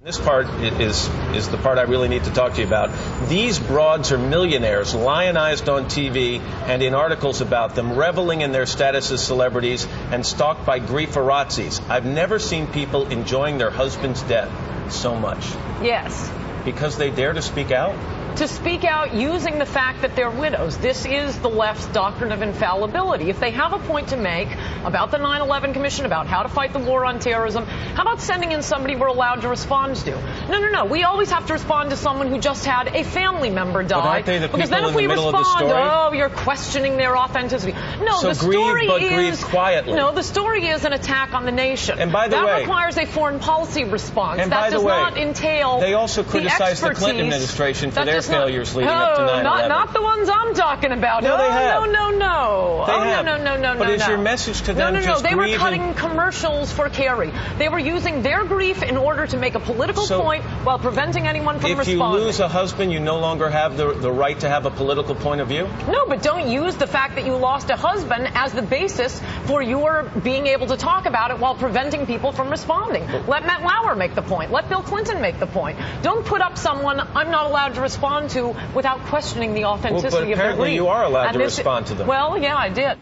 This 0.05 0.19
part 0.19 0.49
is 0.65 1.09
is 1.33 1.49
the 1.49 1.59
part 1.59 1.79
I 1.79 1.83
really 1.83 2.09
need 2.09 2.25
to 2.25 2.33
talk 2.33 2.55
to 2.55 2.61
you 2.61 2.67
about. 2.67 2.91
These 3.29 3.61
broads 3.61 4.11
are 4.11 4.19
millionaires, 4.19 4.97
lionized 4.97 5.69
on 5.69 5.85
TV 5.85 6.41
and 6.41 6.83
in 6.83 6.93
articles 6.93 7.41
about 7.41 7.77
them, 7.77 7.97
reveling 7.97 8.41
in 8.41 8.51
their 8.51 8.67
status 8.67 9.13
as 9.13 9.25
celebrities 9.25 9.87
and 10.11 10.27
stalked 10.27 10.67
by 10.67 10.81
grieferazzis. 10.81 11.81
I've 11.89 12.05
never 12.05 12.41
seen 12.41 12.67
people 12.67 13.07
enjoying 13.11 13.59
their 13.59 13.71
husband's 13.71 14.23
death 14.23 14.51
so 14.93 15.15
much 15.15 15.47
Yes. 15.85 16.29
because 16.65 16.99
they 16.99 17.11
dare 17.11 17.33
to 17.33 17.41
speak 17.43 17.71
out. 17.71 17.95
To 18.37 18.49
speak 18.49 18.85
out 18.85 19.15
using 19.15 19.59
the 19.59 19.67
fact 19.67 20.03
that 20.03 20.17
they're 20.17 20.31
widows. 20.31 20.79
This 20.79 21.05
is 21.05 21.39
the 21.41 21.49
left's 21.49 21.87
doctrine 21.89 22.33
of 22.33 22.43
infallibility. 22.43 23.29
If 23.31 23.41
they 23.41 23.51
have 23.51 23.73
a 23.73 23.79
point 23.79 24.09
to 24.09 24.17
make 24.17 24.49
about 24.85 25.11
the 25.11 25.19
9-11 25.19 25.75
Commission, 25.75 26.07
about 26.07 26.27
how 26.27 26.43
to 26.43 26.49
fight 26.49 26.73
the 26.73 26.79
war 26.79 27.05
on 27.05 27.19
terrorism, 27.19 27.65
how 27.67 28.03
about 28.03 28.21
sending 28.21 28.53
in 28.53 28.63
somebody 28.63 28.97
we're 28.97 29.07
allowed 29.07 29.43
to 29.43 29.49
respond 29.49 29.97
to? 29.97 30.11
No, 30.49 30.61
no, 30.61 30.71
no. 30.71 30.85
We 30.87 31.03
always 31.05 31.31
have 31.31 31.47
to 31.47 31.53
respond 31.53 31.91
to 31.91 31.97
someone 31.97 32.29
who 32.29 32.39
just 32.39 32.65
had 32.65 32.89
a 32.89 33.05
family 33.05 33.51
member 33.51 33.83
die. 33.83 34.23
the 34.23 34.49
because 34.49 34.71
then 34.71 34.85
if 34.85 34.91
in 34.91 34.97
we 34.97 35.07
the 35.07 35.15
the 35.15 35.23
respond, 35.23 35.67
oh, 35.71 36.13
you're 36.13 36.31
questioning 36.31 36.97
their 36.97 37.17
authenticity. 37.17 37.73
No, 38.01 38.21
So 38.21 38.29
the 38.29 38.35
story 38.35 38.87
is 38.87 39.15
grieve 39.15 39.51
quietly. 39.51 39.95
No, 39.95 40.13
the 40.13 40.23
story 40.23 40.67
is 40.69 40.85
an 40.85 40.93
attack 40.93 41.35
on 41.35 41.45
the 41.45 41.53
nation. 41.53 41.99
And 41.99 42.13
by 42.13 42.29
the 42.29 42.37
that 42.37 42.47
way- 42.47 42.61
requires 42.61 42.97
a 42.97 43.07
foreign 43.07 43.39
policy 43.39 43.85
response. 43.85 44.41
And 44.41 44.53
that 44.53 44.71
the 44.71 44.77
does 44.77 44.85
way, 44.85 44.93
not 44.93 45.17
entail 45.19 45.81
They 45.81 45.95
also 45.95 46.23
criticized 46.23 46.83
the, 46.83 46.95
Clinton 46.95 47.27
administration 47.27 47.91
for 47.91 48.05
That 48.05 48.22
not- 48.29 48.43
failures 48.43 48.75
leading 48.75 48.91
oh, 48.91 48.95
up 48.95 49.17
to 49.17 49.23
9/11. 49.23 49.43
Not, 49.43 49.69
not 49.69 49.93
the 49.93 50.03
ones 50.03 50.29
I'm 50.29 50.55
talking 50.55 50.93
about. 50.93 51.23
No, 51.23 51.35
oh, 51.35 51.39
they 51.39 51.51
have. 51.51 51.83
No, 51.83 52.11
no, 52.11 52.19
no. 52.19 52.85
They 52.87 52.93
oh, 52.93 53.01
have. 53.03 53.25
no, 53.25 53.37
no, 53.37 53.57
no, 53.57 53.73
no, 53.73 53.79
But 53.79 53.89
no. 53.89 53.95
is 53.95 54.01
no. 54.01 54.09
your 54.09 54.19
message 54.19 54.61
to 54.63 54.75
them 54.75 54.95
No, 54.95 55.01
no, 55.01 55.07
no. 55.07 55.21
They 55.21 55.35
were 55.35 55.49
cutting 55.57 55.95
commercials 55.95 56.73
for 56.73 56.89
Kerry. 56.89 57.33
They 57.59 57.69
were 57.69 57.79
using 57.79 58.23
their 58.23 58.45
grief 58.45 58.83
in 58.83 58.97
order 58.97 59.27
to 59.27 59.37
make 59.37 59.55
a 59.55 59.61
political 59.61 60.05
So- 60.05 60.21
point 60.23 60.45
while 60.65 60.79
preventing 60.79 61.27
anyone 61.27 61.61
from 61.61 61.79
responding. 61.79 61.97
If 61.97 62.21
you 62.21 62.27
lose 62.27 62.41
a 62.41 62.49
husband, 62.49 62.93
you 62.93 63.01
no 63.01 63.19
longer 63.19 63.49
have 63.49 63.77
the, 63.77 63.93
the 63.93 64.13
right 64.13 64.39
to 64.41 64.49
have 64.49 64.67
a 64.67 64.71
political 64.71 65.15
point 65.15 65.41
of 65.41 65.49
view? 65.49 65.69
No, 65.89 66.07
but 66.07 66.23
don't 66.23 66.49
use 66.49 66.77
the 66.77 66.87
fact 66.87 67.17
that 67.17 67.25
you 67.25 67.35
lost 67.37 67.71
a 67.71 67.77
husband 67.77 68.29
as 68.35 68.53
the 68.53 68.63
basis 68.63 69.21
for 69.47 69.63
your 69.63 70.05
being 70.23 70.47
able 70.47 70.67
to 70.69 70.77
talk 70.77 71.07
about 71.07 71.31
it 71.31 71.39
while 71.39 71.55
preventing 71.55 72.07
people 72.07 72.33
from 72.33 72.51
responding. 72.51 73.07
Let 73.27 73.47
Matt 73.47 73.63
Lauer 73.63 73.95
make 73.95 74.15
the 74.15 74.23
point. 74.23 74.53
Let 74.53 74.69
Bill 74.69 74.83
Clinton 74.83 75.21
make 75.21 75.39
the 75.39 75.47
point. 75.47 75.79
Don't 76.03 76.25
put 76.25 76.41
up 76.41 76.59
someone 76.59 77.01
I'm 77.01 77.31
not 77.31 77.47
allowed 77.47 77.75
to 77.75 77.81
respond 77.81 78.12
to 78.31 78.55
without 78.75 79.01
questioning 79.07 79.55
the 79.55 79.65
authenticity 79.65 80.33
of 80.33 80.39
their 80.39 80.51
apparently 80.51 80.75
you 80.75 80.89
are 80.89 81.05
allowed 81.05 81.29
And 81.29 81.33
to 81.35 81.39
this- 81.39 81.59
respond 81.59 81.87
to 81.87 81.95
them. 81.95 82.07
Well, 82.07 82.39
yeah, 82.39 82.57
I 82.57 82.69
did. 82.69 82.99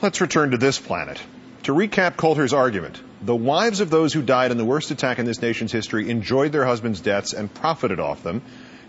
Let's 0.00 0.20
return 0.20 0.52
to 0.52 0.58
this 0.58 0.78
planet. 0.78 1.20
To 1.64 1.74
recap 1.74 2.16
Coulter's 2.16 2.52
argument, 2.52 3.00
the 3.20 3.34
wives 3.34 3.80
of 3.80 3.90
those 3.90 4.12
who 4.12 4.22
died 4.22 4.52
in 4.52 4.56
the 4.58 4.64
worst 4.64 4.90
attack 4.90 5.18
in 5.18 5.26
this 5.26 5.42
nation's 5.42 5.72
history 5.72 6.08
enjoyed 6.08 6.52
their 6.52 6.64
husbands' 6.64 7.00
deaths 7.00 7.32
and 7.32 7.52
profited 7.52 7.98
off 7.98 8.22
them. 8.22 8.42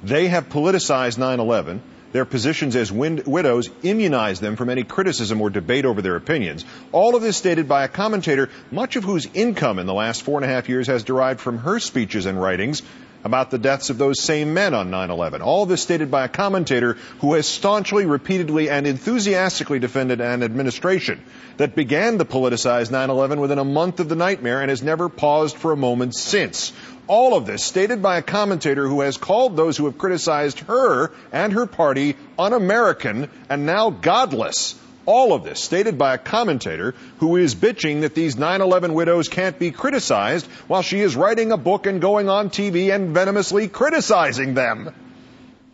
They 0.03 0.27
have 0.27 0.49
politicized 0.49 1.17
9 1.17 1.39
11. 1.39 1.81
Their 2.11 2.25
positions 2.25 2.75
as 2.75 2.91
win- 2.91 3.21
widows 3.25 3.69
immunize 3.83 4.39
them 4.39 4.55
from 4.55 4.69
any 4.69 4.83
criticism 4.83 5.41
or 5.41 5.49
debate 5.49 5.85
over 5.85 6.01
their 6.01 6.15
opinions. 6.15 6.65
All 6.91 7.15
of 7.15 7.21
this 7.21 7.37
stated 7.37 7.67
by 7.67 7.83
a 7.83 7.87
commentator, 7.87 8.49
much 8.71 8.95
of 8.95 9.03
whose 9.03 9.27
income 9.33 9.77
in 9.77 9.85
the 9.85 9.93
last 9.93 10.23
four 10.23 10.37
and 10.37 10.45
a 10.45 10.53
half 10.53 10.69
years 10.69 10.87
has 10.87 11.03
derived 11.03 11.39
from 11.39 11.59
her 11.59 11.79
speeches 11.79 12.25
and 12.25 12.41
writings 12.41 12.81
about 13.23 13.51
the 13.51 13.57
deaths 13.57 13.89
of 13.89 13.97
those 13.97 14.21
same 14.21 14.53
men 14.53 14.73
on 14.73 14.91
9-11. 14.91 15.41
All 15.41 15.65
this 15.65 15.81
stated 15.81 16.09
by 16.09 16.25
a 16.25 16.29
commentator 16.29 16.93
who 17.19 17.33
has 17.33 17.47
staunchly, 17.47 18.05
repeatedly, 18.05 18.69
and 18.69 18.87
enthusiastically 18.87 19.79
defended 19.79 20.21
an 20.21 20.43
administration 20.43 21.21
that 21.57 21.75
began 21.75 22.17
to 22.17 22.25
politicize 22.25 22.89
9-11 22.89 23.39
within 23.39 23.59
a 23.59 23.65
month 23.65 23.99
of 23.99 24.09
the 24.09 24.15
nightmare 24.15 24.61
and 24.61 24.69
has 24.69 24.83
never 24.83 25.09
paused 25.09 25.57
for 25.57 25.71
a 25.71 25.77
moment 25.77 26.15
since. 26.15 26.71
All 27.07 27.35
of 27.35 27.45
this 27.45 27.63
stated 27.63 28.01
by 28.01 28.17
a 28.17 28.21
commentator 28.21 28.87
who 28.87 29.01
has 29.01 29.17
called 29.17 29.57
those 29.57 29.75
who 29.75 29.85
have 29.85 29.97
criticized 29.97 30.59
her 30.59 31.11
and 31.31 31.51
her 31.53 31.65
party 31.65 32.15
un-American 32.37 33.29
and 33.49 33.65
now 33.65 33.89
godless. 33.89 34.79
All 35.09 35.33
of 35.33 35.43
this 35.43 35.59
stated 35.59 35.97
by 35.97 36.13
a 36.13 36.19
commentator 36.19 36.93
who 37.17 37.35
is 37.35 37.55
bitching 37.55 38.01
that 38.01 38.13
these 38.13 38.35
9-11 38.35 38.93
widows 38.93 39.27
can't 39.27 39.57
be 39.57 39.71
criticized 39.71 40.45
while 40.67 40.83
she 40.83 40.99
is 40.99 41.15
writing 41.15 41.51
a 41.51 41.57
book 41.57 41.87
and 41.87 41.99
going 41.99 42.29
on 42.29 42.51
TV 42.51 42.93
and 42.93 43.09
venomously 43.09 43.69
criticizing 43.69 44.53
them. 44.53 44.93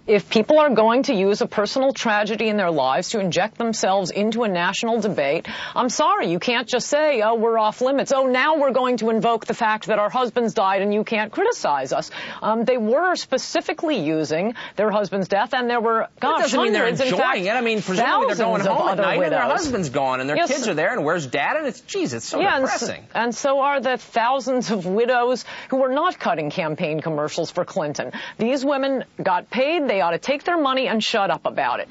If 0.07 0.29
people 0.29 0.59
are 0.59 0.69
going 0.69 1.03
to 1.03 1.15
use 1.15 1.41
a 1.41 1.47
personal 1.47 1.91
tragedy 1.91 2.47
in 2.47 2.57
their 2.57 2.69
lives 2.69 3.09
to 3.09 3.19
inject 3.19 3.57
themselves 3.57 4.11
into 4.11 4.43
a 4.43 4.47
national 4.47 5.01
debate, 5.01 5.47
I'm 5.73 5.89
sorry, 5.89 6.29
you 6.29 6.37
can't 6.37 6.67
just 6.67 6.87
say, 6.87 7.23
oh, 7.23 7.33
we're 7.33 7.57
off 7.57 7.81
limits. 7.81 8.13
Oh, 8.15 8.27
now 8.27 8.57
we're 8.57 8.71
going 8.71 8.97
to 8.97 9.09
invoke 9.09 9.47
the 9.47 9.55
fact 9.55 9.87
that 9.87 9.97
our 9.97 10.11
husbands 10.11 10.53
died 10.53 10.83
and 10.83 10.93
you 10.93 11.03
can't 11.03 11.31
criticize 11.31 11.91
us. 11.91 12.11
Um, 12.43 12.65
they 12.65 12.77
were 12.77 13.15
specifically 13.15 13.97
using 13.97 14.53
their 14.75 14.91
husband's 14.91 15.27
death, 15.27 15.55
and 15.55 15.67
there 15.67 15.81
were, 15.81 16.07
gosh, 16.19 16.35
that 16.35 16.41
doesn't 16.43 16.61
mean 16.61 16.73
they're 16.73 16.87
enjoying 16.87 17.15
fact, 17.15 17.39
it. 17.39 17.49
I 17.49 17.61
mean, 17.61 17.81
presumably 17.81 18.27
they're 18.35 18.45
going 18.45 18.61
home 18.61 18.89
at 18.89 18.97
night 18.97 19.23
and 19.23 19.31
their 19.31 19.41
husband's 19.41 19.89
gone 19.89 20.19
and 20.19 20.29
their 20.29 20.37
Yes. 20.37 20.51
kids 20.51 20.67
are 20.67 20.75
there 20.75 20.93
and 20.93 21.03
where's 21.03 21.25
dad? 21.25 21.57
And 21.57 21.65
it's, 21.65 21.81
geez, 21.81 22.13
it's 22.13 22.25
so 22.25 22.39
yeah, 22.39 22.59
and 22.59 22.69
so, 22.69 22.95
and 23.15 23.33
so 23.33 23.59
are 23.61 23.79
the 23.79 23.97
thousands 23.97 24.69
of 24.69 24.85
widows 24.85 25.45
who 25.69 25.77
were 25.77 25.89
not 25.91 26.19
cutting 26.19 26.51
campaign 26.51 26.99
commercials 27.01 27.49
for 27.49 27.65
Clinton. 27.65 28.11
These 28.37 28.63
women 28.63 29.05
got 29.23 29.49
paid. 29.49 29.87
They 29.87 29.94
ought 30.01 30.11
to 30.11 30.19
take 30.19 30.43
their 30.43 30.57
money 30.57 30.87
and 30.87 31.03
shut 31.03 31.31
up 31.31 31.45
about 31.45 31.79
it. 31.79 31.89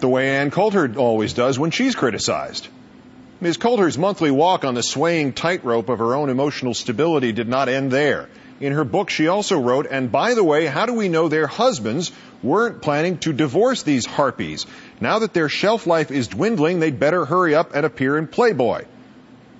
The 0.00 0.08
way 0.08 0.36
Ann 0.36 0.50
Coulter 0.50 0.92
always 0.96 1.32
does 1.32 1.58
when 1.58 1.70
she's 1.70 1.94
criticized. 1.94 2.68
Ms. 3.40 3.56
Coulter's 3.56 3.98
monthly 3.98 4.30
walk 4.30 4.64
on 4.64 4.74
the 4.74 4.82
swaying 4.82 5.32
tightrope 5.34 5.88
of 5.88 5.98
her 5.98 6.14
own 6.14 6.30
emotional 6.30 6.74
stability 6.74 7.32
did 7.32 7.48
not 7.48 7.68
end 7.68 7.90
there. 7.90 8.28
In 8.60 8.72
her 8.72 8.84
book, 8.84 9.10
she 9.10 9.28
also 9.28 9.60
wrote, 9.60 9.86
and 9.90 10.10
by 10.10 10.32
the 10.32 10.44
way, 10.44 10.64
how 10.64 10.86
do 10.86 10.94
we 10.94 11.10
know 11.10 11.28
their 11.28 11.46
husbands 11.46 12.12
weren't 12.42 12.80
planning 12.80 13.18
to 13.18 13.34
divorce 13.34 13.82
these 13.82 14.06
harpies? 14.06 14.64
Now 15.00 15.18
that 15.18 15.34
their 15.34 15.50
shelf 15.50 15.86
life 15.86 16.10
is 16.10 16.28
dwindling, 16.28 16.80
they'd 16.80 16.98
better 16.98 17.26
hurry 17.26 17.54
up 17.54 17.74
and 17.74 17.84
appear 17.84 18.16
in 18.16 18.26
Playboy. 18.26 18.84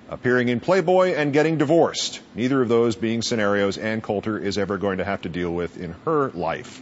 appearing 0.09 0.47
in 0.47 0.59
Playboy, 0.59 1.13
and 1.13 1.33
getting 1.33 1.57
divorced. 1.57 2.21
Neither 2.33 2.61
of 2.61 2.69
those 2.69 2.95
being 2.95 3.21
scenarios 3.21 3.77
Ann 3.77 4.01
Coulter 4.01 4.37
is 4.39 4.57
ever 4.57 4.77
going 4.77 4.99
to 4.99 5.03
have 5.03 5.23
to 5.23 5.29
deal 5.29 5.53
with 5.53 5.77
in 5.77 5.95
her 6.05 6.29
life. 6.29 6.81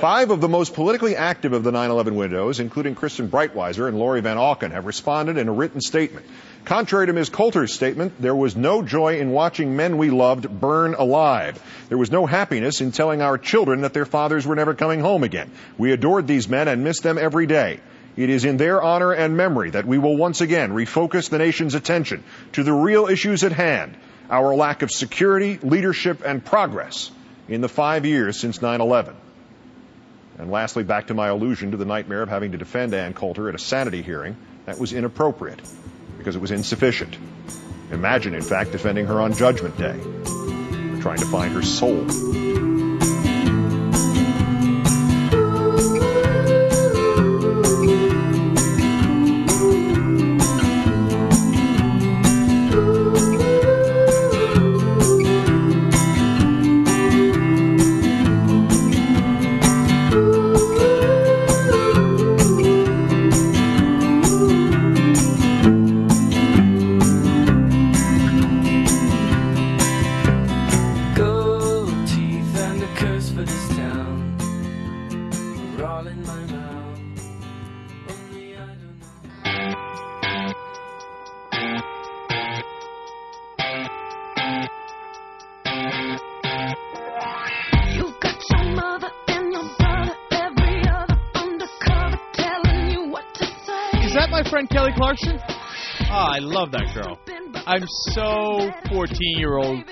Five 0.00 0.30
of 0.30 0.40
the 0.40 0.48
most 0.48 0.72
politically 0.72 1.14
active 1.14 1.52
of 1.52 1.62
the 1.62 1.72
9-11 1.72 2.14
widows, 2.14 2.58
including 2.58 2.94
Kristen 2.94 3.28
Breitweiser 3.28 3.86
and 3.86 3.98
Lori 3.98 4.22
Van 4.22 4.38
Auken, 4.38 4.70
have 4.70 4.86
responded 4.86 5.36
in 5.36 5.46
a 5.46 5.52
written 5.52 5.82
statement. 5.82 6.24
Contrary 6.64 7.06
to 7.06 7.12
Ms. 7.12 7.28
Coulter's 7.28 7.74
statement, 7.74 8.14
there 8.18 8.34
was 8.34 8.56
no 8.56 8.80
joy 8.80 9.18
in 9.18 9.30
watching 9.30 9.76
men 9.76 9.98
we 9.98 10.08
loved 10.08 10.48
burn 10.48 10.94
alive. 10.94 11.62
There 11.90 11.98
was 11.98 12.10
no 12.10 12.24
happiness 12.24 12.80
in 12.80 12.92
telling 12.92 13.20
our 13.20 13.36
children 13.36 13.82
that 13.82 13.92
their 13.92 14.06
fathers 14.06 14.46
were 14.46 14.54
never 14.56 14.72
coming 14.72 15.00
home 15.00 15.22
again. 15.22 15.50
We 15.76 15.92
adored 15.92 16.26
these 16.26 16.48
men 16.48 16.66
and 16.66 16.82
missed 16.82 17.02
them 17.02 17.18
every 17.18 17.44
day. 17.44 17.80
It 18.16 18.30
is 18.30 18.46
in 18.46 18.56
their 18.56 18.80
honor 18.80 19.12
and 19.12 19.36
memory 19.36 19.68
that 19.68 19.84
we 19.84 19.98
will 19.98 20.16
once 20.16 20.40
again 20.40 20.70
refocus 20.70 21.28
the 21.28 21.36
nation's 21.36 21.74
attention 21.74 22.24
to 22.52 22.62
the 22.62 22.72
real 22.72 23.04
issues 23.04 23.44
at 23.44 23.52
hand, 23.52 23.98
our 24.30 24.54
lack 24.54 24.80
of 24.80 24.90
security, 24.90 25.58
leadership, 25.62 26.22
and 26.24 26.42
progress 26.42 27.10
in 27.48 27.60
the 27.60 27.68
five 27.68 28.06
years 28.06 28.40
since 28.40 28.60
9-11. 28.60 29.14
And 30.40 30.50
lastly, 30.50 30.84
back 30.84 31.08
to 31.08 31.14
my 31.14 31.28
allusion 31.28 31.72
to 31.72 31.76
the 31.76 31.84
nightmare 31.84 32.22
of 32.22 32.30
having 32.30 32.52
to 32.52 32.58
defend 32.58 32.94
Ann 32.94 33.12
Coulter 33.12 33.50
at 33.50 33.54
a 33.54 33.58
sanity 33.58 34.00
hearing. 34.00 34.38
That 34.64 34.78
was 34.78 34.94
inappropriate 34.94 35.60
because 36.16 36.34
it 36.34 36.40
was 36.40 36.50
insufficient. 36.50 37.14
Imagine, 37.90 38.34
in 38.34 38.40
fact, 38.40 38.72
defending 38.72 39.04
her 39.04 39.20
on 39.20 39.34
Judgment 39.34 39.76
Day, 39.76 40.00
trying 41.02 41.18
to 41.18 41.26
find 41.26 41.52
her 41.52 41.62
soul. 41.62 42.49
So 98.12 98.70
14 98.88 99.16
year 99.36 99.56
old 99.56 99.84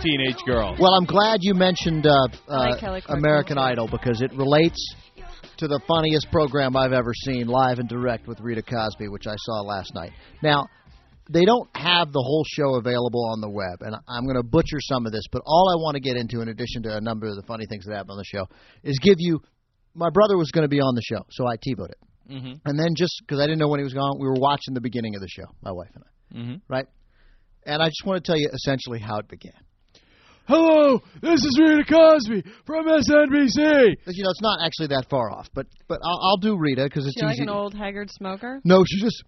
teenage 0.00 0.42
girl. 0.46 0.76
Well, 0.78 0.94
I'm 0.94 1.04
glad 1.04 1.38
you 1.42 1.54
mentioned 1.54 2.06
uh, 2.06 2.28
uh, 2.48 2.78
Kelly 2.78 3.02
American 3.08 3.58
Idol 3.58 3.88
because 3.88 4.22
it 4.22 4.32
relates 4.34 4.94
to 5.58 5.68
the 5.68 5.80
funniest 5.86 6.30
program 6.30 6.76
I've 6.76 6.92
ever 6.92 7.12
seen 7.14 7.46
live 7.46 7.78
and 7.78 7.88
direct 7.88 8.26
with 8.26 8.40
Rita 8.40 8.62
Cosby, 8.62 9.08
which 9.08 9.26
I 9.26 9.34
saw 9.36 9.60
last 9.60 9.94
night. 9.94 10.12
Now, 10.42 10.66
they 11.30 11.44
don't 11.44 11.68
have 11.76 12.12
the 12.12 12.22
whole 12.22 12.44
show 12.48 12.76
available 12.76 13.26
on 13.30 13.40
the 13.40 13.50
web, 13.50 13.82
and 13.82 13.94
I'm 14.08 14.24
going 14.24 14.36
to 14.36 14.42
butcher 14.42 14.78
some 14.80 15.06
of 15.06 15.12
this, 15.12 15.24
but 15.30 15.42
all 15.44 15.70
I 15.70 15.76
want 15.80 15.94
to 15.94 16.00
get 16.00 16.16
into, 16.16 16.40
in 16.40 16.48
addition 16.48 16.82
to 16.84 16.96
a 16.96 17.00
number 17.00 17.26
of 17.28 17.36
the 17.36 17.42
funny 17.42 17.66
things 17.68 17.84
that 17.86 17.94
happen 17.94 18.12
on 18.12 18.16
the 18.18 18.24
show, 18.24 18.46
is 18.82 18.98
give 18.98 19.16
you. 19.18 19.40
My 19.94 20.08
brother 20.08 20.38
was 20.38 20.50
going 20.50 20.62
to 20.62 20.68
be 20.68 20.80
on 20.80 20.94
the 20.94 21.02
show, 21.02 21.24
so 21.30 21.46
I 21.46 21.56
TiVoed 21.56 21.90
it. 21.90 21.98
Mm-hmm. 22.30 22.52
And 22.64 22.78
then 22.78 22.94
just 22.96 23.12
because 23.20 23.40
I 23.40 23.44
didn't 23.44 23.58
know 23.58 23.68
when 23.68 23.80
he 23.80 23.84
was 23.84 23.92
gone, 23.92 24.18
we 24.20 24.26
were 24.26 24.38
watching 24.38 24.72
the 24.72 24.80
beginning 24.80 25.16
of 25.16 25.20
the 25.20 25.28
show, 25.28 25.46
my 25.62 25.72
wife 25.72 25.90
and 25.94 26.04
I, 26.04 26.38
Mm-hmm. 26.38 26.54
right? 26.72 26.86
And 27.66 27.82
I 27.82 27.86
just 27.86 28.02
want 28.04 28.22
to 28.24 28.26
tell 28.28 28.38
you 28.38 28.48
essentially 28.52 28.98
how 28.98 29.18
it 29.18 29.28
began. 29.28 29.52
Hello, 30.46 30.98
this 31.22 31.44
is 31.44 31.60
Rita 31.60 31.84
Cosby 31.84 32.42
from 32.66 32.86
SNBC. 32.86 33.56
You 33.58 34.24
know, 34.24 34.30
it's 34.30 34.42
not 34.42 34.58
actually 34.64 34.88
that 34.88 35.06
far 35.08 35.30
off, 35.30 35.46
but 35.54 35.66
but 35.86 35.98
I'll, 36.04 36.20
I'll 36.30 36.36
do 36.38 36.56
Rita 36.58 36.84
because 36.84 37.06
it's 37.06 37.14
She 37.20 37.24
like 37.24 37.34
easy. 37.34 37.42
an 37.44 37.50
old 37.50 37.74
haggard 37.74 38.10
smoker? 38.10 38.60
No, 38.64 38.82
she 38.86 39.00
just. 39.00 39.22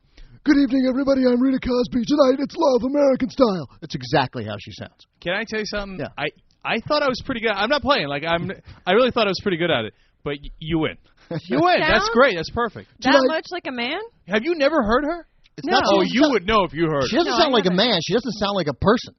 Good 0.44 0.56
evening, 0.56 0.86
everybody. 0.90 1.22
I'm 1.24 1.40
Rita 1.40 1.60
Cosby. 1.60 2.04
Tonight 2.04 2.42
it's 2.42 2.56
Love 2.58 2.82
American 2.90 3.30
Style. 3.30 3.68
It's 3.82 3.94
exactly 3.94 4.44
how 4.44 4.56
she 4.58 4.72
sounds. 4.72 5.06
Can 5.20 5.34
I 5.34 5.44
tell 5.48 5.60
you 5.60 5.66
something? 5.66 6.00
Yeah. 6.00 6.08
I 6.18 6.26
I 6.64 6.80
thought 6.80 7.02
I 7.04 7.08
was 7.08 7.22
pretty 7.24 7.40
good. 7.42 7.52
I'm 7.52 7.68
not 7.68 7.82
playing. 7.82 8.08
Like 8.08 8.24
I'm. 8.24 8.50
I 8.84 8.92
really 8.92 9.12
thought 9.12 9.28
I 9.28 9.30
was 9.30 9.38
pretty 9.42 9.58
good 9.58 9.70
at 9.70 9.84
it. 9.84 9.94
But 10.24 10.38
y- 10.42 10.50
you 10.58 10.80
win. 10.80 10.96
You 11.46 11.60
win. 11.62 11.78
That's 11.80 12.06
Sounds 12.06 12.10
great. 12.12 12.34
That's 12.34 12.50
perfect. 12.50 12.88
That 13.02 13.22
much 13.28 13.46
like 13.52 13.66
a 13.68 13.72
man? 13.72 14.00
Have 14.26 14.42
you 14.42 14.56
never 14.56 14.82
heard 14.82 15.04
her? 15.04 15.26
It's 15.57 15.66
No. 15.66 15.72
not- 15.74 15.82
Oh, 15.86 16.00
you 16.03 16.20
doesn't- 16.20 16.32
would 16.32 16.46
know 16.46 16.64
if 16.64 16.72
you 16.72 16.86
heard. 16.86 17.05
She 17.09 17.16
doesn't 17.16 17.32
her. 17.32 17.38
sound 17.40 17.53
like 17.53 17.66
a 17.66 17.72
man. 17.72 17.98
She 18.07 18.14
doesn't 18.14 18.32
sound 18.32 18.55
like 18.55 18.68
a 18.68 18.74
person. 18.74 19.14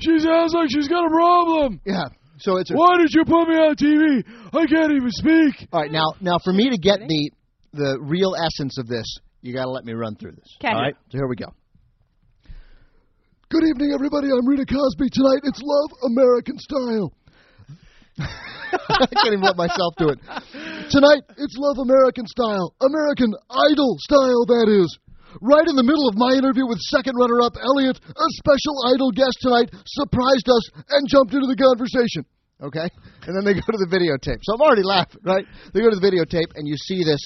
She 0.00 0.18
sounds 0.18 0.52
like 0.54 0.68
she's 0.70 0.88
got 0.88 1.04
a 1.06 1.10
problem. 1.10 1.80
Yeah. 1.84 2.04
So 2.38 2.56
it's. 2.58 2.70
A, 2.70 2.74
Why 2.74 2.98
did 2.98 3.12
you 3.12 3.24
put 3.24 3.48
me 3.48 3.56
on 3.56 3.74
TV? 3.74 4.22
I 4.54 4.66
can't 4.66 4.92
even 4.92 5.10
speak. 5.10 5.66
All 5.72 5.80
right, 5.82 5.90
now 5.90 6.04
now 6.20 6.38
for 6.38 6.52
me 6.52 6.70
to 6.70 6.78
get 6.78 7.00
the 7.00 7.30
the 7.72 7.98
real 8.00 8.34
essence 8.36 8.78
of 8.78 8.86
this, 8.86 9.04
you 9.42 9.52
got 9.52 9.64
to 9.64 9.70
let 9.70 9.84
me 9.84 9.92
run 9.92 10.14
through 10.16 10.32
this. 10.32 10.56
'Kay. 10.60 10.68
All 10.68 10.80
right. 10.80 10.94
So 11.10 11.18
here 11.18 11.26
we 11.26 11.34
go. 11.36 11.46
Good 13.50 13.64
evening, 13.64 13.92
everybody. 13.94 14.28
I'm 14.30 14.46
Rita 14.46 14.66
Cosby. 14.66 15.08
Tonight 15.10 15.40
it's 15.44 15.60
Love 15.62 15.90
American 16.12 16.58
Style. 16.58 17.12
I 18.20 19.06
can't 19.06 19.26
even 19.34 19.40
let 19.40 19.56
myself 19.56 19.94
do 19.96 20.08
it. 20.10 20.18
Tonight 20.90 21.22
it's 21.36 21.56
Love 21.58 21.78
American 21.78 22.26
Style, 22.26 22.74
American 22.80 23.32
Idol 23.50 23.96
style, 23.98 24.44
that 24.46 24.66
is. 24.68 24.98
Right 25.40 25.66
in 25.68 25.76
the 25.76 25.84
middle 25.84 26.08
of 26.08 26.16
my 26.16 26.34
interview 26.34 26.66
with 26.66 26.78
second 26.88 27.14
runner 27.16 27.42
up 27.42 27.54
Elliot, 27.60 28.00
a 28.00 28.28
special 28.40 28.74
Idol 28.94 29.12
guest 29.12 29.36
tonight 29.40 29.68
surprised 29.86 30.48
us 30.48 30.64
and 30.90 31.08
jumped 31.08 31.34
into 31.34 31.46
the 31.46 31.56
conversation. 31.56 32.24
Okay? 32.60 32.88
And 33.28 33.36
then 33.36 33.44
they 33.44 33.54
go 33.54 33.66
to 33.70 33.78
the 33.78 33.90
videotape. 33.90 34.40
So 34.42 34.54
I'm 34.54 34.60
already 34.60 34.82
laughing, 34.82 35.20
right? 35.22 35.46
They 35.72 35.80
go 35.80 35.90
to 35.90 35.96
the 35.96 36.04
videotape 36.04 36.50
and 36.56 36.66
you 36.66 36.76
see 36.76 37.04
this, 37.04 37.20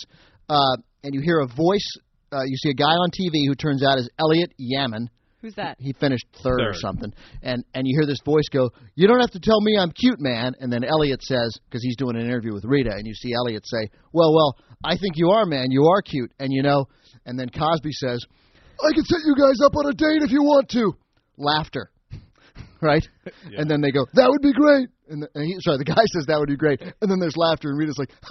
uh, 0.49 0.77
and 1.05 1.15
you 1.15 1.21
hear 1.23 1.41
a 1.41 1.47
voice. 1.47 1.89
Uh, 2.33 2.45
you 2.45 2.57
see 2.57 2.71
a 2.71 2.75
guy 2.75 2.93
on 2.93 3.11
TV 3.11 3.47
who 3.47 3.55
turns 3.55 3.83
out 3.85 3.99
is 3.99 4.09
Elliot 4.19 4.53
Yamin. 4.61 5.09
Who's 5.43 5.55
that? 5.57 5.77
He 5.81 5.93
finished 5.93 6.25
third, 6.45 6.61
or 6.61 6.73
something, 6.73 7.13
and 7.43 7.65
and 7.75 7.85
you 7.85 7.99
hear 7.99 8.07
this 8.07 8.21
voice 8.25 8.49
go, 8.49 8.71
"You 8.95 9.09
don't 9.09 9.19
have 9.19 9.33
to 9.33 9.41
tell 9.41 9.61
me 9.61 9.77
I'm 9.77 9.91
cute, 9.91 10.21
man." 10.21 10.55
And 10.61 10.73
then 10.73 10.85
Elliot 10.85 11.21
says, 11.21 11.51
because 11.69 11.83
he's 11.83 11.97
doing 11.97 12.15
an 12.15 12.23
interview 12.23 12.55
with 12.55 12.65
Rita, 12.65 12.93
and 12.93 13.05
you 13.05 13.13
see 13.13 13.33
Elliot 13.35 13.65
say, 13.67 13.89
"Well, 14.13 14.33
well, 14.33 14.57
I 14.85 14.97
think 14.97 15.17
you 15.17 15.31
are, 15.31 15.45
man. 15.45 15.73
You 15.73 15.89
are 15.89 16.01
cute." 16.01 16.31
And 16.39 16.53
you 16.53 16.63
know, 16.63 16.87
and 17.27 17.39
then 17.39 17.49
Cosby 17.49 17.93
says, 17.93 18.25
"I 18.83 18.93
can 18.95 19.05
set 19.05 19.20
you 19.25 19.35
guys 19.37 19.61
up 19.64 19.77
on 19.77 19.87
a 19.91 19.95
date 19.95 20.23
if 20.23 20.31
you 20.31 20.43
want 20.43 20.68
to." 20.70 20.93
Laughter, 21.39 21.91
right? 22.83 23.07
And 23.57 23.70
then 23.70 23.81
they 23.81 23.91
go, 23.91 24.07
"That 24.14 24.29
would 24.31 24.43
be 24.43 24.53
great." 24.53 24.89
And, 25.09 25.23
the, 25.23 25.29
and 25.35 25.45
he, 25.45 25.57
sorry, 25.61 25.77
the 25.79 25.85
guy 25.85 26.03
says 26.14 26.25
that 26.27 26.39
would 26.39 26.49
be 26.49 26.57
great, 26.57 26.81
and 26.81 27.11
then 27.11 27.18
there's 27.20 27.37
laughter, 27.37 27.68
and 27.68 27.79
Rita's 27.79 27.99
like, 27.99 28.11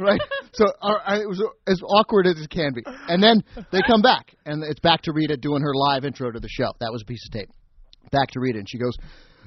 right? 0.00 0.20
So 0.52 0.66
uh, 0.82 0.98
I- 1.04 1.20
it 1.20 1.28
was 1.28 1.42
as 1.66 1.80
awkward 1.82 2.26
as 2.26 2.40
it 2.40 2.48
can 2.50 2.72
be. 2.74 2.82
And 3.08 3.22
then 3.22 3.42
they 3.72 3.80
come 3.86 4.02
back, 4.02 4.34
and 4.46 4.62
it's 4.62 4.80
back 4.80 5.02
to 5.02 5.12
Rita 5.12 5.36
doing 5.36 5.62
her 5.62 5.74
live 5.74 6.04
intro 6.04 6.30
to 6.30 6.40
the 6.40 6.48
show. 6.48 6.70
That 6.80 6.92
was 6.92 7.02
a 7.02 7.06
piece 7.06 7.24
of 7.26 7.32
tape. 7.32 7.50
Back 8.12 8.30
to 8.32 8.40
Rita, 8.40 8.58
and 8.58 8.68
she 8.68 8.78
goes, 8.78 8.94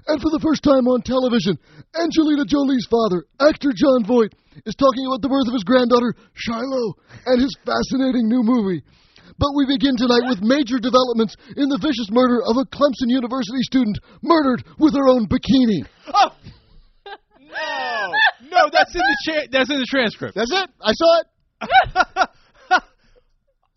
and 0.08 0.18
for 0.22 0.32
the 0.34 0.42
first 0.42 0.64
time 0.64 0.88
on 0.90 1.02
television, 1.06 1.60
Angelina 1.94 2.46
Jolie's 2.46 2.88
father, 2.90 3.26
actor 3.40 3.70
Jon 3.76 4.06
Voight, 4.06 4.34
is 4.66 4.76
talking 4.76 5.06
about 5.06 5.22
the 5.22 5.30
birth 5.30 5.48
of 5.48 5.54
his 5.54 5.64
granddaughter, 5.64 6.16
Shiloh, 6.34 6.98
and 7.26 7.42
his 7.42 7.54
fascinating 7.66 8.28
new 8.28 8.42
movie. 8.42 8.82
But 9.38 9.56
we 9.56 9.66
begin 9.66 9.98
tonight 9.98 10.30
with 10.30 10.46
major 10.46 10.78
developments 10.78 11.34
in 11.58 11.70
the 11.70 11.80
vicious 11.82 12.10
murder 12.12 12.44
of 12.46 12.58
a 12.62 12.66
Clemson 12.70 13.10
University 13.10 13.64
student 13.66 13.98
murdered 14.22 14.64
with 14.78 14.94
her 14.94 15.08
own 15.10 15.28
bikini. 15.28 15.88
Oh. 16.14 16.36
No, 17.52 18.14
no, 18.50 18.70
that's 18.72 18.96
in 18.96 19.02
the 19.02 19.18
cha- 19.28 19.48
that's 19.52 19.70
in 19.70 19.78
the 19.78 19.86
transcript. 19.90 20.36
That's 20.36 20.52
it. 20.54 20.70
I 20.80 20.94
saw 20.94 21.20
it. 21.20 22.30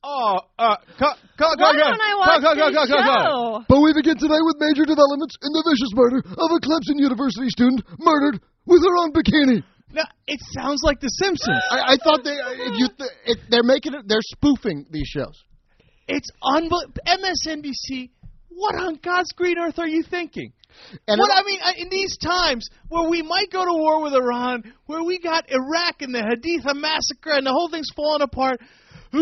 oh, 0.04 0.36
uh, 0.60 0.76
go, 1.00 1.08
go, 1.40 1.48
go, 1.56 1.64
Why 1.64 1.72
go, 1.72 1.88
don't 1.88 2.04
I 2.04 2.12
go, 2.12 2.20
watch 2.20 2.42
go, 2.44 2.52
go, 2.52 2.66
this 2.68 2.76
go, 2.76 2.84
go, 2.84 3.00
go. 3.00 3.16
show? 3.24 3.64
But 3.66 3.80
we 3.80 3.90
begin 3.96 4.16
tonight 4.20 4.44
with 4.44 4.60
major 4.60 4.84
developments 4.84 5.34
in 5.40 5.50
the 5.56 5.62
vicious 5.64 5.92
murder 5.96 6.20
of 6.20 6.48
a 6.52 6.58
Clemson 6.60 7.00
University 7.00 7.48
student 7.48 7.80
murdered 7.98 8.38
with 8.68 8.84
her 8.84 8.94
own 9.00 9.10
bikini. 9.16 9.64
No, 9.90 10.02
it 10.26 10.40
sounds 10.52 10.82
like 10.82 11.00
The 11.00 11.08
Simpsons. 11.08 11.62
I, 11.70 11.94
I 11.94 11.96
thought 12.02 12.24
they 12.24 12.34
if 12.34 12.78
you 12.78 12.88
th- 12.98 13.10
it, 13.26 13.38
they're 13.48 13.62
making 13.62 13.94
it 13.94 14.04
they're 14.06 14.26
spoofing 14.34 14.86
these 14.90 15.06
shows. 15.06 15.38
It's 16.08 16.28
unbelievable. 16.42 17.00
MSNBC. 17.06 18.10
What 18.50 18.74
on 18.76 18.98
God's 19.02 19.32
green 19.34 19.56
earth 19.58 19.78
are 19.78 19.88
you 19.88 20.02
thinking? 20.02 20.52
And 21.08 21.18
what 21.18 21.30
I 21.32 21.42
mean, 21.44 21.60
uh, 21.62 21.72
in 21.76 21.88
these 21.88 22.16
times 22.18 22.68
where 22.88 23.08
we 23.08 23.22
might 23.22 23.50
go 23.50 23.64
to 23.64 23.72
war 23.72 24.02
with 24.02 24.14
Iran, 24.14 24.62
where 24.86 25.02
we 25.02 25.18
got 25.18 25.44
Iraq 25.48 26.02
and 26.02 26.14
the 26.14 26.22
Haditha 26.22 26.74
massacre 26.74 27.30
and 27.30 27.46
the 27.46 27.52
whole 27.52 27.68
thing's 27.68 27.90
falling 27.94 28.22
apart, 28.22 28.58
The 28.60 28.66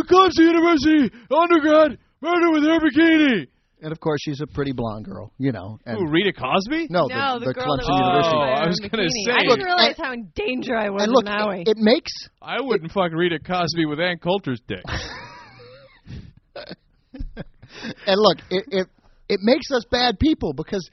Clemson 0.00 0.38
University 0.38 1.10
undergrad 1.30 1.98
Murder 2.22 2.50
with 2.52 2.62
her 2.62 2.78
bikini. 2.80 3.48
And 3.82 3.90
of 3.90 3.98
course, 3.98 4.20
she's 4.22 4.40
a 4.40 4.46
pretty 4.46 4.70
blonde 4.70 5.04
girl, 5.04 5.32
you 5.38 5.50
know. 5.50 5.76
And 5.84 5.98
Who, 5.98 6.08
Rita 6.08 6.32
Cosby? 6.32 6.86
No, 6.88 7.06
No, 7.08 7.40
the, 7.40 7.46
the 7.46 7.54
girl 7.54 7.66
Clemson 7.66 7.78
was 7.78 7.98
University. 7.98 8.36
Oh, 8.36 8.62
I 8.62 8.66
was 8.68 8.78
gonna 8.78 9.08
say. 9.10 9.32
I 9.32 9.42
didn't 9.42 9.48
Look, 9.48 9.66
realize 9.66 9.96
how 9.98 10.12
in 10.12 10.30
danger 10.36 10.76
I 10.76 10.88
was 10.88 11.02
and 11.02 11.10
look, 11.10 11.26
in 11.26 11.32
Maui. 11.32 11.60
it, 11.62 11.68
it 11.68 11.76
makes 11.78 12.12
I 12.40 12.60
wouldn't 12.60 12.92
fuck 12.92 13.10
Rita 13.12 13.40
Cosby 13.40 13.86
with 13.86 13.98
Ann 13.98 14.18
Coulter's 14.18 14.60
dick. 14.68 14.84
and 18.06 18.16
look, 18.16 18.38
it, 18.50 18.64
it 18.68 18.86
it 19.28 19.40
makes 19.42 19.70
us 19.72 19.84
bad 19.90 20.20
people 20.20 20.52
because 20.52 20.88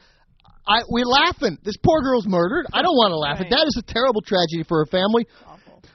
I 0.67 0.81
we're 0.89 1.05
laughing. 1.05 1.57
This 1.63 1.75
poor 1.85 2.01
girl's 2.01 2.25
murdered. 2.27 2.65
I 2.73 2.81
don't 2.81 2.95
want 2.95 3.11
to 3.11 3.17
laugh 3.17 3.39
at 3.39 3.49
that. 3.49 3.67
Is 3.67 3.77
a 3.77 3.85
terrible 3.85 4.21
tragedy 4.21 4.63
for 4.67 4.79
her 4.79 4.85
family. 4.85 5.27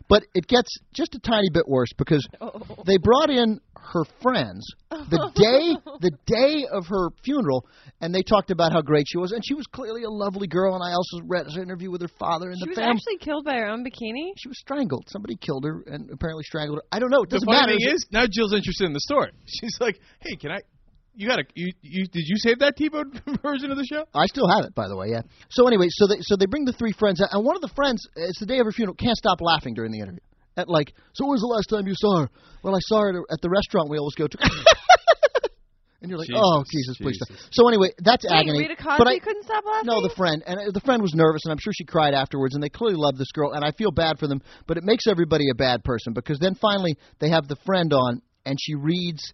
But 0.08 0.24
it 0.34 0.46
gets 0.46 0.70
just 0.92 1.14
a 1.14 1.18
tiny 1.18 1.48
bit 1.52 1.66
worse 1.66 1.90
because 1.96 2.26
oh. 2.40 2.60
they 2.86 2.98
brought 2.98 3.30
in 3.30 3.60
her 3.92 4.04
friends 4.22 4.66
the 4.90 5.30
day 5.34 5.76
the 6.00 6.10
day 6.26 6.66
of 6.70 6.86
her 6.86 7.10
funeral, 7.24 7.66
and 8.00 8.14
they 8.14 8.22
talked 8.22 8.50
about 8.50 8.72
how 8.72 8.80
great 8.80 9.06
she 9.08 9.18
was, 9.18 9.32
and 9.32 9.42
she 9.44 9.54
was 9.54 9.66
clearly 9.66 10.02
a 10.04 10.10
lovely 10.10 10.46
girl. 10.46 10.74
And 10.74 10.82
I 10.82 10.92
also 10.92 11.24
read 11.26 11.46
an 11.46 11.62
interview 11.62 11.90
with 11.90 12.02
her 12.02 12.10
father 12.18 12.50
and 12.50 12.58
she 12.58 12.64
the 12.64 12.70
was 12.70 12.76
family. 12.76 12.96
actually 12.96 13.18
killed 13.18 13.44
by 13.44 13.54
her 13.54 13.66
own 13.66 13.84
bikini. 13.84 14.32
She 14.36 14.48
was 14.48 14.58
strangled. 14.58 15.08
Somebody 15.08 15.36
killed 15.36 15.64
her 15.64 15.82
and 15.86 16.10
apparently 16.10 16.44
strangled 16.44 16.78
her. 16.78 16.84
I 16.92 16.98
don't 16.98 17.10
know. 17.10 17.22
It 17.22 17.30
the 17.30 17.36
doesn't 17.36 17.46
funny 17.46 17.60
matter. 17.60 17.78
thing 17.78 17.94
is, 17.94 18.06
now 18.10 18.26
Jill's 18.30 18.52
interested 18.52 18.84
in 18.84 18.92
the 18.92 19.00
story. 19.00 19.30
She's 19.46 19.78
like, 19.80 19.98
"Hey, 20.20 20.36
can 20.36 20.50
I? 20.52 20.60
You 21.16 21.28
got 21.28 21.36
to 21.36 21.44
you, 21.54 21.72
you 21.82 22.06
Did 22.06 22.24
you 22.26 22.36
save 22.38 22.58
that 22.58 22.76
T-Bone 22.76 23.12
version 23.42 23.70
of 23.70 23.76
the 23.76 23.86
show? 23.86 24.04
I 24.14 24.26
still 24.26 24.48
have 24.48 24.64
it, 24.64 24.74
by 24.74 24.88
the 24.88 24.96
way. 24.96 25.08
Yeah. 25.10 25.22
So 25.50 25.66
anyway, 25.68 25.86
so 25.90 26.06
they 26.08 26.16
so 26.20 26.36
they 26.36 26.46
bring 26.46 26.64
the 26.64 26.72
three 26.72 26.92
friends 26.92 27.22
out, 27.22 27.28
and 27.32 27.44
one 27.44 27.56
of 27.56 27.62
the 27.62 27.72
friends, 27.74 28.06
it's 28.16 28.40
the 28.40 28.46
day 28.46 28.58
of 28.58 28.66
her 28.66 28.72
funeral, 28.72 28.96
can't 28.96 29.16
stop 29.16 29.40
laughing 29.40 29.74
during 29.74 29.92
the 29.92 30.00
interview. 30.00 30.20
At 30.56 30.68
like, 30.68 30.92
so 31.14 31.24
when 31.24 31.32
was 31.32 31.40
the 31.40 31.50
last 31.50 31.66
time 31.66 31.86
you 31.86 31.94
saw 31.96 32.22
her? 32.22 32.30
Well, 32.62 32.74
I 32.74 32.80
saw 32.80 33.02
her 33.02 33.08
at, 33.10 33.16
at 33.30 33.40
the 33.42 33.50
restaurant 33.50 33.90
we 33.90 33.98
always 33.98 34.14
go 34.14 34.26
to. 34.28 34.38
and 36.04 36.10
you're 36.10 36.18
like, 36.18 36.28
oh 36.34 36.62
Jesus, 36.70 36.96
please 36.98 37.16
stop. 37.16 37.38
So 37.50 37.66
anyway, 37.66 37.90
that's 37.98 38.24
Wait, 38.28 38.36
agony. 38.36 38.58
Rita 38.58 38.76
Cosby 38.76 38.98
but 38.98 39.08
I, 39.08 39.18
couldn't 39.18 39.44
stop 39.44 39.64
laughing. 39.64 39.86
no, 39.86 40.02
the 40.02 40.14
friend, 40.14 40.42
and 40.46 40.60
uh, 40.60 40.70
the 40.72 40.80
friend 40.80 41.00
was 41.00 41.14
nervous, 41.14 41.42
and 41.44 41.52
I'm 41.52 41.58
sure 41.58 41.72
she 41.72 41.84
cried 41.84 42.14
afterwards. 42.14 42.54
And 42.54 42.62
they 42.62 42.68
clearly 42.68 42.96
love 42.96 43.16
this 43.16 43.32
girl, 43.32 43.52
and 43.52 43.64
I 43.64 43.72
feel 43.72 43.90
bad 43.90 44.18
for 44.18 44.28
them. 44.28 44.42
But 44.66 44.76
it 44.76 44.84
makes 44.84 45.06
everybody 45.08 45.48
a 45.50 45.54
bad 45.54 45.82
person 45.82 46.12
because 46.12 46.38
then 46.38 46.54
finally 46.54 46.96
they 47.20 47.30
have 47.30 47.48
the 47.48 47.56
friend 47.64 47.92
on, 47.92 48.20
and 48.44 48.58
she 48.60 48.74
reads. 48.74 49.32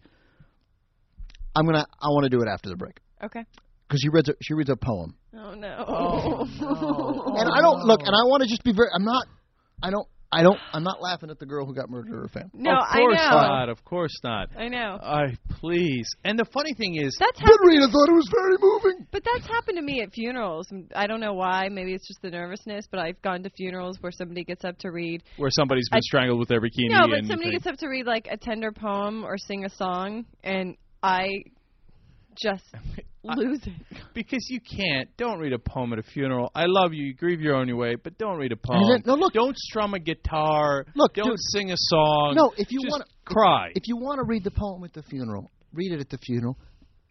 I'm 1.54 1.64
gonna. 1.66 1.86
I 2.00 2.08
want 2.08 2.24
to 2.24 2.30
do 2.30 2.40
it 2.42 2.48
after 2.52 2.68
the 2.68 2.76
break 2.76 2.98
Okay. 3.24 3.44
because 3.88 4.00
she 4.00 4.08
reads. 4.08 4.28
A, 4.28 4.34
she 4.42 4.54
reads 4.54 4.70
a 4.70 4.76
poem. 4.76 5.14
Oh 5.36 5.54
no. 5.54 5.84
Oh, 5.86 7.34
and 7.38 7.48
I 7.52 7.60
don't 7.60 7.84
look, 7.84 8.00
and 8.00 8.10
I 8.14 8.22
want 8.28 8.42
to 8.42 8.48
just 8.48 8.62
be 8.64 8.72
very. 8.72 8.88
I'm 8.94 9.04
not. 9.04 9.26
I 9.82 9.90
don't. 9.90 10.06
I 10.32 10.44
don't. 10.44 10.58
I'm 10.72 10.84
not 10.84 11.02
laughing 11.02 11.28
at 11.30 11.40
the 11.40 11.46
girl 11.46 11.66
who 11.66 11.74
got 11.74 11.90
murdered 11.90 12.12
or 12.14 12.20
her 12.22 12.28
family. 12.28 12.50
No, 12.54 12.70
of 12.70 12.86
I 12.88 12.98
course 12.98 13.16
know. 13.18 13.30
not. 13.30 13.68
Of 13.68 13.84
course 13.84 14.12
not. 14.22 14.48
I 14.56 14.68
know. 14.68 14.96
I 15.02 15.36
please. 15.58 16.06
And 16.22 16.38
the 16.38 16.44
funny 16.54 16.72
thing 16.74 16.94
is, 16.94 17.16
That's 17.18 17.40
But 17.40 17.58
Rita 17.64 17.88
thought 17.90 18.08
it 18.08 18.14
was 18.14 18.30
very 18.32 18.56
moving. 18.60 19.06
But 19.10 19.24
that's 19.24 19.46
happened 19.48 19.76
to 19.78 19.82
me 19.82 20.02
at 20.02 20.12
funerals. 20.12 20.68
I 20.94 21.08
don't 21.08 21.18
know 21.18 21.32
why. 21.34 21.68
Maybe 21.68 21.94
it's 21.94 22.06
just 22.06 22.22
the 22.22 22.30
nervousness. 22.30 22.86
But 22.88 23.00
I've 23.00 23.20
gone 23.22 23.42
to 23.42 23.50
funerals 23.50 23.96
where 24.00 24.12
somebody 24.12 24.44
gets 24.44 24.64
up 24.64 24.78
to 24.78 24.90
read. 24.92 25.24
where 25.36 25.50
somebody's 25.50 25.88
been 25.90 25.98
I- 25.98 26.02
strangled 26.02 26.38
with 26.38 26.48
their 26.48 26.60
bikini. 26.60 26.90
No, 26.90 27.08
but 27.08 27.26
somebody 27.26 27.50
think, 27.50 27.64
gets 27.64 27.66
up 27.66 27.76
to 27.80 27.88
read 27.88 28.06
like 28.06 28.28
a 28.30 28.36
tender 28.36 28.70
poem 28.70 29.24
or 29.24 29.36
sing 29.36 29.64
a 29.64 29.70
song, 29.70 30.26
and 30.44 30.76
I 31.02 31.28
just 32.42 32.64
lose 33.22 33.60
it. 33.66 33.72
because 34.14 34.46
you 34.48 34.60
can't. 34.60 35.08
Don't 35.16 35.38
read 35.38 35.52
a 35.52 35.58
poem 35.58 35.92
at 35.92 35.98
a 35.98 36.02
funeral. 36.02 36.50
I 36.54 36.64
love 36.66 36.92
you. 36.92 37.04
You 37.06 37.14
grieve 37.14 37.40
your 37.40 37.56
own 37.56 37.74
way, 37.76 37.96
but 37.96 38.16
don't 38.18 38.38
read 38.38 38.52
a 38.52 38.56
poem. 38.56 38.88
then- 38.88 39.02
no, 39.06 39.14
look. 39.14 39.32
don't 39.32 39.56
strum 39.56 39.94
a 39.94 39.98
guitar. 39.98 40.86
Look, 40.94 41.14
don't 41.14 41.28
dude. 41.28 41.36
sing 41.52 41.70
a 41.70 41.76
song. 41.76 42.34
No, 42.36 42.52
if 42.56 42.70
you 42.70 42.80
want 42.88 43.04
to 43.04 43.08
cry. 43.32 43.68
if 43.74 43.82
you 43.86 43.96
want 43.96 44.18
to 44.18 44.24
read 44.24 44.44
the 44.44 44.50
poem 44.50 44.84
at 44.84 44.92
the 44.92 45.02
funeral, 45.02 45.50
read 45.72 45.92
it 45.92 46.00
at 46.00 46.08
the 46.10 46.18
funeral. 46.18 46.56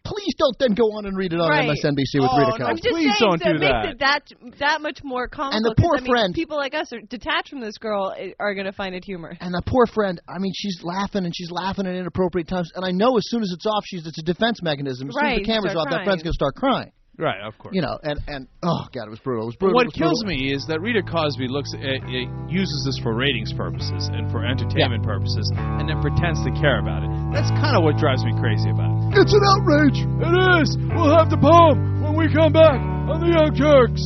Please 0.02 0.34
don't 0.38 0.56
then 0.58 0.72
go 0.74 0.84
on 0.96 1.04
and 1.06 1.16
read 1.16 1.32
it 1.32 1.40
on 1.40 1.48
Right. 1.48 1.68
MSNBC 1.68 2.20
with 2.20 2.30
Oh, 2.32 2.38
Rita 2.38 2.58
no, 2.58 2.66
Cosby. 2.72 2.88
I'm 2.88 2.94
Please 2.94 3.18
don't 3.20 3.42
that 3.42 3.52
do 3.52 3.58
that. 3.60 3.84
it 3.86 3.98
that 4.00 4.22
that 4.58 4.80
much 4.80 5.04
more 5.04 5.28
comical. 5.28 5.56
And 5.56 5.64
the 5.64 5.74
poor 5.80 5.96
I 5.96 6.00
mean, 6.00 6.10
friend- 6.10 6.34
people 6.34 6.56
like 6.56 6.74
us 6.74 6.92
are 6.92 7.00
detached 7.00 7.50
from 7.50 7.60
this 7.60 7.76
girl 7.78 8.14
eh, 8.18 8.30
are 8.40 8.54
going 8.54 8.66
to 8.66 8.72
find 8.72 8.94
it 8.94 9.04
humor. 9.04 9.36
And 9.40 9.52
the 9.52 9.62
poor 9.66 9.86
friend, 9.86 10.20
I 10.28 10.38
mean, 10.38 10.52
she's 10.56 10.80
laughing 10.82 11.24
and 11.24 11.34
she's 11.36 11.50
laughing 11.50 11.86
at 11.86 11.94
inappropriate 11.94 12.48
times. 12.48 12.70
And 12.74 12.84
I 12.84 12.90
know 12.92 13.16
as 13.18 13.24
soon 13.28 13.42
as 13.42 13.50
it's 13.52 13.66
off, 13.66 13.84
she's 13.86 14.06
it's 14.06 14.18
a 14.18 14.22
defense 14.24 14.62
mechanism. 14.62 15.08
As 15.08 15.14
soon 15.14 15.22
Right, 15.22 15.40
as 15.40 15.46
the 15.46 15.52
camera's 15.52 15.76
off, 15.76 15.86
that 15.90 16.04
friend's 16.04 16.22
going 16.22 16.32
to 16.32 16.36
start 16.38 16.54
crying. 16.56 16.92
Right, 17.20 17.44
of 17.44 17.52
course. 17.60 17.76
You 17.76 17.82
know, 17.84 18.00
and 18.02 18.18
and 18.28 18.48
oh 18.64 18.88
god, 18.96 19.04
it 19.04 19.12
was 19.12 19.20
brutal. 19.20 19.44
It 19.44 19.52
was 19.52 19.60
brutal. 19.60 19.76
what 19.76 19.92
was 19.92 19.94
kills 19.94 20.24
brutal. 20.24 20.40
me 20.40 20.56
is 20.56 20.64
that 20.72 20.80
Rita 20.80 21.04
Cosby 21.04 21.48
looks 21.52 21.76
at, 21.76 21.84
it 21.84 22.28
uses 22.48 22.80
this 22.88 22.96
for 23.04 23.12
ratings 23.12 23.52
purposes 23.52 24.08
and 24.08 24.32
for 24.32 24.40
entertainment 24.40 25.04
purposes, 25.04 25.44
and 25.52 25.84
then 25.84 26.00
pretends 26.00 26.40
to 26.48 26.50
care 26.56 26.80
about 26.80 27.04
it. 27.04 27.10
That's 27.36 27.52
kind 27.60 27.76
of 27.76 27.84
what 27.84 28.00
drives 28.00 28.24
me 28.24 28.32
crazy 28.40 28.72
about 28.72 28.88
it. 29.12 29.20
It's 29.20 29.36
an 29.36 29.44
outrage. 29.44 30.00
It 30.00 30.34
is. 30.64 30.68
We'll 30.96 31.12
have 31.12 31.28
the 31.28 31.36
poem 31.36 32.00
when 32.00 32.16
we 32.16 32.32
come 32.32 32.56
back 32.56 32.80
on 32.80 33.20
the 33.20 33.36
Young 33.36 33.52
Turks. 33.52 34.00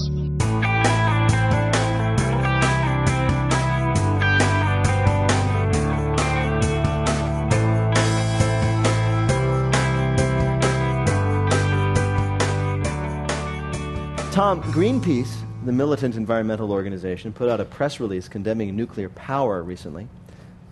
Tom, 14.34 14.60
Greenpeace, 14.64 15.32
the 15.64 15.70
militant 15.70 16.16
environmental 16.16 16.72
organization, 16.72 17.32
put 17.32 17.48
out 17.48 17.60
a 17.60 17.64
press 17.64 18.00
release 18.00 18.26
condemning 18.26 18.74
nuclear 18.74 19.08
power 19.10 19.62
recently. 19.62 20.08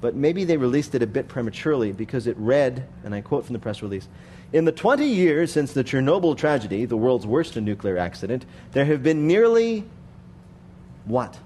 But 0.01 0.17
maybe 0.17 0.43
they 0.43 0.57
released 0.57 0.97
it 0.97 1.03
a 1.03 1.07
bit 1.07 1.29
prematurely 1.29 1.93
because 1.93 2.27
it 2.27 2.37
read, 2.39 2.89
and 3.05 3.15
I 3.15 3.21
quote 3.21 3.47
from 3.47 3.53
the 3.53 3.61
press 3.61 3.81
release 3.81 4.09
In 4.53 4.65
the 4.65 4.73
20 4.73 5.07
years 5.07 5.53
since 5.53 5.75
the 5.75 5.85
Chernobyl 5.85 6.37
tragedy, 6.37 6.87
the 6.87 6.97
world's 6.97 7.25
worst 7.25 7.55
nuclear 7.55 7.99
accident, 7.99 8.47
there 8.73 8.85
have 8.85 9.05
been 9.05 9.29
nearly. 9.29 9.85
What? 11.05 11.39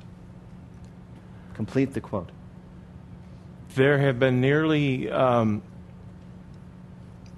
Complete 1.52 1.92
the 1.92 2.00
quote. 2.00 2.30
There 3.74 3.98
have 3.98 4.18
been 4.18 4.40
nearly. 4.40 5.10
Um, 5.10 5.60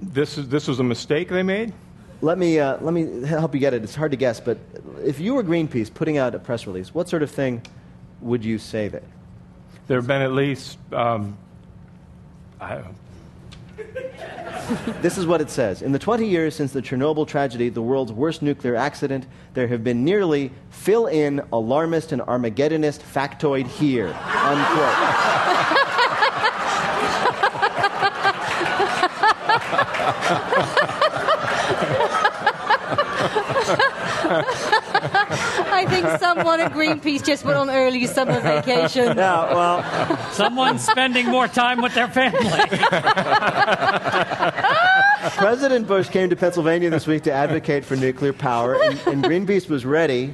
this 0.00 0.38
is 0.38 0.48
this 0.48 0.68
was 0.68 0.78
a 0.78 0.84
mistake 0.84 1.30
they 1.30 1.42
made. 1.42 1.74
Let 2.20 2.36
me, 2.36 2.58
uh, 2.58 2.78
let 2.80 2.92
me 2.92 3.24
help 3.26 3.54
you 3.54 3.60
get 3.60 3.74
it. 3.74 3.84
It's 3.84 3.94
hard 3.94 4.10
to 4.10 4.16
guess, 4.16 4.40
but 4.40 4.58
if 5.04 5.20
you 5.20 5.34
were 5.34 5.44
Greenpeace 5.44 5.92
putting 5.92 6.18
out 6.18 6.34
a 6.34 6.38
press 6.38 6.66
release, 6.66 6.92
what 6.92 7.08
sort 7.08 7.22
of 7.22 7.30
thing 7.30 7.62
would 8.20 8.44
you 8.44 8.58
say 8.58 8.88
there? 8.88 9.02
There 9.86 9.98
have 9.98 10.06
been 10.08 10.22
at 10.22 10.32
least. 10.32 10.78
Um, 10.92 11.38
I, 12.60 12.82
This 15.00 15.16
is 15.16 15.26
what 15.26 15.40
it 15.40 15.48
says. 15.48 15.80
In 15.80 15.92
the 15.92 15.98
20 15.98 16.26
years 16.26 16.54
since 16.54 16.72
the 16.72 16.82
Chernobyl 16.82 17.26
tragedy, 17.26 17.68
the 17.68 17.80
world's 17.80 18.12
worst 18.12 18.42
nuclear 18.42 18.74
accident, 18.74 19.26
there 19.54 19.68
have 19.68 19.82
been 19.84 20.04
nearly 20.04 20.50
fill 20.70 21.06
in 21.06 21.40
alarmist 21.52 22.12
and 22.12 22.20
Armageddonist 22.22 23.00
factoid 23.00 23.66
here. 23.66 24.08
Unquote. 24.08 24.94
I 35.70 35.86
think 36.02 36.20
someone 36.20 36.60
at 36.60 36.72
Greenpeace 36.72 37.24
just 37.24 37.44
went 37.44 37.56
on 37.58 37.70
early 37.70 38.06
summer 38.06 38.40
vacation. 38.40 39.16
Yeah, 39.16 39.54
well, 39.54 40.32
Someone's 40.32 40.84
spending 40.84 41.26
more 41.26 41.48
time 41.48 41.80
with 41.80 41.94
their 41.94 42.08
family. 42.08 42.38
President 45.36 45.86
Bush 45.86 46.08
came 46.08 46.30
to 46.30 46.36
Pennsylvania 46.36 46.90
this 46.90 47.06
week 47.06 47.22
to 47.24 47.32
advocate 47.32 47.84
for 47.84 47.96
nuclear 47.96 48.32
power, 48.32 48.80
and, 48.82 48.98
and 49.06 49.24
Greenpeace 49.24 49.68
was 49.68 49.84
ready 49.84 50.32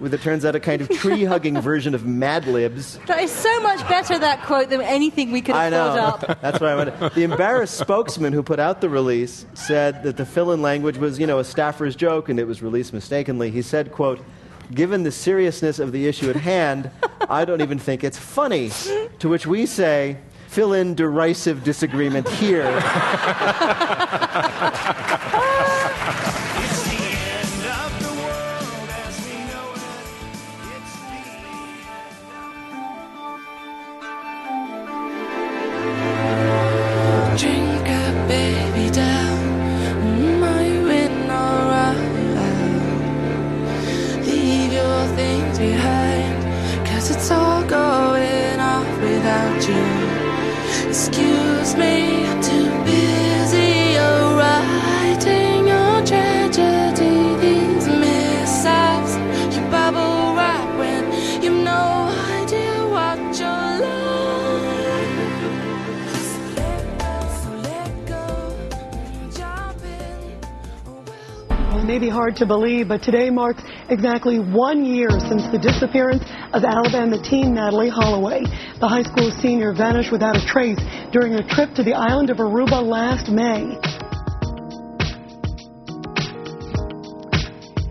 with, 0.00 0.14
it 0.14 0.20
turns 0.22 0.44
out, 0.44 0.54
a 0.54 0.60
kind 0.60 0.80
of 0.80 0.88
tree 0.90 1.24
hugging 1.24 1.60
version 1.60 1.94
of 1.94 2.06
Mad 2.06 2.46
Libs. 2.46 2.98
That 3.06 3.20
is 3.20 3.32
so 3.32 3.60
much 3.60 3.80
better, 3.88 4.18
that 4.18 4.42
quote, 4.44 4.70
than 4.70 4.80
anything 4.80 5.32
we 5.32 5.42
could 5.42 5.56
I 5.56 5.70
know. 5.70 5.94
thought 5.94 6.28
up. 6.28 6.40
That's 6.40 6.60
what 6.60 6.70
I 6.70 6.76
wanted. 6.76 7.14
The 7.14 7.24
embarrassed 7.24 7.78
spokesman 7.78 8.32
who 8.32 8.42
put 8.42 8.60
out 8.60 8.80
the 8.80 8.88
release 8.88 9.44
said 9.54 10.02
that 10.04 10.16
the 10.16 10.24
fill-in 10.24 10.62
language 10.62 10.98
was, 10.98 11.18
you 11.18 11.26
know, 11.26 11.40
a 11.40 11.44
staffer's 11.44 11.96
joke 11.96 12.28
and 12.28 12.38
it 12.38 12.46
was 12.46 12.62
released 12.62 12.92
mistakenly. 12.92 13.50
He 13.50 13.62
said, 13.62 13.90
quote, 13.90 14.20
Given 14.74 15.02
the 15.02 15.12
seriousness 15.12 15.78
of 15.78 15.92
the 15.92 16.06
issue 16.06 16.30
at 16.30 16.36
hand, 16.36 16.90
I 17.28 17.44
don't 17.44 17.62
even 17.62 17.78
think 17.78 18.04
it's 18.04 18.18
funny. 18.18 18.70
To 19.18 19.28
which 19.28 19.46
we 19.46 19.66
say, 19.66 20.18
fill 20.48 20.74
in 20.74 20.94
derisive 20.94 21.64
disagreement 21.64 22.28
here. 22.28 22.64
to 72.38 72.46
believe, 72.46 72.88
but 72.88 73.02
today 73.02 73.30
marks 73.30 73.62
exactly 73.90 74.38
one 74.38 74.84
year 74.84 75.10
since 75.10 75.42
the 75.50 75.58
disappearance 75.58 76.22
of 76.54 76.62
Alabama 76.62 77.18
teen 77.22 77.54
Natalee 77.54 77.90
Holloway. 77.90 78.42
The 78.78 78.86
high 78.86 79.02
school 79.02 79.30
senior 79.42 79.74
vanished 79.74 80.12
without 80.12 80.36
a 80.36 80.44
trace 80.46 80.78
during 81.10 81.34
a 81.34 81.42
trip 81.42 81.74
to 81.74 81.82
the 81.82 81.94
island 81.94 82.30
of 82.30 82.38
Aruba 82.38 82.78
last 82.78 83.28
May. 83.28 83.74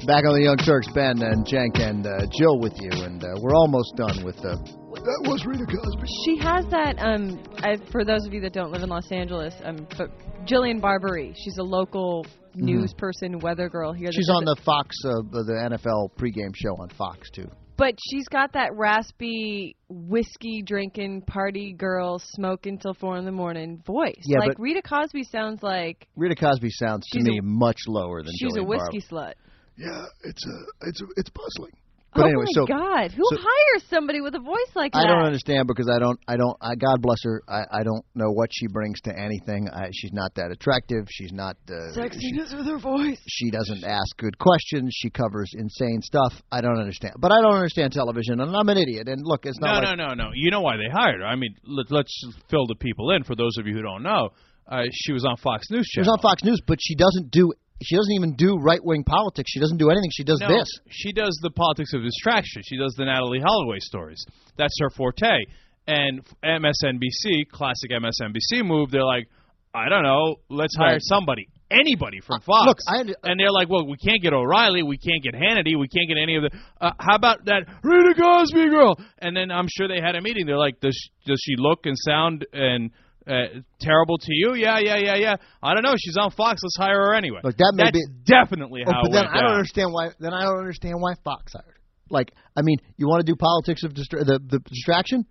Back 0.07 0.23
on 0.23 0.39
the 0.39 0.47
Young 0.47 0.57
Turks, 0.57 0.87
Ben 0.95 1.21
and 1.21 1.45
Cenk 1.45 1.83
and 1.83 2.07
uh, 2.07 2.23
Jill 2.31 2.59
with 2.59 2.79
you, 2.79 3.03
and 3.03 3.21
uh, 3.21 3.27
we're 3.41 3.55
almost 3.55 3.95
done 3.97 4.23
with 4.23 4.37
the. 4.37 4.55
That 4.55 5.27
was 5.27 5.45
Rita 5.45 5.65
Cosby. 5.65 6.07
She 6.23 6.39
has 6.39 6.65
that. 6.71 6.95
Um, 6.99 7.43
I, 7.59 7.75
for 7.91 8.05
those 8.05 8.25
of 8.25 8.33
you 8.33 8.39
that 8.41 8.53
don't 8.53 8.71
live 8.71 8.83
in 8.83 8.89
Los 8.89 9.11
Angeles, 9.11 9.53
um, 9.63 9.85
but 9.97 10.09
Jillian 10.47 10.79
Barberie. 10.79 11.33
She's 11.35 11.57
a 11.57 11.63
local 11.63 12.25
news 12.57 12.93
person, 12.97 13.39
weather 13.39 13.69
girl 13.69 13.93
here. 13.93 14.09
Mm-hmm. 14.09 14.15
She's 14.15 14.29
on 14.29 14.45
the 14.45 14.55
Fox, 14.65 14.95
uh, 15.05 15.11
the 15.31 15.69
NFL 15.77 16.11
pregame 16.17 16.55
show 16.55 16.75
on 16.81 16.89
Fox 16.89 17.29
too. 17.31 17.49
But 17.77 17.93
she's 18.09 18.27
got 18.27 18.53
that 18.53 18.71
raspy, 18.73 19.75
whiskey 19.87 20.63
drinking, 20.65 21.21
party 21.21 21.73
girl, 21.73 22.19
smoking 22.19 22.79
till 22.79 22.95
four 22.95 23.17
in 23.17 23.25
the 23.25 23.31
morning 23.31 23.83
voice. 23.85 24.15
Yeah, 24.25 24.39
like 24.39 24.57
Rita 24.57 24.81
Cosby 24.81 25.23
sounds 25.25 25.61
like 25.61 26.07
Rita 26.15 26.35
Cosby 26.35 26.69
sounds 26.71 27.05
to 27.11 27.19
She's 27.19 27.27
a- 27.27 27.31
me 27.31 27.39
much 27.43 27.77
lower 27.87 28.23
than 28.23 28.33
she's 28.35 28.57
a 28.57 28.63
whiskey 28.63 29.03
Barber. 29.11 29.29
slut. 29.29 29.33
Yeah, 29.77 30.05
it's 30.23 30.43
a, 30.43 30.87
it's 30.87 31.01
a, 31.01 31.05
it's 31.17 31.29
puzzling. 31.29 31.73
But 32.13 32.23
oh 32.23 32.27
anyway, 32.27 32.45
my 32.45 32.53
so 32.53 32.65
God, 32.65 33.11
who 33.11 33.23
so- 33.29 33.37
hires 33.37 33.83
somebody 33.89 34.21
with 34.21 34.33
a 34.35 34.39
voice 34.39 34.71
like 34.75 34.93
that? 34.93 35.03
I 35.03 35.07
don't 35.07 35.23
understand 35.23 35.67
because 35.67 35.89
I 35.93 35.99
don't, 35.99 36.19
I 36.27 36.37
don't, 36.37 36.57
I, 36.61 36.75
God 36.75 37.01
bless 37.01 37.19
her. 37.23 37.43
I, 37.47 37.79
I 37.79 37.83
don't 37.83 38.03
know 38.15 38.31
what 38.31 38.49
she 38.51 38.67
brings 38.67 38.99
to 39.01 39.11
anything. 39.17 39.67
I, 39.69 39.89
she's 39.93 40.13
not 40.13 40.33
that 40.35 40.51
attractive. 40.51 41.05
She's 41.09 41.31
not. 41.31 41.57
Uh, 41.69 41.93
she, 41.93 41.99
Sexiness 41.99 42.57
with 42.57 42.65
her 42.65 42.79
voice. 42.79 43.19
she 43.27 43.51
doesn't 43.51 43.83
ask 43.83 44.17
good 44.17 44.37
questions. 44.39 44.93
She 44.97 45.09
covers 45.09 45.51
insane 45.53 46.01
stuff. 46.01 46.33
I 46.51 46.61
don't 46.61 46.79
understand. 46.79 47.15
But 47.19 47.31
I 47.31 47.41
don't 47.41 47.55
understand 47.55 47.93
television, 47.93 48.39
and 48.39 48.55
I'm 48.55 48.69
an 48.69 48.77
idiot. 48.77 49.07
And 49.07 49.21
look, 49.23 49.45
it's 49.45 49.59
No, 49.59 49.67
like 49.67 49.83
no, 49.83 50.07
no, 50.07 50.13
no. 50.13 50.31
You 50.33 50.49
know 50.49 50.61
why 50.61 50.77
they 50.77 50.89
hired 50.91 51.19
her. 51.19 51.25
I 51.25 51.35
mean, 51.35 51.55
let, 51.65 51.91
let's 51.91 52.13
fill 52.49 52.65
the 52.67 52.75
people 52.75 53.11
in. 53.11 53.23
For 53.23 53.35
those 53.35 53.57
of 53.59 53.67
you 53.67 53.75
who 53.75 53.81
don't 53.81 54.03
know, 54.03 54.29
uh, 54.67 54.83
she 54.91 55.13
was 55.13 55.23
on 55.23 55.37
Fox 55.37 55.69
News 55.69 55.87
she 55.89 55.99
was 55.99 56.09
on 56.09 56.19
Fox 56.19 56.43
News, 56.43 56.61
but 56.65 56.79
she 56.81 56.95
doesn't 56.95 57.31
do. 57.31 57.53
She 57.81 57.95
doesn't 57.95 58.13
even 58.13 58.35
do 58.35 58.57
right 58.59 58.83
wing 58.83 59.03
politics. 59.03 59.51
She 59.51 59.59
doesn't 59.59 59.77
do 59.77 59.89
anything. 59.89 60.09
She 60.11 60.23
does 60.23 60.39
no, 60.41 60.47
this. 60.47 60.67
She 60.89 61.11
does 61.13 61.37
the 61.43 61.51
politics 61.51 61.93
of 61.93 62.01
distraction. 62.01 62.61
She 62.65 62.77
does 62.77 62.93
the 62.97 63.03
Natalee 63.03 63.41
Holloway 63.43 63.79
stories. 63.79 64.23
That's 64.57 64.73
her 64.81 64.89
forte. 64.89 65.45
And 65.87 66.21
MSNBC, 66.43 67.49
classic 67.51 67.91
MSNBC 67.91 68.65
move, 68.65 68.91
they're 68.91 69.03
like, 69.05 69.27
I 69.73 69.89
don't 69.89 70.03
know, 70.03 70.37
let's 70.49 70.75
hire 70.75 70.93
Right. 70.93 71.01
somebody, 71.03 71.47
anybody 71.69 72.19
from 72.19 72.41
Fox. 72.41 72.65
look, 72.65 72.77
I 72.87 72.99
under- 73.01 73.15
and 73.23 73.39
they're 73.39 73.51
like, 73.51 73.69
well, 73.69 73.85
we 73.85 73.97
can't 73.97 74.21
get 74.21 74.33
O'Reilly, 74.33 74.81
we 74.81 74.97
can't 74.97 75.21
get 75.21 75.33
Hannity, 75.35 75.77
we 75.79 75.87
can't 75.87 76.07
get 76.07 76.17
any 76.17 76.35
of 76.35 76.43
the. 76.43 76.49
Uh, 76.81 76.91
how 76.99 77.15
about 77.15 77.45
that 77.45 77.63
Rita 77.83 78.15
Cosby 78.19 78.69
girl? 78.69 78.97
And 79.19 79.35
then 79.37 79.51
I'm 79.51 79.67
sure 79.77 79.87
they 79.87 80.01
had 80.01 80.15
a 80.15 80.21
meeting. 80.21 80.45
They're 80.45 80.57
like, 80.57 80.79
does 80.79 80.97
does 81.25 81.39
she 81.45 81.55
look 81.57 81.85
and 81.85 81.95
sound 81.97 82.45
and 82.53 82.89
uh, 83.27 83.59
terrible 83.79 84.17
to 84.17 84.27
you? 84.29 84.53
Yeah, 84.55 84.79
yeah, 84.79 84.97
yeah, 84.97 85.15
yeah. 85.15 85.35
I 85.61 85.73
don't 85.73 85.83
know. 85.83 85.95
She's 85.97 86.17
on 86.17 86.31
Fox. 86.31 86.61
Let's 86.63 86.77
hire 86.77 86.95
her 87.07 87.13
anyway. 87.13 87.39
Look, 87.43 87.57
that 87.57 87.73
may 87.75 87.83
That's 87.85 87.93
be 87.97 88.05
definitely 88.25 88.81
Oh, 88.87 88.91
how 88.91 89.01
but 89.03 89.09
it 89.09 89.13
then 89.13 89.25
I 89.27 89.33
don't 89.41 89.43
down. 89.49 89.53
understand 89.55 89.89
why. 89.93 90.09
Then 90.19 90.33
I 90.33 90.43
don't 90.43 90.59
understand 90.59 90.95
why 90.99 91.13
Fox 91.23 91.53
hired. 91.53 91.75
Like, 92.09 92.31
I 92.55 92.61
mean, 92.61 92.77
you 92.95 93.07
want 93.07 93.25
to 93.25 93.31
do 93.31 93.35
politics 93.35 93.83
of 93.83 93.91
distra- 93.93 94.25
the 94.25 94.39
the 94.39 94.59
distraction? 94.59 95.25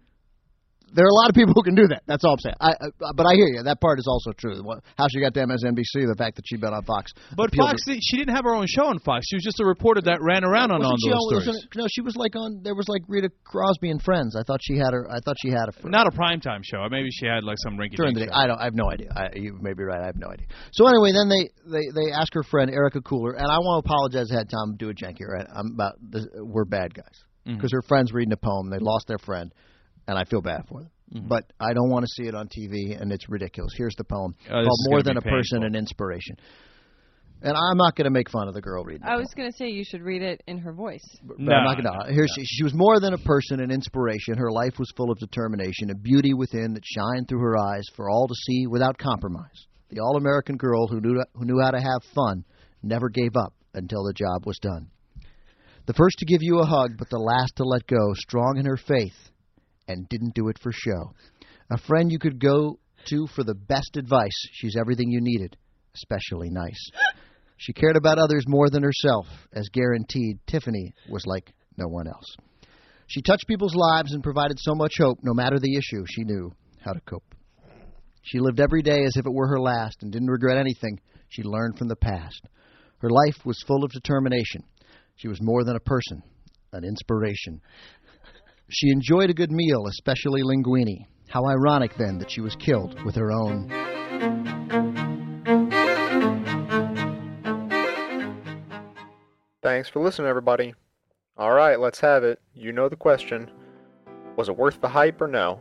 There 0.93 1.05
are 1.05 1.11
a 1.11 1.19
lot 1.19 1.29
of 1.29 1.35
people 1.35 1.53
who 1.55 1.63
can 1.63 1.75
do 1.75 1.89
that. 1.89 2.03
That's 2.07 2.25
all 2.25 2.35
I'm 2.35 2.39
saying. 2.39 2.55
I, 2.61 2.73
but 3.15 3.27
I 3.27 3.35
hear 3.35 3.51
you. 3.51 3.63
That 3.65 3.81
part 3.81 3.99
is 3.99 4.07
also 4.07 4.31
true. 4.33 4.63
How 4.97 5.07
she 5.11 5.21
got 5.21 5.35
to 5.35 5.41
MSNBC, 5.41 6.07
the 6.07 6.15
fact 6.17 6.37
that 6.37 6.47
she'd 6.47 6.61
been 6.61 6.73
on 6.73 6.85
Fox. 6.85 7.13
But 7.37 7.51
Fox, 7.55 7.83
to- 7.87 7.99
she 8.01 8.17
didn't 8.17 8.35
have 8.35 8.45
her 8.45 8.55
own 8.55 8.67
show 8.69 8.87
on 8.87 8.99
Fox. 9.01 9.27
She 9.29 9.37
was 9.37 9.43
just 9.43 9.59
a 9.61 9.67
reporter 9.67 10.01
that 10.03 10.23
ran 10.23 10.45
around 10.45 10.71
on, 10.71 10.83
on 10.83 10.95
those 10.95 11.03
on- 11.11 11.43
stories. 11.43 11.67
no, 11.75 11.87
she 11.91 12.03
was 12.03 12.15
like 12.15 12.37
on. 12.37 12.63
There 12.63 12.75
was 12.75 12.89
like 12.89 13.03
Rita 13.09 13.31
Crosby 13.45 13.91
and 13.91 14.01
Friends. 14.01 14.37
I 14.37 14.43
thought 14.47 14.61
she 14.63 14.79
had 14.79 14.93
her. 14.93 15.11
I 15.11 15.19
thought 15.25 15.37
she 15.43 15.51
had 15.51 15.67
her. 15.67 15.91
Not 15.91 16.07
a 16.07 16.15
primetime 16.15 16.63
show. 16.63 16.87
Maybe 16.89 17.11
she 17.11 17.27
had 17.27 17.43
like 17.43 17.59
some 17.63 17.77
rinky 17.77 17.97
during 17.97 18.15
the 18.15 18.21
day. 18.21 18.27
show. 18.27 18.39
I 18.39 18.47
don't. 18.47 18.61
I 18.61 18.65
have 18.65 18.75
no 18.75 18.91
idea. 18.91 19.11
I, 19.11 19.35
you 19.35 19.59
may 19.61 19.75
be 19.75 19.83
right. 19.83 20.01
I 20.01 20.07
have 20.07 20.17
no 20.17 20.29
idea. 20.29 20.47
So 20.73 20.87
anyway, 20.87 21.11
then 21.13 21.29
they 21.29 21.51
they 21.67 21.85
they 21.95 22.13
ask 22.13 22.33
her 22.35 22.45
friend 22.45 22.71
Erica 22.71 23.03
Cooler, 23.03 23.33
and 23.33 23.47
I 23.51 23.59
want 23.59 23.83
to 23.83 23.89
apologize 23.91 24.31
ahead 24.31 24.49
time. 24.49 24.77
Do 24.79 24.91
a 24.91 24.95
janky. 24.95 25.27
Right? 25.27 25.47
I'm 25.51 25.73
about. 25.75 25.95
This, 26.01 26.27
we're 26.35 26.65
bad 26.65 26.95
guys 26.95 27.27
mm-hmm. 27.47 27.57
because 27.57 27.73
her 27.73 27.83
friend's 27.83 28.13
reading 28.13 28.33
a 28.33 28.37
poem. 28.37 28.71
They 28.71 28.79
lost 28.79 29.07
their 29.07 29.19
friend, 29.19 29.53
and 30.07 30.19
I 30.19 30.25
feel 30.25 30.41
bad 30.41 30.67
for 30.69 30.83
them. 30.83 30.91
Mhm. 31.15 31.29
But 31.29 31.45
I 31.61 31.73
don't 31.73 31.91
want 31.91 32.05
to 32.05 32.09
see 32.17 32.29
it 32.29 32.35
on 32.35 32.49
TV, 32.49 33.01
and 33.01 33.13
it's 33.13 33.29
ridiculous. 33.29 33.73
Here's 33.77 33.95
the 33.97 34.05
poem 34.05 34.35
Oh, 34.49 34.65
called 34.65 34.79
"More 34.91 35.03
Than 35.03 35.15
be 35.15 35.19
a 35.19 35.31
Person, 35.31 35.63
an 35.63 35.75
Inspiration." 35.75 36.37
And 37.43 37.55
I'm 37.55 37.77
not 37.77 37.95
going 37.95 38.07
to 38.07 38.11
make 38.11 38.31
fun 38.31 38.49
of 38.49 38.55
the 38.55 38.63
girl 38.63 38.83
reading. 38.83 39.07
I 39.07 39.17
was 39.17 39.29
going 39.37 39.51
to 39.51 39.57
say 39.57 39.69
you 39.69 39.85
should 39.85 40.01
read 40.03 40.23
it 40.23 40.43
in 40.47 40.59
her 40.59 40.73
voice. 40.73 41.05
But 41.23 41.39
I'm 41.39 41.65
not 41.65 41.77
gonna. 41.83 42.13
Here 42.13 42.27
she, 42.35 42.45
she 42.45 42.65
was 42.65 42.73
more 42.75 42.99
than 42.99 43.13
a 43.13 43.19
person, 43.19 43.61
an 43.61 43.71
inspiration. 43.71 44.39
Her 44.39 44.51
life 44.51 44.79
was 44.79 44.91
full 44.97 45.11
of 45.11 45.19
determination, 45.19 45.91
a 45.91 45.95
beauty 45.95 46.33
within 46.33 46.73
that 46.75 46.83
shined 46.85 47.29
through 47.29 47.41
her 47.41 47.57
eyes 47.59 47.85
for 47.95 48.09
all 48.09 48.27
to 48.27 48.35
see 48.35 48.67
without 48.67 48.97
compromise. 48.99 49.67
The 49.91 50.01
all-American 50.01 50.57
girl 50.57 50.89
who 50.89 51.01
knew 51.01 51.23
who 51.35 51.45
knew 51.45 51.61
how 51.61 51.71
to 51.71 51.81
have 51.81 52.03
fun, 52.15 52.45
never 52.83 53.09
gave 53.09 53.37
up 53.37 53.53
until 53.75 54.03
the 54.05 54.15
job 54.15 54.47
was 54.47 54.59
done. 54.59 54.89
The 55.87 55.93
first 55.93 56.19
to 56.19 56.25
give 56.25 56.43
you 56.43 56.59
a 56.61 56.67
hug, 56.67 56.97
but 56.99 57.11
the 57.11 57.19
last 57.19 57.57
to 57.57 57.65
let 57.65 57.87
go, 57.87 58.15
strong 58.15 58.57
in 58.57 58.65
her 58.67 58.79
faith, 58.79 59.31
and 59.89 60.09
didn't 60.09 60.35
do 60.35 60.49
it 60.49 60.59
for 60.63 60.73
show. 60.73 61.13
A 61.71 61.79
friend 61.79 62.11
you 62.11 62.19
could 62.19 62.41
go 62.41 62.79
to 63.09 63.27
for 63.35 63.45
the 63.45 63.55
best 63.55 63.97
advice. 63.97 64.37
She's 64.53 64.77
everything 64.79 65.11
you 65.11 65.21
needed, 65.21 65.57
especially 65.95 66.51
nice. 66.51 66.91
She 67.57 67.73
cared 67.73 67.97
about 67.97 68.19
others 68.19 68.45
more 68.47 68.69
than 68.69 68.83
herself, 68.83 69.27
as 69.53 69.69
guaranteed 69.73 70.39
Tiffany 70.47 70.93
was 71.09 71.25
like 71.27 71.53
no 71.77 71.87
one 71.89 72.07
else. 72.07 72.37
She 73.07 73.23
touched 73.23 73.47
people's 73.47 73.75
lives 73.75 74.13
and 74.13 74.23
provided 74.23 74.59
so 74.59 74.75
much 74.75 74.95
hope, 74.99 75.19
no 75.23 75.33
matter 75.33 75.59
the 75.59 75.77
issue, 75.77 76.05
she 76.09 76.25
knew 76.25 76.53
how 76.85 76.93
to 76.93 77.01
cope. 77.01 77.35
She 78.23 78.41
lived 78.41 78.61
every 78.61 78.83
day 78.83 79.05
as 79.05 79.17
if 79.17 79.25
it 79.25 79.33
were 79.33 79.47
her 79.47 79.61
last 79.61 80.03
and 80.03 80.11
didn't 80.11 80.31
regret 80.31 80.59
anything 80.59 80.99
she 81.29 81.43
learned 81.45 81.79
from 81.79 81.89
the 81.89 81.97
past. 81.97 82.43
Her 82.99 83.11
life 83.11 83.45
was 83.45 83.63
full 83.67 83.85
of 83.85 83.93
determination. 83.93 84.65
She 85.17 85.29
was 85.29 85.39
more 85.41 85.65
than 85.65 85.77
a 85.77 85.81
person, 85.81 86.23
an 86.73 86.85
inspiration. 86.85 87.61
She 88.69 88.91
enjoyed 88.91 89.31
a 89.31 89.35
good 89.35 89.53
meal, 89.53 89.87
especially 89.89 90.43
linguine. 90.43 91.07
How 91.29 91.45
ironic, 91.47 91.97
then, 91.97 92.19
that 92.19 92.31
she 92.31 92.41
was 92.41 92.57
killed 92.57 93.03
with 93.05 93.15
her 93.17 93.33
own 93.33 93.69
Thanks 99.67 99.89
for 99.89 100.01
listening, 100.01 100.29
everybody. 100.29 100.75
Alright, 101.37 101.81
let's 101.81 101.99
have 101.99 102.23
it. 102.23 102.41
You 102.55 102.71
know 102.71 102.89
the 102.89 102.95
question. 102.95 103.51
Was 104.37 104.49
it 104.49 104.57
worth 104.57 104.81
the 104.81 104.89
hype 104.89 105.21
or 105.21 105.27
no? 105.27 105.61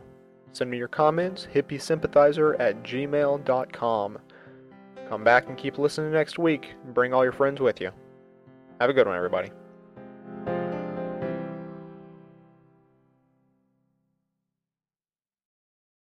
Send 0.52 0.70
me 0.70 0.78
your 0.78 0.86
comments, 0.86 1.48
hippiesympathizer 1.52 2.54
at 2.60 2.84
gmail.com. 2.84 4.18
Come 5.08 5.24
back 5.24 5.48
and 5.48 5.58
keep 5.58 5.76
listening 5.76 6.12
next 6.12 6.38
week, 6.38 6.74
and 6.84 6.94
bring 6.94 7.12
all 7.12 7.24
your 7.24 7.32
friends 7.32 7.60
with 7.60 7.80
you. 7.80 7.90
Have 8.80 8.90
a 8.90 8.92
good 8.92 9.08
one, 9.08 9.16
everybody. 9.16 9.50